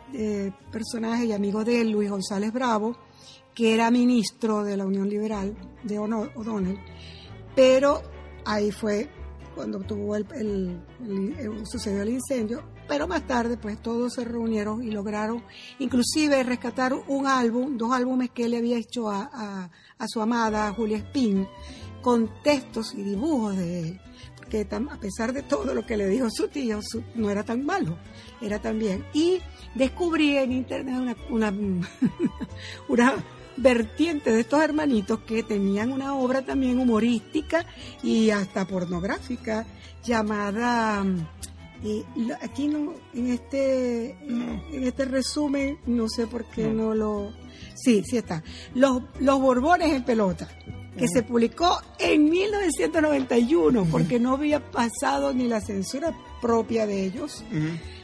personaje 0.71 1.25
y 1.25 1.33
amigo 1.33 1.65
de 1.65 1.83
Luis 1.83 2.09
González 2.09 2.53
Bravo, 2.53 2.95
que 3.53 3.73
era 3.73 3.91
ministro 3.91 4.63
de 4.63 4.77
la 4.77 4.85
Unión 4.85 5.09
Liberal 5.09 5.53
de 5.83 5.99
O'Donnell, 5.99 6.79
pero 7.53 8.01
ahí 8.45 8.71
fue 8.71 9.09
cuando 9.61 9.77
tuvo 9.81 10.15
el, 10.15 10.81
sucedió 11.65 12.01
el 12.01 12.09
incendio, 12.09 12.63
pero 12.87 13.07
más 13.07 13.27
tarde 13.27 13.57
pues 13.57 13.79
todos 13.79 14.15
se 14.15 14.25
reunieron 14.25 14.83
y 14.83 14.89
lograron 14.89 15.43
inclusive 15.77 16.41
rescatar 16.41 16.95
un 16.95 17.27
álbum, 17.27 17.77
dos 17.77 17.93
álbumes 17.93 18.31
que 18.31 18.45
él 18.45 18.55
había 18.55 18.79
hecho 18.79 19.11
a, 19.11 19.69
su 20.07 20.19
amada 20.19 20.73
Julia 20.73 20.97
Spin, 20.97 21.47
con 22.01 22.41
textos 22.41 22.95
y 22.95 23.03
dibujos 23.03 23.55
de 23.55 23.81
él. 23.81 24.01
Porque 24.35 24.67
a 24.71 24.99
pesar 24.99 25.31
de 25.31 25.43
todo 25.43 25.75
lo 25.75 25.85
que 25.85 25.95
le 25.95 26.07
dijo 26.07 26.27
su 26.31 26.47
tío, 26.47 26.79
no 27.13 27.29
era 27.29 27.43
tan 27.43 27.63
malo, 27.63 27.99
era 28.41 28.59
tan 28.59 28.79
bien. 28.79 29.05
Y 29.13 29.43
descubrí 29.75 30.37
en 30.37 30.53
internet 30.53 30.95
una, 30.97 31.15
una, 31.29 31.53
una 32.89 33.23
vertiente 33.61 34.31
de 34.31 34.41
estos 34.41 34.61
hermanitos 34.61 35.19
que 35.21 35.43
tenían 35.43 35.91
una 35.91 36.15
obra 36.15 36.41
también 36.41 36.79
humorística 36.79 37.65
y 38.03 38.29
hasta 38.31 38.65
pornográfica 38.65 39.65
llamada 40.03 41.05
y 41.83 42.03
aquí 42.41 42.67
no 42.67 42.93
en 43.13 43.31
este 43.31 44.11
en 44.21 44.83
este 44.83 45.05
resumen 45.05 45.79
no 45.85 46.07
sé 46.09 46.27
por 46.27 46.45
qué 46.45 46.67
no, 46.67 46.93
lo 46.93 47.31
sí 47.75 48.03
sí 48.05 48.17
está. 48.17 48.43
Los 48.75 49.01
los 49.19 49.39
Borbones 49.39 49.93
en 49.93 50.03
pelota 50.03 50.47
que 50.97 51.07
se 51.07 51.23
publicó 51.23 51.81
en 51.99 52.29
1991 52.29 53.87
porque 53.89 54.19
no 54.19 54.33
había 54.33 54.59
pasado 54.71 55.33
ni 55.33 55.47
la 55.47 55.61
censura 55.61 56.13
propia 56.41 56.85
de 56.85 57.05
ellos 57.05 57.43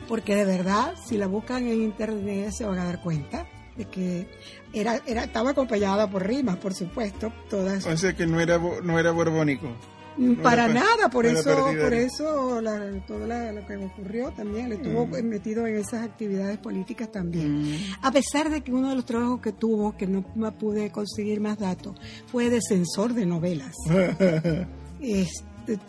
porque 0.08 0.36
de 0.36 0.46
verdad, 0.46 0.96
si 1.06 1.18
la 1.18 1.28
buscan 1.28 1.68
en 1.68 1.84
internet 1.84 2.52
se 2.52 2.66
van 2.66 2.80
a 2.80 2.86
dar 2.86 3.02
cuenta 3.02 3.46
de 3.78 3.86
que 3.86 4.28
era, 4.74 5.02
era 5.06 5.26
estaba 5.26 5.52
acompañada 5.52 6.10
por 6.10 6.26
rimas, 6.26 6.58
por 6.58 6.74
supuesto, 6.74 7.32
todas. 7.49 7.86
O 7.86 7.98
sea 7.98 8.14
que 8.14 8.26
no 8.26 8.40
era 8.40 8.58
no 8.58 8.99
era 8.99 9.12
borbónico. 9.12 9.70
Mm, 10.18 10.41
para 10.41 10.68
nada, 10.68 11.10
por 11.12 11.26
eso, 11.26 11.68
por 11.80 11.94
eso 11.94 12.60
todo 13.06 13.28
lo 13.28 13.68
que 13.68 13.78
ocurrió 13.78 14.32
también, 14.32 14.70
le 14.70 14.76
estuvo 14.76 15.06
mm. 15.06 15.24
metido 15.24 15.68
en 15.68 15.78
esas 15.78 16.04
actividades 16.04 16.58
políticas 16.58 17.12
también. 17.12 17.62
Mm. 17.62 17.76
A 18.02 18.12
pesar 18.12 18.49
de 18.49 18.62
que 18.62 18.72
uno 18.72 18.90
de 18.90 18.95
los 18.95 19.06
trabajos 19.06 19.41
que 19.41 19.52
tuvo, 19.52 19.95
que 19.95 20.08
no 20.08 20.24
pude 20.58 20.91
conseguir 20.91 21.40
más 21.40 21.60
datos, 21.60 21.95
fue 22.32 22.49
de 22.49 22.62
censor 22.62 23.14
de 23.14 23.26
novelas. 23.28 23.76
este, 25.02 25.88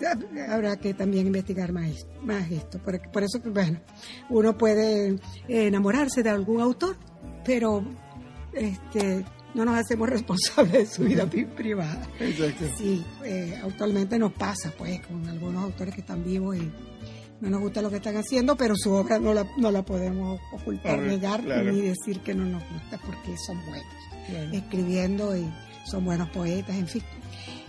habrá 0.48 0.76
que 0.76 0.92
también 0.92 1.26
investigar 1.26 1.72
más, 1.72 2.06
más 2.22 2.50
esto. 2.50 2.78
Por, 2.80 3.00
por 3.10 3.22
eso, 3.22 3.40
bueno, 3.46 3.80
uno 4.28 4.58
puede 4.58 5.18
enamorarse 5.48 6.22
de 6.22 6.28
algún 6.28 6.60
autor, 6.60 6.96
pero 7.44 7.84
este 8.52 9.24
no 9.54 9.64
nos 9.64 9.76
hacemos 9.76 10.08
responsables 10.08 10.72
de 10.72 10.86
su 10.86 11.04
vida 11.04 11.26
privada. 11.26 12.06
Exacto. 12.20 12.64
Sí, 12.76 13.04
eh, 13.24 13.58
actualmente 13.62 14.18
nos 14.18 14.32
pasa, 14.32 14.72
pues, 14.76 15.00
con 15.06 15.26
algunos 15.28 15.64
autores 15.64 15.94
que 15.94 16.00
están 16.00 16.24
vivos 16.24 16.56
y 16.56 16.70
no 17.40 17.50
nos 17.50 17.60
gusta 17.60 17.82
lo 17.82 17.90
que 17.90 17.96
están 17.96 18.16
haciendo, 18.16 18.56
pero 18.56 18.74
su 18.76 18.92
obra 18.92 19.18
no 19.18 19.32
la, 19.32 19.46
no 19.56 19.70
la 19.70 19.82
podemos 19.82 20.40
ocultar, 20.52 20.98
negar 20.98 21.44
ni 21.44 21.80
decir 21.80 22.20
que 22.20 22.34
no 22.34 22.44
nos 22.44 22.62
gusta 22.70 22.98
porque 22.98 23.36
son 23.38 23.58
buenos 23.66 24.08
escribiendo 24.52 25.36
y 25.36 25.48
son 25.90 26.04
buenos 26.04 26.28
poetas, 26.30 26.76
en 26.76 26.86
fin. 26.86 27.02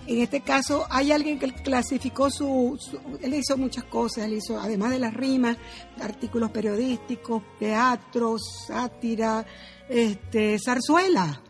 En 0.10 0.22
este 0.22 0.41
caso, 0.41 0.88
hay 0.90 1.11
alguien 1.11 1.38
que 1.38 1.53
clasificó 1.53 2.31
su, 2.31 2.76
su, 2.80 2.99
Él 3.22 3.36
hizo 3.36 3.56
muchas 3.57 3.84
cosas, 3.84 4.26
él 4.26 4.34
hizo, 4.34 4.60
además 4.60 4.90
de 4.90 4.98
las 4.98 5.14
rimas, 5.14 5.56
artículos 6.02 6.49
periodísticos, 6.49 7.44
teatro, 7.60 8.38
sátira, 8.40 9.45
este, 9.88 10.57
zarzuela 10.57 11.44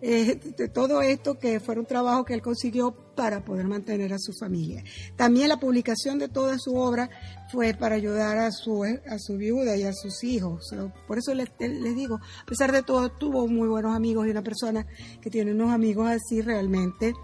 eh, 0.00 0.40
de 0.56 0.68
todo 0.68 1.02
esto 1.02 1.38
que 1.38 1.60
fue 1.60 1.78
un 1.78 1.84
trabajo 1.84 2.24
que 2.24 2.32
él 2.32 2.40
consiguió 2.40 2.94
para 3.16 3.44
poder 3.44 3.66
mantener 3.66 4.12
a 4.12 4.18
su 4.18 4.32
familia. 4.38 4.84
También 5.16 5.48
la 5.48 5.58
publicación 5.58 6.18
de 6.18 6.28
toda 6.28 6.58
su 6.58 6.76
obra 6.76 7.08
fue 7.50 7.74
para 7.74 7.96
ayudar 7.96 8.38
a 8.38 8.52
su, 8.52 8.84
a 8.84 9.18
su 9.18 9.36
viuda 9.36 9.76
y 9.76 9.82
a 9.82 9.92
sus 9.92 10.22
hijos. 10.22 10.70
por 11.08 11.18
eso 11.18 11.34
les, 11.34 11.48
les, 11.58 11.96
digo, 11.96 12.16
a 12.16 12.46
pesar 12.46 12.70
de 12.70 12.82
todo, 12.82 13.08
tuvo 13.08 13.48
muy 13.48 13.68
buenos 13.68 13.96
amigos 13.96 14.26
y 14.26 14.30
una 14.30 14.42
persona 14.42 14.86
que 15.20 15.30
tiene 15.30 15.52
unos 15.52 15.72
amigos 15.72 16.08
así 16.08 16.42
realmente 16.42 17.14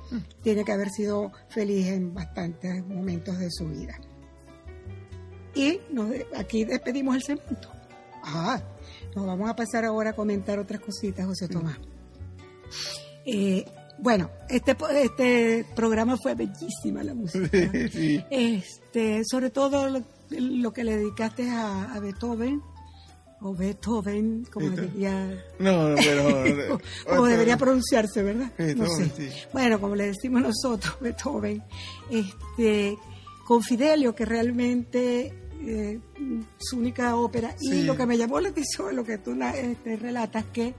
tiene 0.42 0.64
que 0.64 0.72
haber 0.72 0.90
sido 0.90 1.30
feliz 1.50 1.86
en 1.88 2.14
bastantes 2.14 2.84
momentos 2.86 3.38
de 3.38 3.50
su 3.50 3.68
vida. 3.68 4.00
Y 5.54 5.80
aquí 6.34 6.64
despedimos 6.64 7.16
el 7.16 7.22
cemento. 7.22 7.70
Ah, 8.24 8.62
nos 9.14 9.26
vamos 9.26 9.50
a 9.50 9.56
pasar 9.56 9.84
ahora 9.84 10.10
a 10.10 10.12
comentar 10.14 10.58
otras 10.58 10.80
cositas, 10.80 11.26
José 11.26 11.48
Tomás. 11.48 11.78
Eh, 13.26 13.64
bueno, 13.98 14.30
este, 14.48 14.76
este 14.94 15.66
programa 15.76 16.16
fue 16.16 16.34
bellísima 16.34 17.02
la 17.02 17.14
música. 17.14 17.48
Este, 18.30 19.22
sobre 19.24 19.50
todo 19.50 20.02
lo, 20.30 20.72
que 20.72 20.84
le 20.84 20.96
dedicaste 20.96 21.48
a, 21.50 21.98
Beethoven, 22.00 22.62
o 23.40 23.54
Beethoven, 23.54 24.46
como 24.50 24.70
debería, 24.70 25.44
no, 25.58 25.94
pero, 25.96 26.80
como 27.08 27.26
debería 27.26 27.56
pronunciarse, 27.56 28.22
¿verdad? 28.22 28.52
no 28.76 28.86
sé. 28.86 29.32
Bueno, 29.52 29.80
como 29.80 29.94
le 29.94 30.06
decimos 30.06 30.42
nosotros, 30.42 30.96
Beethoven, 31.00 31.62
este, 32.10 32.96
con 33.46 33.62
Fidelio, 33.62 34.14
que 34.14 34.24
realmente 34.24 35.32
eh, 35.64 36.00
su 36.58 36.78
única 36.78 37.16
ópera, 37.16 37.54
y 37.60 37.82
lo 37.82 37.96
que 37.96 38.06
me 38.06 38.16
llamó 38.18 38.40
la 38.40 38.48
atención, 38.48 38.96
lo 38.96 39.04
que 39.04 39.18
tú 39.18 39.36
este, 39.42 39.96
relatas, 39.96 40.44
que 40.52 40.74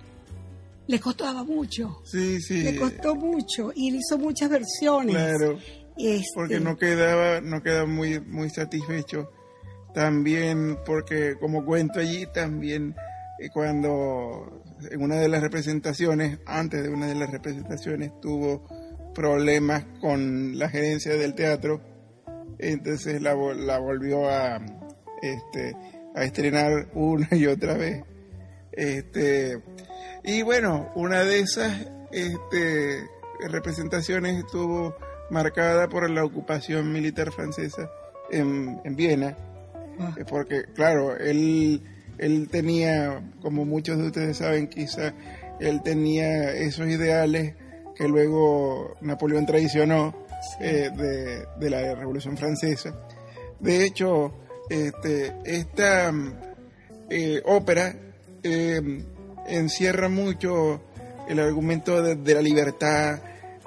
le 0.88 1.00
costaba 1.00 1.44
mucho. 1.44 2.02
Sí, 2.04 2.42
sí. 2.42 2.62
Le 2.62 2.76
costó 2.76 3.16
mucho 3.16 3.72
y 3.76 3.90
él 3.90 3.96
hizo 3.96 4.18
muchas 4.18 4.50
versiones. 4.50 5.16
Claro. 5.16 5.58
Este, 5.98 6.26
porque 6.34 6.60
no 6.60 6.78
quedaba, 6.78 7.42
no 7.42 7.62
quedaba 7.62 7.86
muy, 7.86 8.20
muy 8.20 8.50
satisfecho. 8.50 9.30
También 9.94 10.78
porque, 10.86 11.36
como 11.40 11.64
cuento 11.66 12.00
allí, 12.00 12.26
también 12.34 12.96
eh, 13.40 13.50
cuando 13.54 14.64
en 14.90 15.02
una 15.02 15.18
de 15.18 15.30
las 15.30 15.42
representaciones, 15.42 16.40
antes 16.46 16.84
de 16.84 16.90
una 16.90 17.08
de 17.08 17.16
las 17.16 17.30
representaciones, 17.30 18.12
tuvo 18.20 18.66
problemas 19.14 19.86
con 20.02 20.58
la 20.58 20.70
gerencia 20.70 21.16
del 21.16 21.36
teatro, 21.36 21.82
entonces 22.58 23.22
la, 23.22 23.36
la 23.36 23.78
volvió 23.78 24.28
a, 24.30 24.60
este, 25.22 25.76
a 26.16 26.24
estrenar 26.24 26.90
una 26.94 27.28
y 27.32 27.46
otra 27.46 27.76
vez. 27.76 28.04
Este, 28.72 29.62
y 30.24 30.42
bueno, 30.42 30.92
una 30.96 31.24
de 31.24 31.40
esas 31.40 31.88
este, 32.12 33.04
representaciones 33.50 34.38
estuvo 34.38 34.96
marcada 35.30 35.90
por 35.90 36.10
la 36.10 36.24
ocupación 36.24 36.92
militar 36.92 37.32
francesa 37.32 37.90
en, 38.32 38.96
Viena, 38.96 39.38
ah. 40.00 40.16
eh, 40.18 40.26
porque 40.28 40.64
claro, 40.74 41.18
él, 41.18 41.82
él 42.18 42.48
tenía, 42.50 43.22
como 43.42 43.66
muchos 43.66 43.98
de 43.98 44.08
ustedes 44.08 44.38
saben, 44.38 44.68
quizá 44.68 45.14
él 45.60 45.82
tenía 45.84 46.52
esos 46.54 46.88
ideales 46.88 47.56
que 47.96 48.08
luego 48.08 48.96
Napoleón 49.02 49.46
traicionó 49.46 50.16
eh, 50.60 50.90
de, 51.60 51.70
la 51.70 51.96
Revolución 51.96 52.38
Francesa. 52.38 52.96
De 53.60 53.86
hecho, 53.86 54.34
este, 54.70 55.34
esta 55.46 56.12
eh, 57.10 57.42
ópera 57.46 57.96
encierra 59.48 60.10
mucho 60.10 60.82
el 61.28 61.40
argumento 61.40 62.02
de, 62.02 62.34
la 62.34 62.41
libertad, 62.41 63.22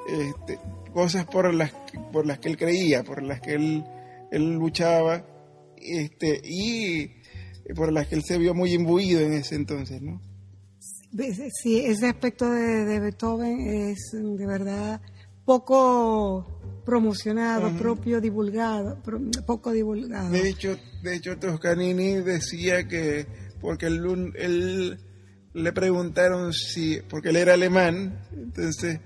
este, 0.09 0.59
cosas 0.93 1.27
por 1.27 1.53
las, 1.55 1.73
por 2.13 2.27
las 2.27 2.39
que 2.39 2.49
él 2.49 2.57
creía, 2.57 3.03
por 3.03 3.23
las 3.23 3.41
que 3.41 3.55
él, 3.55 3.85
él 4.31 4.55
luchaba, 4.55 5.25
este, 5.77 6.41
y 6.45 7.11
por 7.75 7.93
las 7.93 8.07
que 8.07 8.15
él 8.15 8.25
se 8.25 8.39
vio 8.39 8.55
muy 8.55 8.73
imbuido 8.73 9.21
en 9.21 9.35
ese 9.35 9.57
entonces, 9.57 10.01
¿no? 10.03 10.21
Sí, 11.63 11.79
ese 11.79 12.09
aspecto 12.09 12.51
de, 12.51 13.01
Beethoven 13.01 13.61
es 13.61 14.11
de 14.13 14.47
verdad 14.47 15.01
poco 15.47 16.83
promocionado, 16.85 17.71
propio 17.79 18.21
divulgado, 18.21 19.03
poco 19.47 19.73
divulgado. 19.73 20.31
De 20.31 20.49
hecho, 20.49 20.77
de 21.03 21.17
hecho 21.17 21.39
Toscanini 21.39 22.17
decía 22.17 22.87
que 22.87 23.27
porque 23.61 23.87
él, 23.87 24.33
él 24.37 24.99
le 25.57 25.73
preguntaron 25.73 26.53
si, 26.53 27.01
porque 27.09 27.31
él 27.31 27.37
era 27.37 27.55
alemán, 27.55 28.21
entonces 28.33 29.01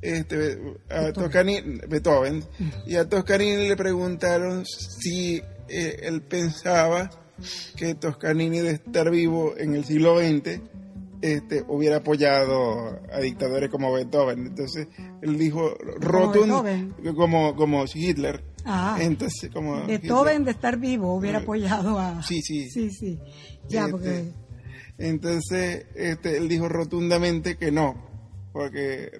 este, 0.00 0.58
a 0.88 1.12
Toscanini, 1.12 1.80
Beethoven, 1.86 2.42
y 2.86 2.96
a 2.96 3.08
Toscanini 3.08 3.68
le 3.68 3.76
preguntaron 3.76 4.64
si 4.64 5.36
eh, 5.68 6.00
él 6.02 6.22
pensaba 6.22 7.10
que 7.76 7.94
Toscanini 7.94 8.60
de 8.60 8.72
estar 8.72 9.10
vivo 9.10 9.54
en 9.58 9.74
el 9.74 9.84
siglo 9.84 10.18
XX 10.18 10.60
este, 11.20 11.64
hubiera 11.68 11.98
apoyado 11.98 13.00
a 13.12 13.20
dictadores 13.20 13.70
como 13.70 13.92
Beethoven. 13.92 14.46
Entonces 14.46 14.88
él 15.20 15.38
dijo 15.38 15.74
rotundo 16.00 16.64
como, 17.14 17.54
como 17.54 17.84
Hitler. 17.92 18.42
Ah, 18.64 18.96
entonces 19.00 19.50
como 19.52 19.86
Beethoven 19.86 20.44
de 20.44 20.52
estar 20.52 20.78
vivo 20.78 21.14
hubiera 21.14 21.38
eh, 21.38 21.42
apoyado 21.42 21.98
a... 21.98 22.22
Sí, 22.22 22.40
sí. 22.42 22.68
Sí, 22.70 22.90
sí. 22.90 23.18
Ya, 23.68 23.82
este, 23.82 23.92
porque 23.92 24.32
entonces, 25.02 25.86
este, 25.96 26.36
él 26.36 26.48
dijo 26.48 26.68
rotundamente 26.68 27.56
que 27.56 27.72
no, 27.72 27.96
porque, 28.52 29.10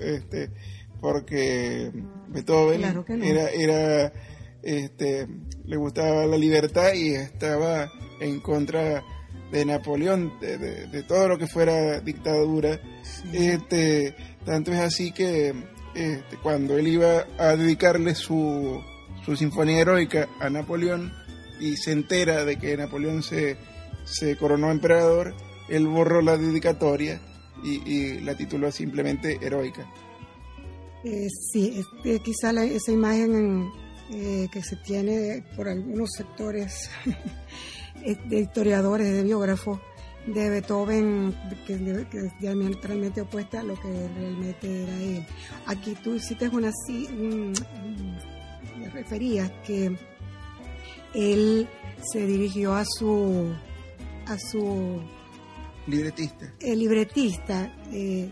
este, 0.00 0.50
porque 1.00 1.92
Beethoven 2.26 2.82
era, 3.22 3.48
era, 3.50 4.12
este, 4.64 5.28
le 5.64 5.76
gustaba 5.76 6.26
la 6.26 6.36
libertad 6.36 6.92
y 6.92 7.14
estaba 7.14 7.88
en 8.20 8.40
contra 8.40 9.04
de 9.52 9.64
Napoleón, 9.64 10.32
de, 10.40 11.04
todo 11.04 11.28
lo 11.28 11.38
que 11.38 11.46
fuera 11.46 12.00
dictadura. 12.00 12.80
Este, 13.32 14.16
tanto 14.44 14.72
es 14.72 14.80
así 14.80 15.12
que 15.12 15.54
este, 15.94 16.36
cuando 16.42 16.76
él 16.76 16.88
iba 16.88 17.28
a 17.38 17.54
dedicarle 17.54 18.16
su, 18.16 18.82
su 19.24 19.36
sinfonía 19.36 19.82
heroica 19.82 20.28
a 20.40 20.50
Napoleón 20.50 21.12
y 21.60 21.76
se 21.76 21.92
entera 21.92 22.44
de 22.44 22.56
que 22.56 22.76
Napoleón 22.76 23.22
se 23.22 23.56
se 24.10 24.36
coronó 24.36 24.70
emperador, 24.70 25.34
él 25.68 25.86
borró 25.86 26.22
la 26.22 26.36
dedicatoria 26.36 27.20
y, 27.62 28.20
la 28.20 28.36
tituló 28.36 28.70
simplemente 28.70 29.38
Heroica. 29.40 29.86
Eh, 31.04 31.28
sí, 31.52 31.80
este, 31.80 32.20
quizá 32.20 32.50
esa 32.64 32.92
imagen 32.92 33.70
eh, 34.10 34.48
que 34.52 34.62
se 34.62 34.76
tiene 34.76 35.44
por 35.56 35.68
algunos 35.68 36.10
sectores 36.16 36.90
de 38.28 38.40
historiadores, 38.40 39.12
de 39.12 39.22
biógrafos, 39.22 39.80
de 40.26 40.50
Beethoven, 40.50 41.34
que, 41.66 41.74
es 41.74 42.40
diametralmente 42.40 43.20
opuesta 43.20 43.60
a 43.60 43.62
lo 43.62 43.74
que 43.74 44.08
realmente 44.16 44.82
era 44.82 44.96
él. 45.02 45.26
Aquí 45.66 45.96
tú 46.02 46.14
hiciste 46.14 46.48
una... 46.48 46.70
me 48.78 48.90
referías 48.90 49.50
que 49.66 49.96
él 51.14 51.68
se 52.12 52.26
dirigió 52.26 52.74
a 52.74 52.84
su 52.84 53.52
a 54.28 54.38
su 54.38 55.00
libretista, 55.86 56.52
el 56.60 56.78
libretista 56.78 57.74
eh, 57.92 58.30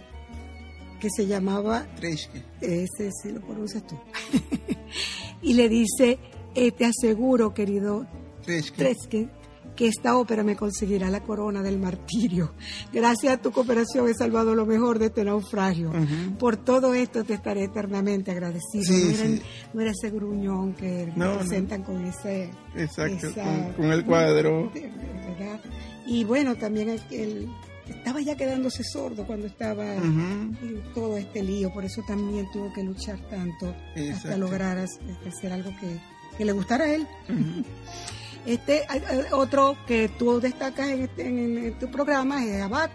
que 1.00 1.08
se 1.10 1.26
llamaba 1.26 1.86
Treschke. 1.96 2.42
ese 2.60 3.10
sí 3.22 3.30
lo 3.32 3.40
pronuncias 3.40 3.86
tú 3.86 3.96
y 5.42 5.54
le 5.54 5.68
dice 5.68 6.18
eh, 6.54 6.70
te 6.72 6.84
aseguro 6.86 7.52
querido 7.54 8.06
Treschke. 8.44 8.76
Treschke 8.76 9.28
que 9.74 9.88
esta 9.88 10.16
ópera 10.16 10.42
me 10.42 10.56
conseguirá 10.56 11.10
la 11.10 11.20
corona 11.22 11.60
del 11.62 11.78
martirio. 11.78 12.54
Gracias 12.94 13.34
a 13.34 13.36
tu 13.36 13.52
cooperación 13.52 14.08
he 14.08 14.14
salvado 14.14 14.54
lo 14.54 14.64
mejor 14.64 14.98
de 14.98 15.06
este 15.06 15.22
naufragio. 15.22 15.90
Ujú. 15.90 16.38
Por 16.38 16.56
todo 16.56 16.94
esto 16.94 17.24
te 17.24 17.34
estaré 17.34 17.64
eternamente 17.64 18.30
agradecido. 18.30 18.84
Sí, 18.84 19.04
no, 19.04 19.10
eran- 19.10 19.36
sí. 19.36 19.42
no 19.74 19.80
era 19.82 19.90
ese 19.90 20.08
gruñón 20.10 20.72
que 20.72 21.12
No, 21.14 21.32
no. 21.34 21.38
presentan 21.40 21.82
con 21.82 22.02
ese... 22.06 22.48
Exacto, 22.74 23.26
esa- 23.26 23.44
con, 23.44 23.72
con 23.74 23.92
el 23.92 24.02
cuadro. 24.06 24.72
¿Verdad? 25.38 25.60
Y 26.06 26.24
bueno, 26.24 26.54
también 26.56 26.88
el, 26.90 27.00
el- 27.10 27.48
estaba 27.88 28.20
ya 28.20 28.36
quedándose 28.36 28.82
sordo 28.82 29.24
cuando 29.26 29.46
estaba 29.46 29.84
en 29.94 30.82
todo 30.94 31.16
este 31.16 31.42
lío, 31.42 31.72
por 31.72 31.84
eso 31.84 32.02
también 32.06 32.50
tuvo 32.52 32.72
que 32.72 32.82
luchar 32.82 33.18
tanto 33.30 33.74
hasta 34.12 34.36
lograr 34.36 34.78
as- 34.78 34.98
hacer 35.28 35.52
algo 35.52 35.70
que, 35.80 35.98
que 36.36 36.44
le 36.44 36.52
gustara 36.52 36.84
a 36.86 36.94
él. 36.94 37.06
Este 38.44 38.82
otro 39.32 39.76
que 39.86 40.08
tú 40.08 40.40
destacas 40.40 40.88
en, 40.88 41.02
este- 41.02 41.26
en- 41.26 41.58
en 41.58 41.78
tu 41.78 41.90
programa 41.90 42.44
es 42.44 42.60
Abad, 42.62 42.90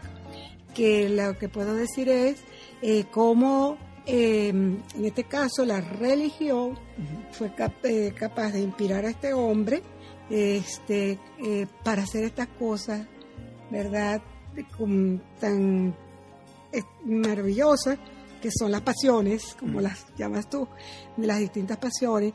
que 0.74 1.10
lo 1.10 1.38
que 1.38 1.50
puedo 1.50 1.74
decir 1.74 2.08
es 2.10 2.38
eh, 2.82 3.06
cómo 3.12 3.78
eh, 4.06 4.48
en 4.50 4.82
este 5.06 5.26
caso 5.26 5.66
la 5.66 5.80
religión 5.82 6.80
fue 7.34 7.54
cap- 7.54 7.84
eh, 7.86 8.14
capaz 8.18 8.52
de 8.52 8.62
inspirar 8.62 9.06
a 9.06 9.10
este 9.10 9.34
hombre 9.34 9.84
este, 10.30 11.20
eh, 11.44 11.68
para 11.84 12.04
hacer 12.04 12.24
estas 12.24 12.48
cosas, 12.48 13.06
¿verdad? 13.70 14.22
Con- 14.78 15.22
tan 15.40 15.96
eh, 16.74 16.84
maravillosas 17.06 17.98
que 18.42 18.50
son 18.52 18.72
las 18.72 18.82
pasiones, 18.82 19.56
como 19.60 19.80
Mm. 19.80 19.84
las 19.84 20.06
llamas 20.18 20.50
tú, 20.50 20.68
de 21.18 21.28
las 21.28 21.40
distintas 21.40 21.78
pasiones, 21.78 22.34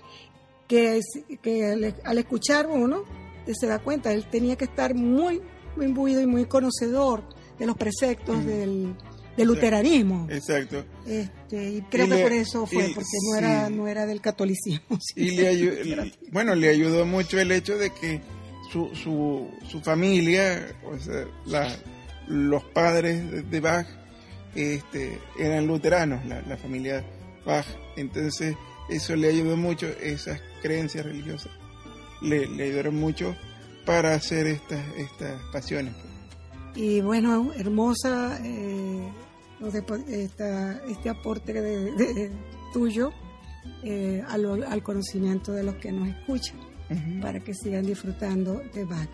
que, 0.68 0.98
es- 0.98 1.24
que 1.42 1.66
al, 1.72 1.94
al 2.04 2.18
escuchar 2.18 2.66
uno 2.68 3.02
eh, 3.46 3.52
se 3.58 3.66
da 3.66 3.78
cuenta, 3.78 4.12
él 4.12 4.26
tenía 4.30 4.56
que 4.56 4.64
estar 4.66 4.94
muy, 4.94 5.40
muy 5.76 5.86
imbuido 5.86 6.20
y 6.20 6.26
muy 6.26 6.44
conocedor 6.46 7.22
de 7.58 7.66
los 7.66 7.76
preceptos 7.76 8.36
Mm. 8.38 8.46
del, 8.46 8.94
del 9.36 9.48
luteranismo. 9.48 10.26
Exacto. 10.30 10.84
Este, 11.06 11.70
y 11.72 11.82
creo 11.82 12.06
Y 12.06 12.08
que 12.10 12.14
le- 12.16 12.22
por 12.22 12.32
eso 12.32 12.66
fue, 12.66 12.88
y- 12.90 12.94
porque 12.94 13.08
no 13.30 13.36
era, 13.38 13.70
no 13.70 13.86
era 13.88 14.06
del 14.06 14.20
catolicismo. 14.20 14.98
Y 15.16 15.30
le 15.32 15.52
ayu- 15.52 16.12
bueno, 16.32 16.54
le 16.54 16.68
ayudó 16.68 17.04
mucho 17.06 17.38
el 17.38 17.52
hecho 17.52 17.76
de 17.78 17.90
que 17.90 18.20
su, 18.72 18.94
su, 18.94 19.48
su 19.68 19.80
familia, 19.80 20.66
o 20.84 20.98
sea, 20.98 21.26
la- 21.46 21.76
los 22.28 22.64
padres 22.64 23.48
de, 23.50 23.60
Bach, 23.60 23.86
este, 24.54 25.18
eran 25.38 25.66
luteranos, 25.66 26.24
la, 26.26 26.40
la 26.42 26.56
familia 26.56 27.04
Bach. 27.44 27.66
Entonces, 27.96 28.56
eso 28.88 29.14
le 29.16 29.28
ayudó 29.28 29.56
mucho, 29.56 29.86
esas 30.02 30.40
creencias 30.62 31.04
religiosas 31.04 31.52
le, 32.22 32.46
le 32.46 32.64
ayudaron 32.64 32.96
mucho 32.96 33.36
para 33.84 34.14
hacer 34.14 34.46
estas, 34.46 34.80
estas 34.96 35.40
pasiones. 35.52 35.94
Y 36.74 37.00
bueno, 37.00 37.52
hermosa 37.56 38.38
eh, 38.44 39.08
no 39.60 39.70
sé, 39.70 39.82
pues, 39.82 40.06
esta- 40.08 40.80
este 40.86 41.08
aporte 41.08 41.52
de, 41.52 41.92
de- 41.92 42.30
tuyo 42.72 43.12
eh, 43.82 44.22
al, 44.28 44.62
al 44.64 44.82
conocimiento 44.82 45.52
de 45.52 45.64
los 45.64 45.74
que 45.76 45.90
nos 45.92 46.08
escuchan 46.08 46.56
para 47.20 47.40
que 47.40 47.52
sigan 47.52 47.84
disfrutando 47.84 48.62
de 48.74 48.84
Bach. 48.84 49.08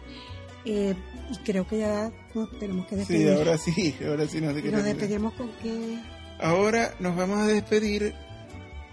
Eh, 0.64 0.94
y 1.31 1.36
creo 1.39 1.66
que 1.66 1.78
ya 1.78 2.12
nos 2.35 2.51
tenemos 2.59 2.86
que 2.86 2.97
Sí, 2.97 3.14
despedir. 3.14 3.31
ahora 3.32 3.59
sí, 3.59 3.94
ahora 4.06 4.27
sí 4.28 4.40
nos 4.40 4.55
nos 4.55 4.85
despedimos 4.85 5.32
con 5.35 5.51
que 5.62 5.98
Ahora 6.39 6.94
nos 7.01 7.16
vamos 7.16 7.39
a 7.39 7.47
despedir 7.47 8.14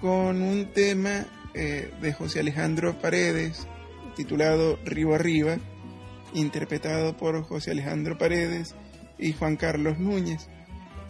con 0.01 0.41
un 0.41 0.67
tema 0.73 1.25
eh, 1.53 1.91
de 2.01 2.13
José 2.13 2.39
Alejandro 2.39 2.97
Paredes 3.01 3.67
titulado 4.15 4.77
Río 4.85 5.13
Arriba, 5.13 5.57
interpretado 6.33 7.17
por 7.17 7.41
José 7.43 7.71
Alejandro 7.71 8.17
Paredes 8.17 8.75
y 9.17 9.33
Juan 9.33 9.55
Carlos 9.57 9.97
Núñez. 9.99 10.47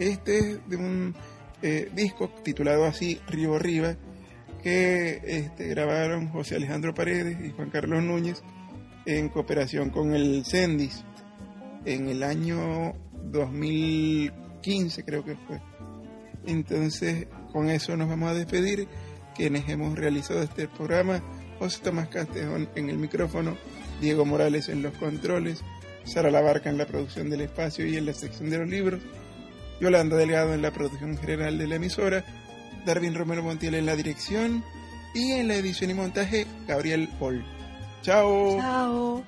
Este 0.00 0.38
es 0.38 0.68
de 0.68 0.76
un 0.76 1.14
eh, 1.60 1.90
disco 1.94 2.30
titulado 2.42 2.86
así 2.86 3.20
Río 3.28 3.54
Arriba 3.54 3.96
que 4.62 5.20
este, 5.24 5.68
grabaron 5.68 6.28
José 6.30 6.56
Alejandro 6.56 6.94
Paredes 6.94 7.36
y 7.44 7.50
Juan 7.50 7.68
Carlos 7.68 8.02
Núñez 8.02 8.42
en 9.04 9.28
cooperación 9.28 9.90
con 9.90 10.14
el 10.14 10.44
Cendis 10.46 11.04
en 11.84 12.08
el 12.08 12.22
año 12.22 12.94
2015 13.24 15.04
creo 15.04 15.22
que 15.22 15.36
fue. 15.46 15.60
Entonces, 16.46 17.26
con 17.52 17.68
eso 17.68 17.94
nos 17.94 18.08
vamos 18.08 18.30
a 18.30 18.34
despedir. 18.34 18.88
Quienes 19.36 19.68
hemos 19.68 19.98
realizado 19.98 20.42
este 20.42 20.66
programa, 20.66 21.22
José 21.58 21.80
Tomás 21.82 22.08
Castejón 22.08 22.68
en 22.74 22.90
el 22.90 22.96
micrófono, 22.96 23.56
Diego 24.00 24.24
Morales 24.24 24.68
en 24.68 24.82
los 24.82 24.94
controles, 24.94 25.62
Sara 26.04 26.30
Labarca 26.30 26.68
en 26.70 26.78
la 26.78 26.86
producción 26.86 27.30
del 27.30 27.42
espacio 27.42 27.86
y 27.86 27.96
en 27.96 28.06
la 28.06 28.12
sección 28.12 28.50
de 28.50 28.58
los 28.58 28.68
libros, 28.68 29.00
Yolanda 29.80 30.16
Delgado 30.16 30.54
en 30.54 30.62
la 30.62 30.72
producción 30.72 31.16
general 31.16 31.58
de 31.58 31.66
la 31.66 31.76
emisora, 31.76 32.24
Darwin 32.84 33.14
Romero 33.14 33.42
Montiel 33.42 33.74
en 33.74 33.86
la 33.86 33.96
dirección 33.96 34.62
y 35.14 35.32
en 35.32 35.48
la 35.48 35.56
edición 35.56 35.90
y 35.90 35.94
montaje, 35.94 36.46
Gabriel 36.66 37.08
Paul. 37.18 37.44
Chao. 38.02 38.58
chao. 38.58 39.24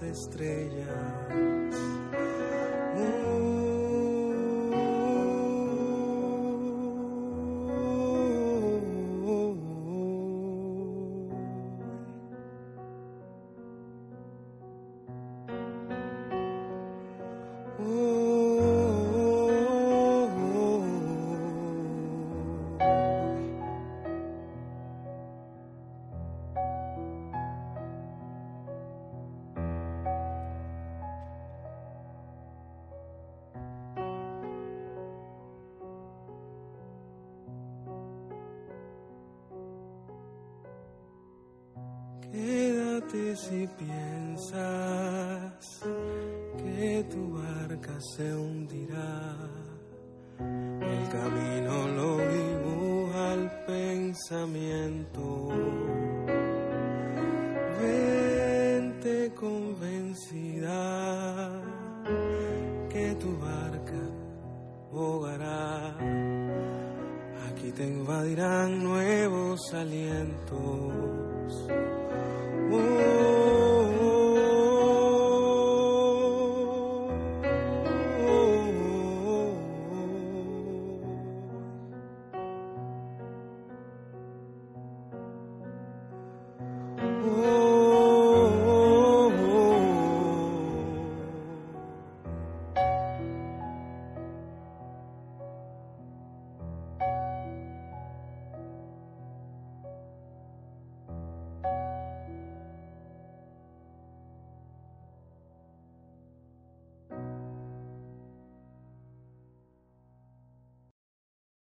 Las 0.00 0.02
estrellas. 0.02 1.47